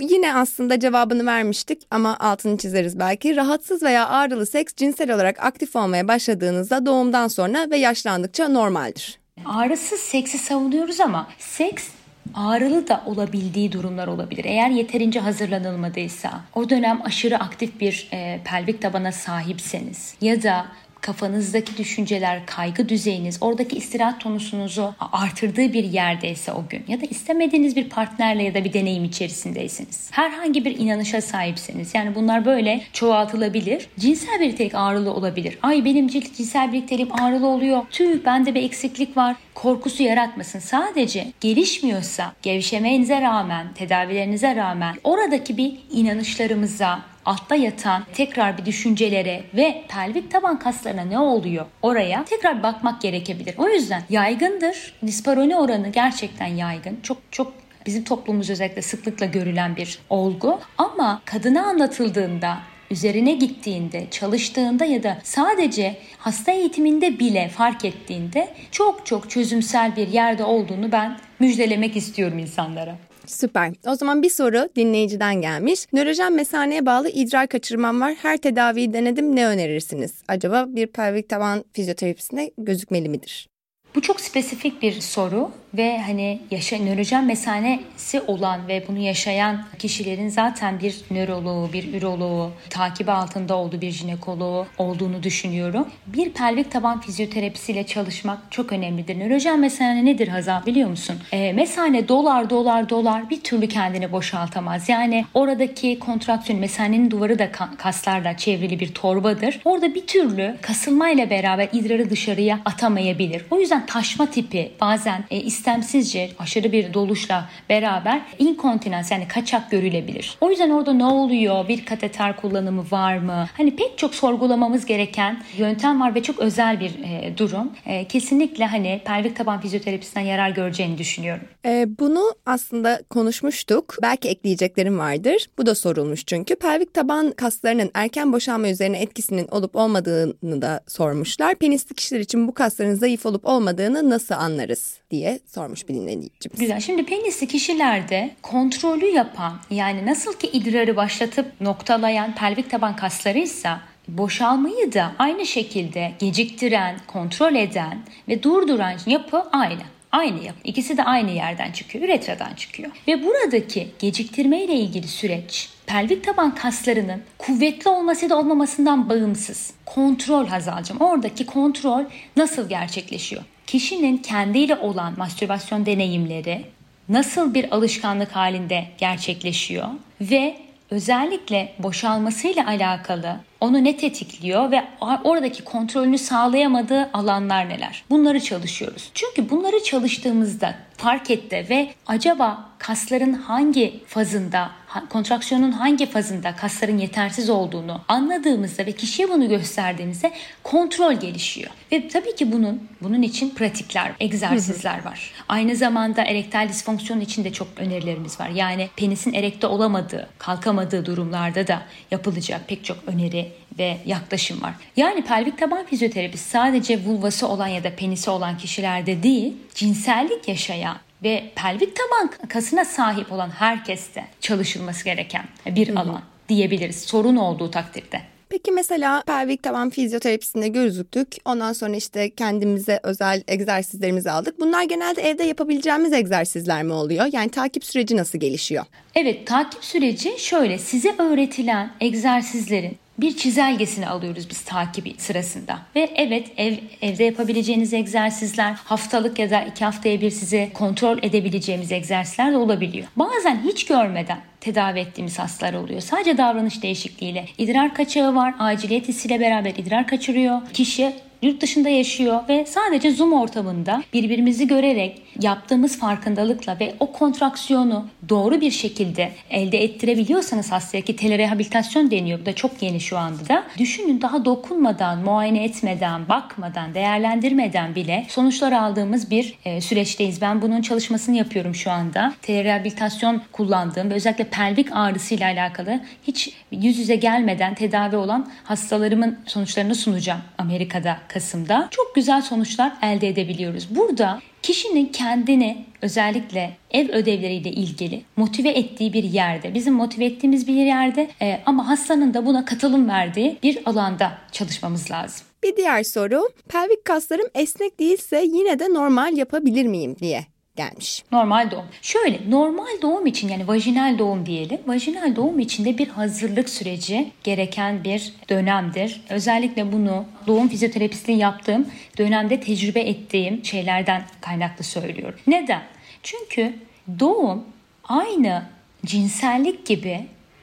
Yine 0.00 0.34
aslında 0.34 0.80
cevabını 0.80 1.26
vermiştik 1.26 1.82
ama 1.90 2.16
altını 2.20 2.58
çizeriz 2.58 2.98
belki. 2.98 3.36
Rahatsız 3.36 3.82
veya 3.82 4.08
ağrılı 4.08 4.46
seks 4.46 4.74
cinsel 4.74 5.14
olarak 5.14 5.44
aktif 5.44 5.76
olmaya 5.76 6.08
başladığınızda 6.08 6.86
doğumdan 6.86 7.28
sonra 7.28 7.70
ve 7.70 7.76
yaşlandıkça 7.76 8.48
normaldir. 8.48 9.23
Ağrısız 9.44 10.00
seksi 10.00 10.38
savunuyoruz 10.38 11.00
ama 11.00 11.28
seks 11.38 11.88
ağrılı 12.34 12.88
da 12.88 13.02
olabildiği 13.06 13.72
durumlar 13.72 14.06
olabilir. 14.06 14.44
Eğer 14.44 14.70
yeterince 14.70 15.20
hazırlanılmadıysa, 15.20 16.40
o 16.54 16.70
dönem 16.70 17.02
aşırı 17.04 17.38
aktif 17.38 17.80
bir 17.80 18.08
e, 18.12 18.40
pelvik 18.44 18.82
tabana 18.82 19.12
sahipseniz 19.12 20.14
ya 20.20 20.42
da 20.42 20.66
kafanızdaki 21.04 21.76
düşünceler, 21.76 22.46
kaygı 22.46 22.88
düzeyiniz, 22.88 23.38
oradaki 23.40 23.76
istirahat 23.76 24.20
tonusunuzu 24.20 24.94
artırdığı 25.12 25.72
bir 25.72 25.84
yerdeyse 25.84 26.52
o 26.52 26.64
gün 26.68 26.84
ya 26.88 27.00
da 27.00 27.06
istemediğiniz 27.06 27.76
bir 27.76 27.88
partnerle 27.88 28.42
ya 28.42 28.54
da 28.54 28.64
bir 28.64 28.72
deneyim 28.72 29.04
içerisindeyseniz. 29.04 30.10
Herhangi 30.10 30.64
bir 30.64 30.78
inanışa 30.78 31.20
sahipseniz 31.20 31.94
yani 31.94 32.14
bunlar 32.14 32.44
böyle 32.44 32.82
çoğaltılabilir. 32.92 33.86
Cinsel 33.98 34.40
birliktelik 34.40 34.74
ağrılı 34.74 35.14
olabilir. 35.14 35.58
Ay 35.62 35.84
benim 35.84 36.08
cinsel 36.08 36.72
birlikteliğim 36.72 37.22
ağrılı 37.22 37.46
oluyor. 37.46 37.82
Tüh 37.90 38.24
bende 38.24 38.54
bir 38.54 38.62
eksiklik 38.62 39.16
var. 39.16 39.36
Korkusu 39.54 40.02
yaratmasın. 40.02 40.58
Sadece 40.58 41.32
gelişmiyorsa 41.40 42.32
gevşemenize 42.42 43.20
rağmen, 43.20 43.74
tedavilerinize 43.74 44.56
rağmen 44.56 44.94
oradaki 45.04 45.56
bir 45.56 45.72
inanışlarımıza, 45.92 47.13
altta 47.26 47.54
yatan 47.54 48.04
tekrar 48.12 48.58
bir 48.58 48.66
düşüncelere 48.66 49.44
ve 49.54 49.84
pelvik 49.88 50.30
taban 50.30 50.58
kaslarına 50.58 51.02
ne 51.02 51.18
oluyor 51.18 51.66
oraya 51.82 52.24
tekrar 52.24 52.62
bakmak 52.62 53.02
gerekebilir. 53.02 53.54
O 53.58 53.68
yüzden 53.68 54.02
yaygındır. 54.10 54.94
Disparoni 55.06 55.56
oranı 55.56 55.88
gerçekten 55.88 56.46
yaygın. 56.46 56.98
Çok 57.02 57.18
çok 57.30 57.52
bizim 57.86 58.04
toplumumuz 58.04 58.50
özellikle 58.50 58.82
sıklıkla 58.82 59.26
görülen 59.26 59.76
bir 59.76 59.98
olgu. 60.10 60.60
Ama 60.78 61.22
kadına 61.24 61.62
anlatıldığında 61.62 62.58
üzerine 62.90 63.32
gittiğinde, 63.32 64.06
çalıştığında 64.10 64.84
ya 64.84 65.02
da 65.02 65.18
sadece 65.22 65.96
hasta 66.18 66.52
eğitiminde 66.52 67.18
bile 67.18 67.48
fark 67.48 67.84
ettiğinde 67.84 68.54
çok 68.70 69.06
çok 69.06 69.30
çözümsel 69.30 69.96
bir 69.96 70.08
yerde 70.08 70.44
olduğunu 70.44 70.92
ben 70.92 71.18
müjdelemek 71.40 71.96
istiyorum 71.96 72.38
insanlara. 72.38 72.96
Süper. 73.26 73.72
O 73.86 73.94
zaman 73.94 74.22
bir 74.22 74.30
soru 74.30 74.68
dinleyiciden 74.76 75.40
gelmiş. 75.40 75.86
Nörojen 75.92 76.32
mesaneye 76.32 76.86
bağlı 76.86 77.08
idrar 77.08 77.48
kaçırmam 77.48 78.00
var. 78.00 78.14
Her 78.22 78.36
tedaviyi 78.36 78.92
denedim. 78.92 79.36
Ne 79.36 79.46
önerirsiniz? 79.46 80.12
Acaba 80.28 80.66
bir 80.68 80.86
pelvik 80.86 81.28
taban 81.28 81.64
fizyoterapisinde 81.72 82.50
gözükmeli 82.58 83.08
midir? 83.08 83.48
Bu 83.94 84.02
çok 84.02 84.20
spesifik 84.20 84.82
bir 84.82 85.00
soru 85.00 85.50
ve 85.76 85.98
hani 85.98 86.40
yaşa, 86.50 86.78
nörojen 86.78 87.24
mesanesi 87.24 88.20
olan 88.26 88.68
ve 88.68 88.84
bunu 88.88 88.98
yaşayan 88.98 89.64
kişilerin 89.78 90.28
zaten 90.28 90.80
bir 90.80 91.00
nöroloğu, 91.10 91.72
bir 91.72 91.94
üroloğu, 91.94 92.50
takibi 92.70 93.10
altında 93.10 93.54
olduğu 93.54 93.80
bir 93.80 93.90
jinekoloğu 93.90 94.66
olduğunu 94.78 95.22
düşünüyorum. 95.22 95.88
Bir 96.06 96.30
pelvik 96.30 96.70
taban 96.70 97.00
fizyoterapisiyle 97.00 97.86
çalışmak 97.86 98.38
çok 98.50 98.72
önemlidir. 98.72 99.20
Nörojen 99.20 99.60
mesane 99.60 100.04
nedir 100.04 100.28
Hazal 100.28 100.66
biliyor 100.66 100.90
musun? 100.90 101.16
E, 101.32 101.52
mesane 101.52 102.08
dolar 102.08 102.50
dolar 102.50 102.88
dolar 102.88 103.30
bir 103.30 103.40
türlü 103.40 103.68
kendini 103.68 104.12
boşaltamaz. 104.12 104.88
Yani 104.88 105.24
oradaki 105.34 105.98
kontraksiyon 105.98 106.60
mesanenin 106.60 107.10
duvarı 107.10 107.38
da 107.38 107.52
kaslarla 107.78 108.36
çevrili 108.36 108.80
bir 108.80 108.94
torbadır. 108.94 109.60
Orada 109.64 109.94
bir 109.94 110.06
türlü 110.06 110.56
kasılmayla 110.60 111.30
beraber 111.30 111.68
idrarı 111.72 112.10
dışarıya 112.10 112.60
atamayabilir. 112.64 113.44
O 113.50 113.60
yüzden 113.60 113.86
taşma 113.86 114.30
tipi 114.30 114.72
bazen 114.80 115.24
e, 115.30 115.40
istemsizce 115.64 116.30
aşırı 116.38 116.72
bir 116.72 116.94
doluşla 116.94 117.48
beraber 117.68 118.22
inkontinans 118.38 119.10
yani 119.10 119.28
kaçak 119.28 119.70
görülebilir. 119.70 120.38
O 120.40 120.50
yüzden 120.50 120.70
orada 120.70 120.92
ne 120.92 121.04
oluyor? 121.04 121.68
Bir 121.68 121.84
kateter 121.84 122.36
kullanımı 122.36 122.84
var 122.90 123.18
mı? 123.18 123.46
Hani 123.56 123.76
pek 123.76 123.98
çok 123.98 124.14
sorgulamamız 124.14 124.86
gereken 124.86 125.42
yöntem 125.56 126.00
var 126.00 126.14
ve 126.14 126.22
çok 126.22 126.38
özel 126.38 126.80
bir 126.80 126.90
e, 126.90 127.38
durum. 127.38 127.72
E, 127.86 128.04
kesinlikle 128.04 128.66
hani 128.66 129.00
pelvik 129.04 129.36
taban 129.36 129.60
fizyoterapisinden 129.60 130.20
yarar 130.26 130.50
göreceğini 130.50 130.98
düşünüyorum. 130.98 131.44
Ee, 131.66 131.86
bunu 131.98 132.34
aslında 132.46 133.02
konuşmuştuk. 133.10 133.96
Belki 134.02 134.28
ekleyeceklerim 134.28 134.98
vardır. 134.98 135.46
Bu 135.58 135.66
da 135.66 135.74
sorulmuş 135.74 136.26
çünkü. 136.26 136.56
Pelvik 136.56 136.94
taban 136.94 137.30
kaslarının 137.30 137.90
erken 137.94 138.32
boşalma 138.32 138.68
üzerine 138.68 139.02
etkisinin 139.02 139.48
olup 139.48 139.76
olmadığını 139.76 140.62
da 140.62 140.80
sormuşlar. 140.86 141.54
Penisli 141.54 141.94
kişiler 141.94 142.20
için 142.20 142.48
bu 142.48 142.54
kasların 142.54 142.94
zayıf 142.94 143.26
olup 143.26 143.46
olmadığını 143.46 144.10
nasıl 144.10 144.34
anlarız 144.34 144.98
diye 145.10 145.38
sormuş 145.54 145.88
bir 145.88 145.94
dinleyicimiz. 145.94 146.58
Güzel. 146.58 146.80
Şimdi 146.80 147.04
penisli 147.04 147.46
kişilerde 147.46 148.30
kontrolü 148.42 149.06
yapan 149.06 149.60
yani 149.70 150.06
nasıl 150.06 150.32
ki 150.32 150.46
idrarı 150.46 150.96
başlatıp 150.96 151.60
noktalayan 151.60 152.34
pelvik 152.34 152.70
taban 152.70 152.96
kaslarıysa 152.96 153.80
boşalmayı 154.08 154.92
da 154.92 155.12
aynı 155.18 155.46
şekilde 155.46 156.12
geciktiren, 156.18 156.96
kontrol 157.06 157.54
eden 157.54 157.98
ve 158.28 158.42
durduran 158.42 158.94
yapı 159.06 159.42
aynı. 159.52 159.82
Aynı 160.12 160.44
yapı. 160.44 160.58
İkisi 160.64 160.96
de 160.96 161.04
aynı 161.04 161.30
yerden 161.30 161.72
çıkıyor, 161.72 162.04
üretradan 162.04 162.54
çıkıyor. 162.54 162.90
Ve 163.08 163.24
buradaki 163.24 163.88
geciktirme 163.98 164.64
ile 164.64 164.74
ilgili 164.74 165.08
süreç 165.08 165.68
pelvik 165.86 166.24
taban 166.24 166.54
kaslarının 166.54 167.22
kuvvetli 167.38 167.90
olması 167.90 168.30
da 168.30 168.38
olmamasından 168.38 169.08
bağımsız. 169.10 169.72
Kontrol 169.86 170.46
Hazalcığım. 170.46 171.00
Oradaki 171.00 171.46
kontrol 171.46 172.04
nasıl 172.36 172.68
gerçekleşiyor? 172.68 173.42
Kişinin 173.66 174.16
kendiyle 174.16 174.76
olan 174.76 175.14
mastürbasyon 175.16 175.86
deneyimleri 175.86 176.64
nasıl 177.08 177.54
bir 177.54 177.74
alışkanlık 177.74 178.36
halinde 178.36 178.84
gerçekleşiyor 178.98 179.88
ve 180.20 180.56
özellikle 180.90 181.72
boşalmasıyla 181.78 182.66
alakalı 182.66 183.36
onu 183.60 183.84
ne 183.84 183.96
tetikliyor 183.96 184.70
ve 184.70 184.84
oradaki 185.24 185.64
kontrolünü 185.64 186.18
sağlayamadığı 186.18 187.10
alanlar 187.12 187.68
neler? 187.68 188.04
Bunları 188.10 188.40
çalışıyoruz. 188.40 189.10
Çünkü 189.14 189.50
bunları 189.50 189.82
çalıştığımızda 189.82 190.74
fark 191.04 191.30
etti 191.30 191.66
ve 191.70 191.90
acaba 192.06 192.74
kasların 192.78 193.32
hangi 193.32 194.00
fazında, 194.06 194.70
kontraksiyonun 195.08 195.72
hangi 195.72 196.06
fazında 196.06 196.56
kasların 196.56 196.98
yetersiz 196.98 197.50
olduğunu 197.50 198.00
anladığımızda 198.08 198.86
ve 198.86 198.92
kişiye 198.92 199.28
bunu 199.28 199.48
gösterdiğimizde 199.48 200.32
kontrol 200.62 201.12
gelişiyor. 201.12 201.70
Ve 201.92 202.08
tabii 202.08 202.34
ki 202.34 202.52
bunun 202.52 202.88
bunun 203.02 203.22
için 203.22 203.50
pratikler, 203.50 204.12
egzersizler 204.20 205.04
var. 205.04 205.30
Aynı 205.48 205.76
zamanda 205.76 206.24
erektal 206.24 206.68
disfonksiyon 206.68 207.20
için 207.20 207.44
de 207.44 207.52
çok 207.52 207.68
önerilerimiz 207.76 208.40
var. 208.40 208.48
Yani 208.48 208.88
penisin 208.96 209.32
erekte 209.32 209.66
olamadığı, 209.66 210.28
kalkamadığı 210.38 211.06
durumlarda 211.06 211.66
da 211.66 211.82
yapılacak 212.10 212.68
pek 212.68 212.84
çok 212.84 212.98
öneri 213.06 213.52
ve 213.78 213.98
yaklaşım 214.06 214.62
var. 214.62 214.74
Yani 214.96 215.24
pelvik 215.24 215.58
taban 215.58 215.86
fizyoterapisi 215.86 216.48
sadece 216.48 217.04
vulvası 217.04 217.48
olan 217.48 217.68
ya 217.68 217.84
da 217.84 217.96
penisi 217.96 218.30
olan 218.30 218.58
kişilerde 218.58 219.22
değil, 219.22 219.52
cinsellik 219.74 220.48
yaşayan 220.48 220.93
ve 221.24 221.44
pelvik 221.54 221.96
taban 221.96 222.48
kasına 222.48 222.84
sahip 222.84 223.32
olan 223.32 223.50
herkeste 223.50 224.24
çalışılması 224.40 225.04
gereken 225.04 225.44
bir 225.66 225.88
Hı-hı. 225.88 225.98
alan 225.98 226.22
diyebiliriz 226.48 227.02
sorun 227.02 227.36
olduğu 227.36 227.70
takdirde. 227.70 228.20
Peki 228.48 228.72
mesela 228.72 229.22
pelvik 229.26 229.62
taban 229.62 229.90
fizyoterapisinde 229.90 230.68
gözüktük. 230.68 231.36
Ondan 231.44 231.72
sonra 231.72 231.96
işte 231.96 232.30
kendimize 232.30 233.00
özel 233.02 233.42
egzersizlerimizi 233.48 234.30
aldık. 234.30 234.60
Bunlar 234.60 234.82
genelde 234.82 235.22
evde 235.22 235.44
yapabileceğimiz 235.44 236.12
egzersizler 236.12 236.82
mi 236.82 236.92
oluyor? 236.92 237.26
Yani 237.32 237.50
takip 237.50 237.84
süreci 237.84 238.16
nasıl 238.16 238.38
gelişiyor? 238.38 238.84
Evet 239.14 239.46
takip 239.46 239.84
süreci 239.84 240.32
şöyle 240.38 240.78
size 240.78 241.14
öğretilen 241.18 241.90
egzersizlerin 242.00 242.96
bir 243.18 243.36
çizelgesini 243.36 244.08
alıyoruz 244.08 244.50
biz 244.50 244.60
takibi 244.60 245.14
sırasında. 245.18 245.78
Ve 245.96 246.10
evet 246.16 246.50
ev, 246.56 246.74
evde 247.02 247.24
yapabileceğiniz 247.24 247.94
egzersizler 247.94 248.72
haftalık 248.84 249.38
ya 249.38 249.50
da 249.50 249.62
iki 249.62 249.84
haftaya 249.84 250.20
bir 250.20 250.30
size 250.30 250.70
kontrol 250.74 251.18
edebileceğimiz 251.22 251.92
egzersizler 251.92 252.52
de 252.52 252.56
olabiliyor. 252.56 253.06
Bazen 253.16 253.60
hiç 253.64 253.86
görmeden 253.86 254.38
tedavi 254.60 254.98
ettiğimiz 254.98 255.38
hastalar 255.38 255.74
oluyor. 255.74 256.00
Sadece 256.00 256.38
davranış 256.38 256.82
değişikliğiyle. 256.82 257.46
idrar 257.58 257.94
kaçağı 257.94 258.34
var. 258.34 258.54
Aciliyet 258.58 259.08
hissiyle 259.08 259.40
beraber 259.40 259.70
idrar 259.70 260.06
kaçırıyor. 260.06 260.60
Kişi 260.72 261.12
yurt 261.44 261.62
dışında 261.62 261.88
yaşıyor 261.88 262.40
ve 262.48 262.66
sadece 262.66 263.10
Zoom 263.10 263.32
ortamında 263.32 264.02
birbirimizi 264.12 264.66
görerek 264.66 265.22
yaptığımız 265.40 265.98
farkındalıkla 265.98 266.76
ve 266.80 266.94
o 267.00 267.12
kontraksiyonu 267.12 268.06
doğru 268.28 268.60
bir 268.60 268.70
şekilde 268.70 269.32
elde 269.50 269.84
ettirebiliyorsanız 269.84 270.72
hastaya 270.72 271.00
ki 271.00 271.16
telerehabilitasyon 271.16 272.10
deniyor. 272.10 272.40
Bu 272.40 272.46
da 272.46 272.52
çok 272.52 272.82
yeni 272.82 273.00
şu 273.00 273.18
anda 273.18 273.48
da. 273.48 273.64
Düşünün 273.78 274.22
daha 274.22 274.44
dokunmadan, 274.44 275.18
muayene 275.18 275.64
etmeden, 275.64 276.28
bakmadan, 276.28 276.94
değerlendirmeden 276.94 277.94
bile 277.94 278.26
sonuçlar 278.28 278.72
aldığımız 278.72 279.30
bir 279.30 279.58
e, 279.64 279.80
süreçteyiz. 279.80 280.40
Ben 280.40 280.62
bunun 280.62 280.82
çalışmasını 280.82 281.36
yapıyorum 281.36 281.74
şu 281.74 281.90
anda. 281.90 282.34
Telerehabilitasyon 282.42 283.42
kullandığım 283.52 284.10
ve 284.10 284.14
özellikle 284.14 284.44
pelvik 284.44 284.88
ağrısıyla 284.92 285.46
alakalı 285.46 286.00
hiç 286.26 286.52
yüz 286.72 286.98
yüze 286.98 287.16
gelmeden 287.16 287.74
tedavi 287.74 288.16
olan 288.16 288.50
hastalarımın 288.64 289.38
sonuçlarını 289.46 289.94
sunacağım 289.94 290.40
Amerika'da 290.58 291.18
Kasım'da. 291.34 291.88
Çok 291.90 292.14
güzel 292.14 292.42
sonuçlar 292.42 292.92
elde 293.02 293.28
edebiliyoruz. 293.28 293.86
Burada 293.90 294.40
kişinin 294.62 295.06
kendini 295.06 295.84
özellikle 296.02 296.76
ev 296.90 297.08
ödevleriyle 297.08 297.70
ilgili 297.72 298.22
motive 298.36 298.68
ettiği 298.68 299.12
bir 299.12 299.24
yerde, 299.24 299.74
bizim 299.74 299.94
motive 299.94 300.24
ettiğimiz 300.24 300.68
bir 300.68 300.74
yerde 300.74 301.30
e, 301.42 301.60
ama 301.66 301.88
hastanın 301.88 302.34
da 302.34 302.46
buna 302.46 302.64
katılım 302.64 303.08
verdiği 303.08 303.58
bir 303.62 303.78
alanda 303.86 304.32
çalışmamız 304.52 305.10
lazım. 305.10 305.46
Bir 305.62 305.76
diğer 305.76 306.02
soru, 306.02 306.48
pelvik 306.68 307.04
kaslarım 307.04 307.46
esnek 307.54 308.00
değilse 308.00 308.44
yine 308.52 308.78
de 308.78 308.84
normal 308.84 309.36
yapabilir 309.36 309.86
miyim 309.86 310.16
diye 310.20 310.53
gelmiş. 310.76 311.24
Normal 311.32 311.70
doğum. 311.70 311.84
Şöyle 312.02 312.50
normal 312.50 313.02
doğum 313.02 313.26
için 313.26 313.48
yani 313.48 313.68
vajinal 313.68 314.18
doğum 314.18 314.46
diyelim. 314.46 314.80
Vajinal 314.86 315.36
doğum 315.36 315.58
içinde 315.58 315.98
bir 315.98 316.08
hazırlık 316.08 316.68
süreci 316.68 317.30
gereken 317.44 318.04
bir 318.04 318.32
dönemdir. 318.48 319.20
Özellikle 319.30 319.92
bunu 319.92 320.24
doğum 320.46 320.68
fizyoterapistliği 320.68 321.38
yaptığım 321.38 321.88
dönemde 322.18 322.60
tecrübe 322.60 323.00
ettiğim 323.00 323.64
şeylerden 323.64 324.24
kaynaklı 324.40 324.84
söylüyorum. 324.84 325.40
Neden? 325.46 325.82
Çünkü 326.22 326.74
doğum 327.20 327.64
aynı 328.04 328.62
cinsellik 329.06 329.86
gibi 329.86 330.20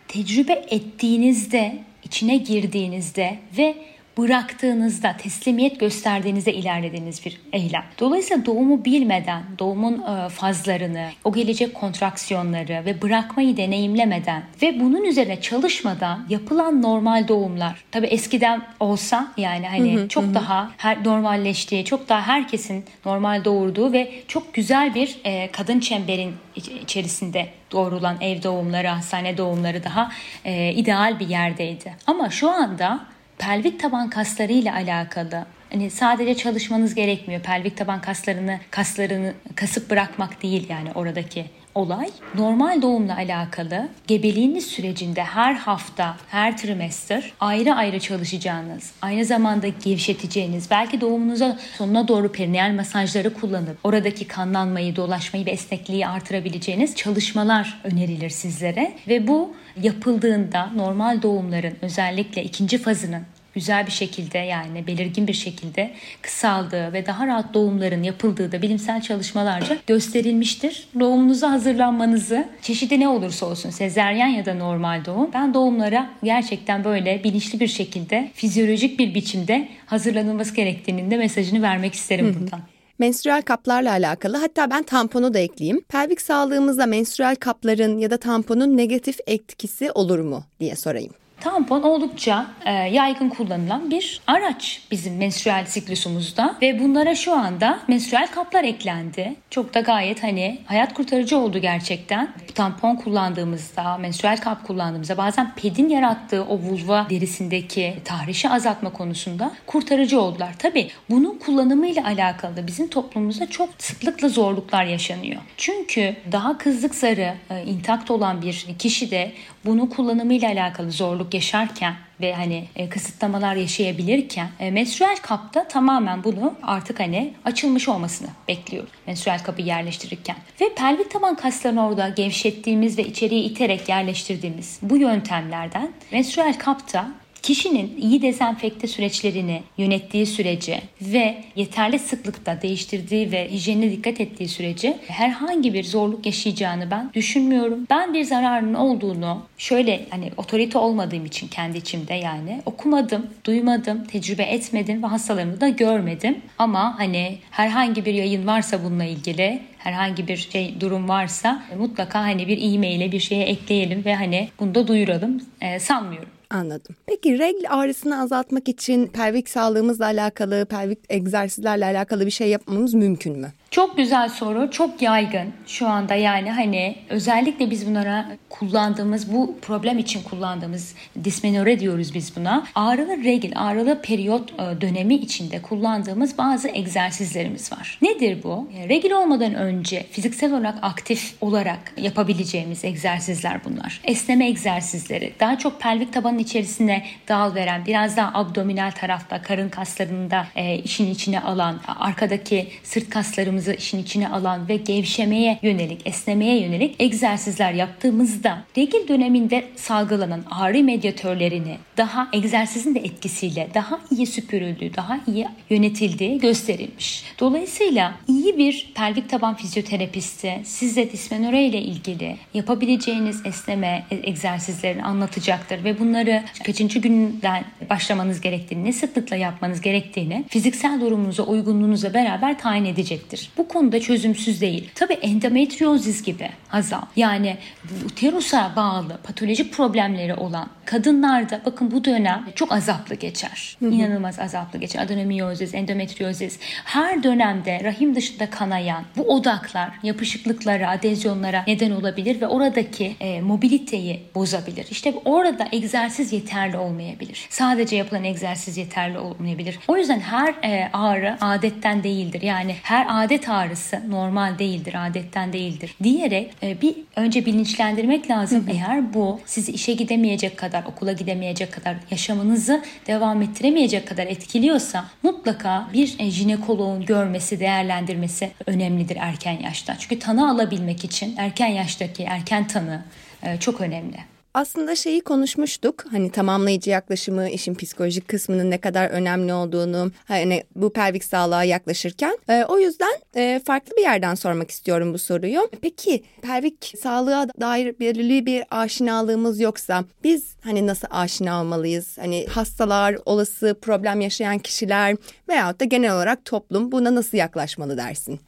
tecrübe 0.08 0.66
ettiğinizde, 0.70 1.78
içine 2.04 2.38
girdiğinizde 2.38 3.40
ve 3.58 3.76
bıraktığınızda, 4.18 5.18
teslimiyet 5.18 5.80
gösterdiğinizde 5.80 6.54
ilerlediğiniz 6.54 7.26
bir 7.26 7.42
eylem. 7.54 7.84
Dolayısıyla 8.00 8.46
doğumu 8.46 8.86
bilmeden, 8.86 9.44
doğumun 9.60 9.94
e, 9.94 10.30
fazlarını, 10.30 11.10
o 11.24 11.34
gelecek 11.34 11.74
kontraksiyonları 11.74 12.86
ve 12.86 13.02
bırakmayı 13.02 13.58
deneyimlemeden 13.58 14.44
ve 14.62 14.80
bunun 14.80 15.04
üzerine 15.04 15.42
çalışmadan 15.42 16.26
yapılan 16.30 16.82
normal 16.82 17.28
doğumlar. 17.28 17.84
Tabi 17.92 18.08
eskiden 18.08 18.62
olsa 18.80 19.34
yani 19.38 19.68
hani 19.68 19.96
hı 19.96 20.04
hı, 20.04 20.08
çok 20.08 20.24
hı. 20.24 20.34
daha 20.34 20.72
her 20.78 21.04
normalleştiği, 21.04 21.86
çok 21.86 22.10
daha 22.10 22.22
herkesin 22.22 22.86
normal 23.06 23.46
doğurduğu 23.46 23.94
ve 23.94 24.12
çok 24.28 24.54
güzel 24.54 24.96
bir 24.96 25.18
e, 25.24 25.52
kadın 25.52 25.80
çemberin 25.80 26.34
içerisinde 26.82 27.48
doğrulan 27.72 28.18
ev 28.22 28.44
doğumları, 28.44 28.88
hastane 28.88 29.38
doğumları 29.38 29.84
daha 29.84 30.12
e, 30.46 30.74
ideal 30.74 31.20
bir 31.20 31.28
yerdeydi. 31.28 31.96
Ama 32.08 32.30
şu 32.30 32.50
anda 32.50 33.00
pelvik 33.42 33.80
taban 33.80 34.10
kasları 34.10 34.52
ile 34.52 34.72
alakalı 34.72 35.46
hani 35.72 35.90
sadece 35.90 36.36
çalışmanız 36.36 36.96
gerekmiyor. 36.96 37.42
Pelvik 37.42 37.78
taban 37.78 38.02
kaslarını 38.02 38.60
kaslarını 38.72 39.34
kasıp 39.56 39.90
bırakmak 39.90 40.44
değil 40.44 40.70
yani 40.70 40.92
oradaki 40.96 41.46
olay. 41.76 42.10
Normal 42.36 42.82
doğumla 42.82 43.16
alakalı 43.16 43.90
gebeliğiniz 44.08 44.68
sürecinde 44.68 45.24
her 45.24 45.54
hafta, 45.54 46.18
her 46.28 46.58
trimester 46.58 47.34
ayrı 47.40 47.74
ayrı 47.74 48.00
çalışacağınız, 48.00 48.92
aynı 49.02 49.26
zamanda 49.26 49.68
gevşeteceğiniz, 49.68 50.70
belki 50.72 51.02
doğumunuza 51.02 51.60
sonuna 51.78 52.08
doğru 52.08 52.32
perineal 52.32 52.72
masajları 52.72 53.34
kullanıp 53.34 53.78
oradaki 53.84 54.28
kanlanmayı, 54.28 54.96
dolaşmayı 54.96 55.46
ve 55.46 55.52
esnekliği 55.52 56.08
artırabileceğiniz 56.08 56.96
çalışmalar 56.96 57.82
önerilir 57.84 58.30
sizlere 58.30 58.94
ve 59.08 59.28
bu 59.28 59.54
yapıldığında 59.82 60.70
normal 60.76 61.22
doğumların 61.22 61.74
özellikle 61.82 62.44
ikinci 62.44 62.78
fazının 62.78 63.22
güzel 63.54 63.86
bir 63.86 63.92
şekilde 63.92 64.38
yani 64.38 64.88
belirgin 64.88 65.28
bir 65.28 65.34
şekilde 65.34 65.92
kısaldığı 66.22 66.94
ve 66.94 67.06
daha 67.06 67.28
rahat 67.28 67.54
doğumların 67.54 68.04
yapıldığı 68.04 68.52
da 68.52 68.62
bilimsel 68.62 69.02
çalışmalarca 69.02 69.78
gösterilmiştir. 69.88 70.88
Doğumunuza 71.00 71.52
hazırlanmanızı 71.52 72.48
çeşidi 72.62 73.00
ne 73.00 73.08
olursa 73.08 73.46
olsun 73.46 73.70
sezeryen 73.70 74.28
ya 74.28 74.46
da 74.46 74.54
normal 74.54 75.06
doğum 75.06 75.30
ben 75.34 75.54
doğumlara 75.54 76.10
gerçekten 76.24 76.84
böyle 76.84 77.24
bilinçli 77.24 77.60
bir 77.60 77.68
şekilde 77.68 78.32
fizyolojik 78.34 79.00
bir 79.00 79.16
biçimde 79.16 79.68
hazırlanılması 79.86 80.56
gerektiğinin 80.56 81.12
de 81.12 81.18
mesajını 81.18 81.62
vermek 81.62 81.94
isterim 81.94 82.38
buradan. 82.40 82.62
Menstrüel 83.00 83.42
kaplarla 83.42 83.92
alakalı 83.92 84.38
hatta 84.38 84.70
ben 84.70 84.84
tamponu 84.84 85.34
da 85.34 85.40
ekleyeyim. 85.40 85.82
Pelvik 85.90 86.22
sağlığımızda 86.22 86.86
menstrüel 86.86 87.36
kapların 87.36 87.98
ya 87.98 88.12
da 88.12 88.18
tamponun 88.18 88.78
negatif 88.78 89.20
etkisi 89.28 89.92
olur 89.92 90.20
mu 90.20 90.44
diye 90.60 90.76
sorayım. 90.76 91.14
Tampon 91.42 91.82
oldukça 91.82 92.46
e, 92.66 92.72
yaygın 92.72 93.30
kullanılan 93.30 93.92
bir 93.92 94.22
araç 94.28 94.82
bizim 94.92 95.18
menstrual 95.18 95.66
siklusumuzda 95.66 96.56
ve 96.62 96.80
bunlara 96.80 97.16
şu 97.16 97.34
anda 97.34 97.80
menstrual 97.88 98.28
kaplar 98.28 98.64
eklendi. 98.64 99.36
Çok 99.50 99.74
da 99.74 99.80
gayet 99.80 100.24
hani 100.24 100.60
hayat 100.66 100.94
kurtarıcı 100.94 101.38
oldu 101.38 101.60
gerçekten. 101.60 102.34
Tampon 102.56 102.96
kullandığımızda, 102.96 103.98
menstrual 103.98 104.38
kap 104.38 104.68
kullandığımızda 104.68 105.18
bazen 105.18 105.56
pedin 105.56 105.90
yarattığı 105.90 106.44
o 106.44 106.58
vulva 106.58 107.08
derisindeki 107.10 107.94
tahrişi 108.06 108.50
azaltma 108.50 108.94
konusunda 108.94 109.52
kurtarıcı 109.68 110.22
oldular. 110.22 110.54
Tabii 110.60 110.92
bunun 111.10 111.40
kullanımıyla 111.40 112.06
alakalı 112.06 112.58
da 112.58 112.68
bizim 112.68 112.88
toplumumuzda 112.88 113.50
çok 113.50 113.70
sıklıkla 113.78 114.30
zorluklar 114.30 114.86
yaşanıyor. 114.86 115.42
Çünkü 115.58 116.16
daha 116.32 116.58
kızlık 116.58 116.96
zarı 116.96 117.34
e, 117.50 117.64
intakt 117.64 118.12
olan 118.12 118.42
bir 118.42 118.66
kişi 118.80 119.12
de 119.12 119.32
bunun 119.66 119.88
kullanımıyla 119.88 120.50
alakalı 120.50 120.92
zorluk 120.92 121.31
yaşarken 121.34 121.96
ve 122.22 122.34
hani 122.34 122.68
e, 122.76 122.90
kısıtlamalar 122.90 123.56
yaşayabilirken 123.56 124.50
e, 124.60 124.72
menstrual 124.72 125.16
kapta 125.22 125.68
tamamen 125.68 126.24
bunu 126.24 126.54
artık 126.64 127.00
hani 127.00 127.34
açılmış 127.46 127.88
olmasını 127.88 128.28
bekliyoruz. 128.48 128.92
Menstrual 129.08 129.40
kapı 129.40 129.62
yerleştirirken 129.62 130.36
ve 130.62 130.66
pelvik 130.76 131.12
taban 131.12 131.36
kaslarını 131.36 131.88
orada 131.88 132.10
gevşettiğimiz 132.10 132.98
ve 132.98 133.04
içeriye 133.04 133.42
iterek 133.42 133.90
yerleştirdiğimiz 133.90 134.80
bu 134.82 134.98
yöntemlerden 134.98 135.92
menstrual 136.12 136.54
kapta 136.54 137.12
Kişinin 137.44 137.98
iyi 138.02 138.22
dezenfekte 138.22 138.88
süreçlerini 138.88 139.64
yönettiği 139.78 140.26
sürece 140.26 140.82
ve 141.02 141.44
yeterli 141.56 142.00
sıklıkta 142.00 142.62
değiştirdiği 142.62 143.32
ve 143.32 143.52
hijyenine 143.52 143.92
dikkat 143.92 144.22
ettiği 144.22 144.48
sürece 144.48 145.00
herhangi 145.08 145.74
bir 145.74 145.84
zorluk 145.84 146.26
yaşayacağını 146.26 146.92
ben 146.92 147.12
düşünmüyorum. 147.14 147.88
Ben 147.90 148.14
bir 148.14 148.24
zararının 148.24 148.74
olduğunu 148.74 149.42
şöyle 149.58 150.06
hani 150.10 150.32
otorite 150.38 150.78
olmadığım 150.78 151.26
için 151.26 151.48
kendi 151.48 151.78
içimde 151.78 152.14
yani 152.14 152.62
okumadım, 152.66 153.26
duymadım, 153.46 154.04
tecrübe 154.04 154.44
etmedim 154.44 155.04
ve 155.04 155.08
hastalarımı 155.08 155.62
da 155.62 155.70
görmedim. 155.70 156.42
Ama 156.58 157.00
hani 157.00 157.38
herhangi 157.52 158.06
bir 158.06 158.14
yayın 158.14 158.48
varsa 158.48 158.84
bununla 158.84 159.06
ilgili 159.06 159.62
herhangi 159.78 160.28
bir 160.28 160.38
şey 160.38 160.82
durum 160.82 161.10
varsa 161.10 161.64
mutlaka 161.78 162.20
hani 162.20 162.48
bir 162.48 162.74
e-maile 162.74 163.12
bir 163.12 163.20
şeye 163.20 163.44
ekleyelim 163.44 164.06
ve 164.06 164.16
hani 164.16 164.50
bunu 164.60 164.76
da 164.76 164.88
duyuralım. 164.88 165.42
Ee, 165.62 165.80
sanmıyorum. 165.80 166.41
Anladım. 166.52 166.96
Peki 167.06 167.40
regl 167.40 167.66
ağrısını 167.70 168.22
azaltmak 168.22 168.70
için 168.70 169.08
pelvik 169.08 169.50
sağlığımızla 169.50 170.06
alakalı, 170.06 170.66
pelvik 170.66 171.00
egzersizlerle 171.10 171.86
alakalı 171.86 172.26
bir 172.26 172.32
şey 172.32 172.50
yapmamız 172.50 172.94
mümkün 172.94 173.40
mü? 173.40 173.52
Çok 173.72 173.98
güzel 173.98 174.30
soru. 174.30 174.72
Çok 174.72 175.02
yaygın 175.02 175.54
şu 175.68 175.88
anda 175.88 176.16
yani 176.16 176.52
hani 176.52 176.96
özellikle 177.10 177.72
biz 177.72 177.88
bunlara 177.88 178.26
kullandığımız 178.50 179.34
bu 179.34 179.56
problem 179.62 180.00
için 180.00 180.24
kullandığımız 180.24 180.96
dismenore 181.24 181.80
diyoruz 181.80 182.14
biz 182.14 182.36
buna. 182.36 182.68
Ağrılı 182.76 183.24
regl, 183.24 183.52
ağrılı 183.56 184.02
periyot 184.02 184.52
e, 184.52 184.82
dönemi 184.82 185.16
içinde 185.16 185.62
kullandığımız 185.62 186.38
bazı 186.38 186.68
egzersizlerimiz 186.68 187.72
var. 187.72 188.00
Nedir 188.02 188.44
bu? 188.44 188.70
E, 188.78 188.90
regl 188.90 189.12
olmadan 189.12 189.54
önce 189.54 190.06
fiziksel 190.12 190.54
olarak 190.54 190.76
aktif 190.82 191.34
olarak 191.42 191.94
yapabileceğimiz 191.98 192.86
egzersizler 192.86 193.62
bunlar. 193.66 194.02
Esneme 194.04 194.48
egzersizleri. 194.48 195.34
Daha 195.40 195.58
çok 195.58 195.82
pelvik 195.82 196.14
tabanın 196.14 196.40
içerisine 196.40 197.06
dal 197.28 197.56
veren, 197.56 197.86
biraz 197.86 198.18
daha 198.18 198.32
abdominal 198.34 198.92
tarafta 198.92 199.42
karın 199.42 199.70
kaslarını 199.70 200.32
da 200.32 200.48
e, 200.56 200.78
işin 200.78 201.12
içine 201.12 201.40
alan, 201.40 201.80
arkadaki 202.00 202.68
sırt 202.84 203.10
kaslarımız 203.10 203.61
vücudumuzu 203.62 203.72
işin 203.72 204.04
içine 204.04 204.30
alan 204.30 204.70
ve 204.70 204.76
gevşemeye 204.76 205.60
yönelik, 205.62 206.02
esnemeye 206.08 206.62
yönelik 206.62 206.96
egzersizler 207.00 207.74
yaptığımızda 207.74 208.64
regil 208.78 209.08
döneminde 209.08 209.64
salgılanan 209.76 210.44
ağrı 210.52 210.84
medyatörlerini 210.84 211.78
daha 211.98 212.28
egzersizin 212.34 212.96
de 212.96 213.00
etkisiyle 213.00 213.68
daha 213.74 214.00
iyi 214.12 214.28
süpürüldüğü, 214.28 214.96
daha 214.96 215.20
iyi 215.28 215.48
yönetildiği 215.70 216.40
gösterilmiş. 216.40 217.24
Dolayısıyla 217.40 218.14
iyi 218.28 218.58
bir 218.58 218.92
pelvik 218.96 219.30
taban 219.30 219.56
fizyoterapisti 219.56 220.62
size 220.64 221.12
dismenore 221.12 221.64
ile 221.64 221.82
ilgili 221.82 222.38
yapabileceğiniz 222.54 223.46
esneme 223.46 224.06
egzersizlerini 224.12 225.04
anlatacaktır 225.04 225.84
ve 225.84 226.00
bunları 226.00 226.44
kaçıncı 226.66 227.00
günden 227.00 227.64
başlamanız 227.90 228.42
gerektiğini, 228.42 228.86
ne 228.86 228.94
sıklıkla 228.94 229.36
yapmanız 229.36 229.82
gerektiğini 229.82 230.46
fiziksel 230.50 231.02
durumunuza, 231.02 231.44
uygunluğunuza 231.44 232.14
beraber 232.14 232.60
tayin 232.60 232.86
edecektir 232.86 233.51
bu 233.58 233.68
konuda 233.68 234.00
çözümsüz 234.00 234.62
değil. 234.62 234.90
Tabii 234.96 235.14
endometriozis 235.14 236.24
gibi 236.24 236.50
Hazal 236.72 237.02
yani 237.16 237.58
uterusa 238.06 238.72
bağlı 238.76 239.18
patolojik 239.24 239.74
problemleri 239.74 240.34
olan 240.34 240.70
kadınlarda 240.86 241.62
bakın 241.66 241.92
bu 241.92 242.06
dönem 242.06 242.46
çok 242.56 242.72
azaplı 242.72 243.16
geçer. 243.16 243.78
Hı 243.80 243.86
hı. 243.86 243.90
İnanılmaz 243.90 244.40
azaplı 244.40 244.80
geçer. 244.80 245.02
Adenomiyozis, 245.02 245.74
endometriozis 245.74 246.60
her 246.86 247.24
dönemde 247.24 247.82
rahim 247.84 248.16
dışında 248.16 248.50
kanayan 248.50 249.04
bu 249.18 249.22
odaklar 249.22 249.90
yapışıklıklara, 250.04 250.90
adezyonlara 250.90 251.64
neden 251.68 251.92
olabilir 251.92 252.42
ve 252.42 252.48
oradaki 252.48 253.16
e, 253.20 253.42
mobiliteyi 253.42 254.24
bozabilir. 254.36 254.88
İşte 254.92 255.14
orada 255.26 255.68
egzersiz 255.72 256.34
yeterli 256.34 256.78
olmayabilir. 256.78 257.48
Sadece 257.50 257.96
yapılan 257.96 258.24
egzersiz 258.24 258.78
yeterli 258.78 259.20
olmayabilir. 259.20 259.80
O 259.88 259.98
yüzden 259.98 260.20
her 260.20 260.50
e, 260.64 260.90
ağrı 260.94 261.38
adetten 261.42 262.04
değildir. 262.04 262.42
Yani 262.42 262.76
her 262.84 263.06
adet 263.10 263.41
ağrısı 263.50 264.02
normal 264.10 264.60
değildir, 264.60 265.08
adetten 265.08 265.54
değildir 265.54 265.96
diyerek 266.04 266.54
e, 266.64 266.82
bir 266.82 266.96
önce 267.16 267.46
bilinçlendirmek 267.46 268.30
lazım. 268.30 268.68
Hı 268.68 268.72
hı. 268.72 268.76
Eğer 268.76 269.14
bu 269.14 269.40
sizi 269.46 269.72
işe 269.72 269.94
gidemeyecek 269.94 270.58
kadar, 270.58 270.84
okula 270.84 271.12
gidemeyecek 271.12 271.74
kadar, 271.74 271.96
yaşamınızı 272.12 272.84
devam 273.08 273.42
ettiremeyecek 273.42 274.08
kadar 274.08 274.28
etkiliyorsa 274.28 275.06
mutlaka 275.24 275.88
bir 275.94 276.16
e, 276.20 276.32
jinekoloğun 276.32 277.06
görmesi, 277.06 277.60
değerlendirmesi 277.60 278.52
önemlidir 278.66 279.18
erken 279.20 279.60
yaşta. 279.60 279.96
Çünkü 280.00 280.20
tanı 280.20 280.52
alabilmek 280.52 281.04
için 281.04 281.36
erken 281.38 281.68
yaştaki 281.68 282.24
erken 282.24 282.68
tanı 282.68 283.04
e, 283.44 283.58
çok 283.60 283.82
önemli. 283.82 284.18
Aslında 284.54 284.96
şeyi 284.96 285.22
konuşmuştuk. 285.22 286.06
Hani 286.12 286.32
tamamlayıcı 286.32 286.90
yaklaşımı, 286.90 287.50
işin 287.50 287.76
psikolojik 287.76 288.28
kısmının 288.28 288.72
ne 288.72 288.78
kadar 288.78 289.10
önemli 289.10 289.54
olduğunu, 289.54 290.12
hani 290.28 290.64
bu 290.76 290.94
pelvik 290.94 291.24
sağlığa 291.24 291.64
yaklaşırken. 291.64 292.38
E, 292.50 292.64
o 292.68 292.80
yüzden 292.80 293.14
e, 293.36 293.62
farklı 293.66 293.98
bir 293.98 294.02
yerden 294.02 294.36
sormak 294.36 294.72
istiyorum 294.72 295.14
bu 295.14 295.18
soruyu. 295.18 295.70
Peki 295.82 296.24
pelvik 296.42 296.94
sağlığa 297.02 297.48
dair 297.62 298.00
belirli 298.00 298.46
bir 298.46 298.64
aşinalığımız 298.72 299.60
yoksa 299.60 300.04
biz 300.24 300.56
hani 300.64 300.88
nasıl 300.88 301.08
aşina 301.12 301.62
olmalıyız? 301.62 302.18
Hani 302.18 302.46
hastalar, 302.48 303.18
olası 303.26 303.76
problem 303.82 304.22
yaşayan 304.22 304.60
kişiler 304.60 305.16
veyahut 305.50 305.80
da 305.80 305.86
genel 305.86 306.16
olarak 306.16 306.46
toplum 306.46 306.92
buna 306.92 307.16
nasıl 307.16 307.38
yaklaşmalı 307.38 307.98
dersin? 307.98 308.40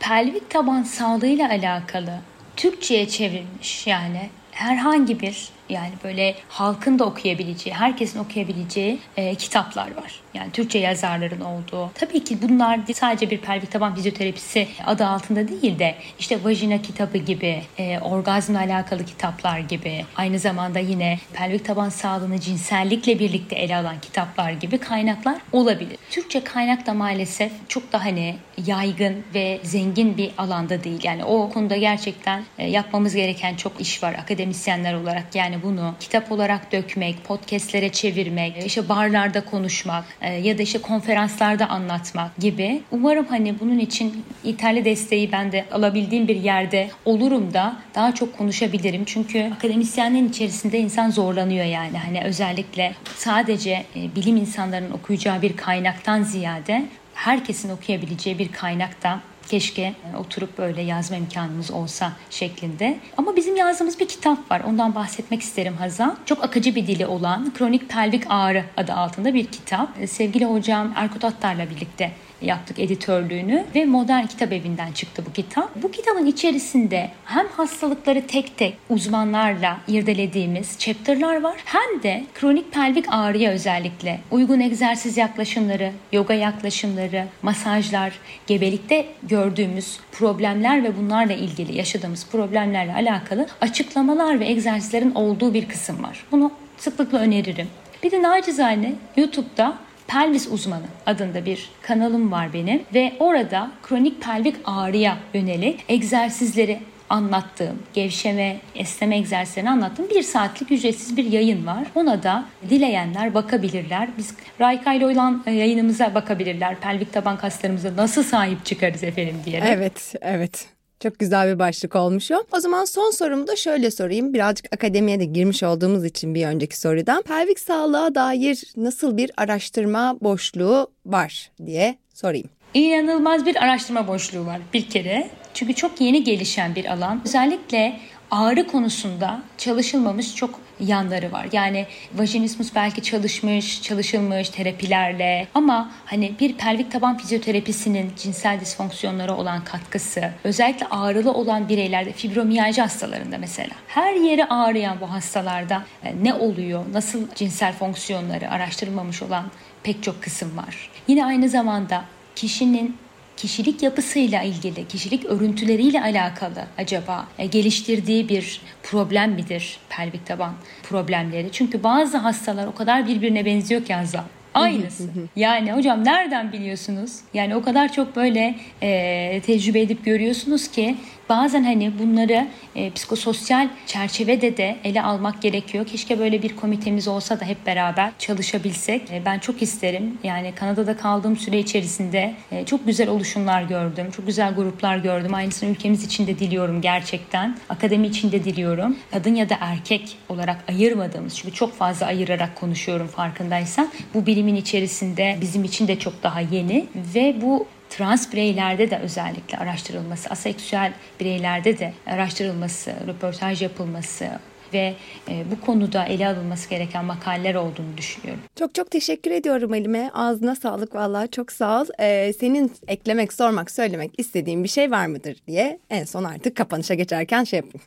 Pelvik 0.00 0.50
taban 0.50 0.82
sağlığıyla 0.82 1.48
alakalı 1.48 2.18
Türkçe'ye 2.56 3.08
çevrilmiş 3.08 3.86
yani 3.86 4.30
herhangi 4.58 5.20
bir 5.20 5.48
yani 5.68 5.92
böyle 6.04 6.34
halkın 6.48 6.98
da 6.98 7.04
okuyabileceği, 7.04 7.74
herkesin 7.74 8.18
okuyabileceği 8.18 8.98
e, 9.16 9.34
kitaplar 9.34 9.96
var. 9.96 10.20
Yani 10.34 10.50
Türkçe 10.52 10.78
yazarların 10.78 11.40
olduğu. 11.40 11.90
Tabii 11.94 12.24
ki 12.24 12.38
bunlar 12.42 12.80
sadece 12.94 13.30
bir 13.30 13.38
pelvik 13.38 13.70
taban 13.72 13.94
fizyoterapisi 13.94 14.68
adı 14.86 15.06
altında 15.06 15.48
değil 15.48 15.78
de 15.78 15.94
işte 16.18 16.44
vajina 16.44 16.82
kitabı 16.82 17.18
gibi, 17.18 17.62
e, 17.78 17.98
orgazmla 17.98 18.58
alakalı 18.58 19.04
kitaplar 19.04 19.58
gibi, 19.58 20.04
aynı 20.16 20.38
zamanda 20.38 20.78
yine 20.78 21.18
pelvik 21.32 21.64
taban 21.64 21.88
sağlığını 21.88 22.40
cinsellikle 22.40 23.18
birlikte 23.18 23.56
ele 23.56 23.76
alan 23.76 24.00
kitaplar 24.00 24.50
gibi 24.50 24.78
kaynaklar 24.78 25.36
olabilir. 25.52 25.98
Türkçe 26.10 26.44
kaynak 26.44 26.86
da 26.86 26.94
maalesef 26.94 27.52
çok 27.68 27.92
da 27.92 28.04
hani 28.04 28.36
yaygın 28.66 29.24
ve 29.34 29.60
zengin 29.62 30.16
bir 30.16 30.30
alanda 30.38 30.84
değil. 30.84 31.00
Yani 31.02 31.24
o 31.24 31.50
konuda 31.50 31.76
gerçekten 31.76 32.44
e, 32.58 32.70
yapmamız 32.70 33.14
gereken 33.14 33.54
çok 33.54 33.80
iş 33.80 34.02
var 34.02 34.14
akademisyenler 34.14 34.94
olarak. 34.94 35.34
Yani 35.34 35.57
bunu 35.62 35.94
kitap 36.00 36.32
olarak 36.32 36.72
dökmek, 36.72 37.24
podcastlere 37.24 37.92
çevirmek, 37.92 38.66
işte 38.66 38.88
barlarda 38.88 39.44
konuşmak 39.44 40.04
e, 40.20 40.32
ya 40.32 40.58
da 40.58 40.62
işte 40.62 40.78
konferanslarda 40.78 41.68
anlatmak 41.68 42.36
gibi. 42.36 42.82
Umarım 42.90 43.26
hani 43.26 43.60
bunun 43.60 43.78
için 43.78 44.24
yeterli 44.44 44.84
desteği 44.84 45.32
ben 45.32 45.52
de 45.52 45.64
alabildiğim 45.72 46.28
bir 46.28 46.36
yerde 46.36 46.90
olurum 47.04 47.54
da 47.54 47.76
daha 47.94 48.14
çok 48.14 48.38
konuşabilirim. 48.38 49.04
Çünkü 49.04 49.50
akademisyenlerin 49.56 50.28
içerisinde 50.28 50.78
insan 50.78 51.10
zorlanıyor 51.10 51.64
yani. 51.64 51.98
Hani 51.98 52.24
özellikle 52.24 52.94
sadece 53.16 53.70
e, 53.70 54.14
bilim 54.16 54.36
insanlarının 54.36 54.90
okuyacağı 54.90 55.42
bir 55.42 55.56
kaynaktan 55.56 56.22
ziyade 56.22 56.84
herkesin 57.14 57.70
okuyabileceği 57.70 58.38
bir 58.38 58.52
kaynakta 58.52 59.20
keşke 59.48 59.82
e, 59.82 60.16
oturup 60.16 60.58
böyle 60.58 60.82
yazma 60.82 61.16
imkanımız 61.16 61.70
olsa 61.70 62.12
şeklinde. 62.30 62.98
Ama 63.16 63.36
bizim 63.36 63.56
yazdığımız 63.56 64.00
bir 64.00 64.08
kitap 64.08 64.50
var. 64.50 64.62
Ondan 64.66 64.94
bahsetmek 64.94 65.42
isterim 65.42 65.76
Hazal. 65.76 66.10
Çok 66.26 66.44
akıcı 66.44 66.74
bir 66.74 66.86
dili 66.86 67.06
olan 67.06 67.52
Kronik 67.54 67.88
Pelvik 67.88 68.24
Ağrı 68.28 68.64
adı 68.76 68.92
altında 68.92 69.34
bir 69.34 69.46
kitap. 69.46 70.00
E, 70.00 70.06
sevgili 70.06 70.44
hocam 70.44 70.92
Erkut 70.96 71.24
Attar'la 71.24 71.70
birlikte 71.70 72.12
yaptık 72.42 72.78
editörlüğünü 72.78 73.64
ve 73.74 73.84
Modern 73.84 74.26
Kitap 74.26 74.52
Evi'nden 74.52 74.92
çıktı 74.92 75.22
bu 75.26 75.32
kitap. 75.32 75.82
Bu 75.82 75.90
kitabın 75.90 76.26
içerisinde 76.26 77.10
hem 77.24 77.48
hastalıkları 77.48 78.26
tek 78.26 78.56
tek 78.56 78.76
uzmanlarla 78.90 79.78
irdelediğimiz 79.88 80.78
chapter'lar 80.78 81.42
var 81.42 81.56
hem 81.64 82.02
de 82.02 82.24
kronik 82.34 82.72
pelvik 82.72 83.04
ağrıya 83.08 83.50
özellikle 83.52 84.20
uygun 84.30 84.60
egzersiz 84.60 85.16
yaklaşımları, 85.16 85.92
yoga 86.12 86.34
yaklaşımları, 86.34 87.26
masajlar, 87.42 88.12
gebelikte 88.46 89.06
gördüğümüz 89.22 90.00
problemler 90.12 90.84
ve 90.84 90.96
bunlarla 90.96 91.32
ilgili 91.32 91.76
yaşadığımız 91.76 92.26
problemlerle 92.32 92.94
alakalı 92.94 93.46
açıklamalar 93.60 94.40
ve 94.40 94.46
egzersizlerin 94.46 95.14
olduğu 95.14 95.54
bir 95.54 95.68
kısım 95.68 96.02
var. 96.02 96.24
Bunu 96.32 96.52
sıklıkla 96.76 97.18
öneririm. 97.18 97.68
Bir 98.02 98.10
de 98.10 98.22
nacizane 98.22 98.92
YouTube'da 99.16 99.78
Pelvis 100.08 100.48
Uzmanı 100.52 100.86
adında 101.06 101.46
bir 101.46 101.70
kanalım 101.82 102.32
var 102.32 102.52
benim 102.52 102.82
ve 102.94 103.12
orada 103.18 103.70
kronik 103.82 104.22
pelvik 104.22 104.56
ağrıya 104.64 105.18
yönelik 105.34 105.84
egzersizleri 105.88 106.78
anlattığım, 107.10 107.82
gevşeme, 107.94 108.56
esneme 108.74 109.16
egzersizlerini 109.16 109.70
anlattığım 109.70 110.10
bir 110.10 110.22
saatlik 110.22 110.72
ücretsiz 110.72 111.16
bir 111.16 111.24
yayın 111.24 111.66
var. 111.66 111.84
Ona 111.94 112.22
da 112.22 112.44
dileyenler 112.70 113.34
bakabilirler. 113.34 114.08
Biz 114.18 114.34
Rayka 114.60 114.92
ile 114.92 115.06
olan 115.06 115.42
e, 115.46 115.50
yayınımıza 115.50 116.14
bakabilirler. 116.14 116.80
Pelvik 116.80 117.12
taban 117.12 117.36
kaslarımıza 117.36 117.96
nasıl 117.96 118.22
sahip 118.22 118.64
çıkarız 118.64 119.04
efendim 119.04 119.36
diyerek. 119.44 119.68
Evet, 119.68 120.14
evet. 120.20 120.77
Çok 121.00 121.18
güzel 121.18 121.54
bir 121.54 121.58
başlık 121.58 121.96
olmuş 121.96 122.30
o. 122.30 122.44
O 122.52 122.60
zaman 122.60 122.84
son 122.84 123.10
sorumu 123.10 123.46
da 123.46 123.56
şöyle 123.56 123.90
sorayım. 123.90 124.34
Birazcık 124.34 124.66
akademiye 124.74 125.20
de 125.20 125.24
girmiş 125.24 125.62
olduğumuz 125.62 126.04
için 126.04 126.34
bir 126.34 126.46
önceki 126.46 126.80
sorudan. 126.80 127.22
Pelvik 127.22 127.60
sağlığa 127.60 128.14
dair 128.14 128.64
nasıl 128.76 129.16
bir 129.16 129.30
araştırma 129.36 130.18
boşluğu 130.20 130.90
var 131.06 131.50
diye 131.66 131.98
sorayım. 132.14 132.48
İnanılmaz 132.74 133.46
bir 133.46 133.56
araştırma 133.56 134.08
boşluğu 134.08 134.46
var 134.46 134.60
bir 134.74 134.90
kere. 134.90 135.30
Çünkü 135.54 135.74
çok 135.74 136.00
yeni 136.00 136.24
gelişen 136.24 136.74
bir 136.74 136.84
alan. 136.92 137.22
Özellikle 137.24 138.00
ağrı 138.30 138.66
konusunda 138.66 139.42
çalışılmamış 139.58 140.34
çok 140.34 140.60
yanları 140.80 141.32
var. 141.32 141.46
Yani 141.52 141.86
vajinismus 142.14 142.74
belki 142.74 143.02
çalışmış, 143.02 143.82
çalışılmış 143.82 144.48
terapilerle 144.48 145.48
ama 145.54 145.90
hani 146.04 146.32
bir 146.40 146.52
pelvik 146.52 146.92
taban 146.92 147.18
fizyoterapisinin 147.18 148.12
cinsel 148.16 148.60
disfonksiyonlara 148.60 149.36
olan 149.36 149.64
katkısı, 149.64 150.30
özellikle 150.44 150.86
ağrılı 150.86 151.32
olan 151.32 151.68
bireylerde 151.68 152.12
fibromiyalji 152.12 152.82
hastalarında 152.82 153.38
mesela 153.38 153.74
her 153.86 154.14
yeri 154.14 154.44
ağrıyan 154.44 155.00
bu 155.00 155.10
hastalarda 155.10 155.84
e, 156.04 156.24
ne 156.24 156.34
oluyor, 156.34 156.84
nasıl 156.92 157.28
cinsel 157.34 157.72
fonksiyonları 157.72 158.50
araştırılmamış 158.50 159.22
olan 159.22 159.44
pek 159.82 160.02
çok 160.02 160.22
kısım 160.22 160.56
var. 160.56 160.90
Yine 161.08 161.24
aynı 161.24 161.48
zamanda 161.48 162.04
kişinin 162.36 162.96
kişilik 163.38 163.82
yapısıyla 163.82 164.42
ilgili, 164.42 164.88
kişilik 164.88 165.24
örüntüleriyle 165.24 166.02
alakalı 166.02 166.64
acaba 166.78 167.26
e, 167.38 167.46
geliştirdiği 167.46 168.28
bir 168.28 168.60
problem 168.82 169.32
midir 169.32 169.78
pelvik 169.88 170.26
taban 170.26 170.54
problemleri? 170.82 171.48
Çünkü 171.52 171.82
bazı 171.82 172.16
hastalar 172.16 172.66
o 172.66 172.74
kadar 172.74 173.06
birbirine 173.06 173.44
benziyor 173.44 173.84
ki 173.84 173.96
Azam. 173.96 174.24
Aynısı. 174.54 175.08
Yani 175.36 175.72
hocam 175.72 176.04
nereden 176.04 176.52
biliyorsunuz? 176.52 177.12
Yani 177.34 177.56
o 177.56 177.62
kadar 177.62 177.92
çok 177.92 178.16
böyle 178.16 178.54
e, 178.82 179.40
tecrübe 179.46 179.80
edip 179.80 180.04
görüyorsunuz 180.04 180.68
ki 180.68 180.96
bazen 181.28 181.64
hani 181.64 181.92
bunları 181.98 182.48
e, 182.74 182.90
psikososyal 182.90 183.68
çerçevede 183.86 184.56
de 184.56 184.76
ele 184.84 185.02
almak 185.02 185.42
gerekiyor. 185.42 185.86
Keşke 185.86 186.18
böyle 186.18 186.42
bir 186.42 186.56
komitemiz 186.56 187.08
olsa 187.08 187.40
da 187.40 187.44
hep 187.44 187.66
beraber 187.66 188.12
çalışabilsek. 188.18 189.10
E, 189.10 189.22
ben 189.24 189.38
çok 189.38 189.62
isterim. 189.62 190.18
Yani 190.24 190.52
Kanada'da 190.54 190.96
kaldığım 190.96 191.36
süre 191.36 191.58
içerisinde 191.58 192.34
e, 192.52 192.64
çok 192.64 192.86
güzel 192.86 193.08
oluşumlar 193.08 193.62
gördüm. 193.62 194.10
Çok 194.16 194.26
güzel 194.26 194.54
gruplar 194.54 194.96
gördüm. 194.96 195.34
Aynısını 195.34 195.70
ülkemiz 195.70 196.04
için 196.04 196.26
de 196.26 196.38
diliyorum 196.38 196.80
gerçekten. 196.80 197.58
Akademi 197.68 198.06
için 198.06 198.32
de 198.32 198.44
diliyorum. 198.44 198.96
Kadın 199.10 199.34
ya 199.34 199.48
da 199.48 199.56
erkek 199.60 200.16
olarak 200.28 200.64
ayırmadığımız 200.68 201.36
çünkü 201.36 201.54
çok 201.54 201.74
fazla 201.74 202.06
ayırarak 202.06 202.56
konuşuyorum 202.56 203.06
farkındaysan. 203.06 203.88
Bu 204.14 204.26
bilimin 204.26 204.54
içerisinde 204.56 205.38
bizim 205.40 205.64
için 205.64 205.88
de 205.88 205.98
çok 205.98 206.22
daha 206.22 206.40
yeni 206.40 206.86
ve 207.14 207.36
bu 207.42 207.66
trans 207.90 208.32
bireylerde 208.32 208.90
de 208.90 208.98
özellikle 208.98 209.58
araştırılması, 209.58 210.28
aseksüel 210.28 210.92
bireylerde 211.20 211.78
de 211.78 211.92
araştırılması, 212.06 212.92
röportaj 213.06 213.62
yapılması 213.62 214.28
ve 214.72 214.94
e, 215.28 215.44
bu 215.50 215.60
konuda 215.60 216.04
ele 216.04 216.28
alınması 216.28 216.70
gereken 216.70 217.04
makaleler 217.04 217.54
olduğunu 217.54 217.96
düşünüyorum. 217.96 218.42
Çok 218.56 218.74
çok 218.74 218.90
teşekkür 218.90 219.30
ediyorum 219.30 219.74
Elime. 219.74 220.10
Ağzına 220.14 220.54
sağlık 220.54 220.94
vallahi 220.94 221.30
çok 221.30 221.52
sağ 221.52 221.82
ol. 221.82 221.86
Ee, 222.00 222.32
senin 222.40 222.72
eklemek, 222.88 223.32
sormak, 223.32 223.70
söylemek 223.70 224.10
istediğin 224.18 224.64
bir 224.64 224.68
şey 224.68 224.90
var 224.90 225.06
mıdır 225.06 225.36
diye 225.46 225.78
en 225.90 226.04
son 226.04 226.24
artık 226.24 226.56
kapanışa 226.56 226.94
geçerken 226.94 227.44
şey 227.44 227.56
yapayım. 227.56 227.80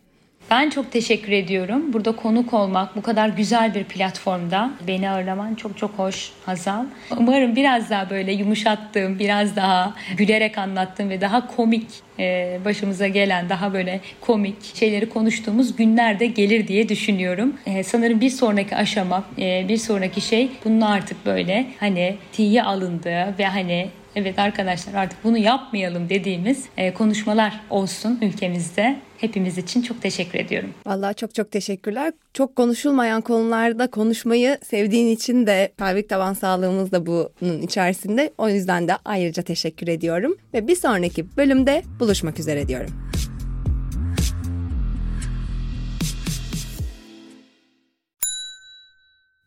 Ben 0.50 0.70
çok 0.70 0.92
teşekkür 0.92 1.32
ediyorum. 1.32 1.94
Burada 1.94 2.12
konuk 2.12 2.54
olmak, 2.54 2.96
bu 2.96 3.02
kadar 3.02 3.30
güzel 3.30 3.76
bir 3.76 3.84
platformda 3.84 4.72
beni 4.88 5.10
ağırlaman 5.10 5.56
çok 5.56 5.78
çok 5.78 5.92
hoş 5.92 6.32
Hazal. 6.46 6.86
Umarım 7.18 7.56
biraz 7.56 7.90
daha 7.90 8.10
böyle 8.10 8.32
yumuşattığım, 8.32 9.20
biraz 9.20 9.56
daha 9.56 9.94
gülerek 10.18 10.58
anlattığım 10.58 11.10
ve 11.10 11.22
daha 11.22 11.48
komik 11.48 11.88
e, 12.20 12.60
başımıza 12.66 13.08
gelen, 13.08 13.50
daha 13.50 13.74
böyle 13.74 14.00
komik 14.22 14.76
şeyleri 14.76 15.10
konuştuğumuz 15.10 15.76
günler 15.76 16.20
de 16.20 16.26
gelir 16.26 16.68
diye 16.68 16.90
düşünüyorum. 16.90 17.54
E, 17.66 17.84
sanırım 17.84 18.22
bir 18.22 18.30
sonraki 18.30 18.76
aşama, 18.76 19.24
e, 19.40 19.66
bir 19.68 19.78
sonraki 19.78 20.22
şey 20.22 20.50
bunun 20.66 20.82
artık 20.82 21.26
böyle 21.26 21.68
hani 21.80 22.16
tiye 22.32 22.64
alındığı 22.64 23.36
ve 23.40 23.46
hani 23.46 23.90
evet 24.16 24.40
arkadaşlar 24.40 24.94
artık 24.94 25.24
bunu 25.24 25.38
yapmayalım 25.38 26.10
dediğimiz 26.10 26.66
konuşmalar 26.98 27.62
olsun 27.70 28.20
ülkemizde. 28.22 29.00
Hepimiz 29.18 29.58
için 29.58 29.82
çok 29.82 30.02
teşekkür 30.02 30.40
ediyorum. 30.40 30.70
Vallahi 30.86 31.16
çok 31.16 31.36
çok 31.36 31.52
teşekkürler. 31.52 32.14
Çok 32.34 32.56
konuşulmayan 32.56 33.22
konularda 33.22 33.88
konuşmayı 33.92 34.58
sevdiğin 34.64 35.08
için 35.08 35.48
de 35.48 35.74
pelvik 35.78 36.10
taban 36.10 36.34
sağlığımız 36.34 36.92
da 36.92 37.06
bunun 37.06 37.62
içerisinde. 37.62 38.34
O 38.38 38.50
yüzden 38.50 38.88
de 38.88 38.94
ayrıca 39.06 39.44
teşekkür 39.44 39.88
ediyorum. 39.88 40.36
Ve 40.54 40.68
bir 40.68 40.76
sonraki 40.76 41.38
bölümde 41.38 41.84
buluşmak 42.00 42.40
üzere 42.40 42.68
diyorum. 42.68 42.90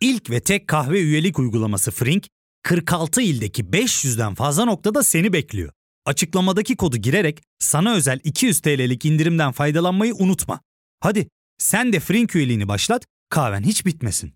İlk 0.00 0.30
ve 0.30 0.40
tek 0.40 0.68
kahve 0.68 1.00
üyelik 1.00 1.38
uygulaması 1.38 1.90
Frink, 1.90 2.26
46 2.64 3.22
ildeki 3.22 3.64
500'den 3.64 4.34
fazla 4.34 4.64
noktada 4.64 5.02
seni 5.02 5.32
bekliyor. 5.32 5.72
Açıklamadaki 6.04 6.76
kodu 6.76 6.96
girerek 6.96 7.42
sana 7.58 7.94
özel 7.94 8.20
200 8.24 8.60
TL'lik 8.60 9.04
indirimden 9.04 9.52
faydalanmayı 9.52 10.14
unutma. 10.14 10.60
Hadi 11.00 11.28
sen 11.58 11.92
de 11.92 12.00
Frink 12.00 12.36
üyeliğini 12.36 12.68
başlat, 12.68 13.06
kahven 13.28 13.62
hiç 13.62 13.86
bitmesin. 13.86 14.34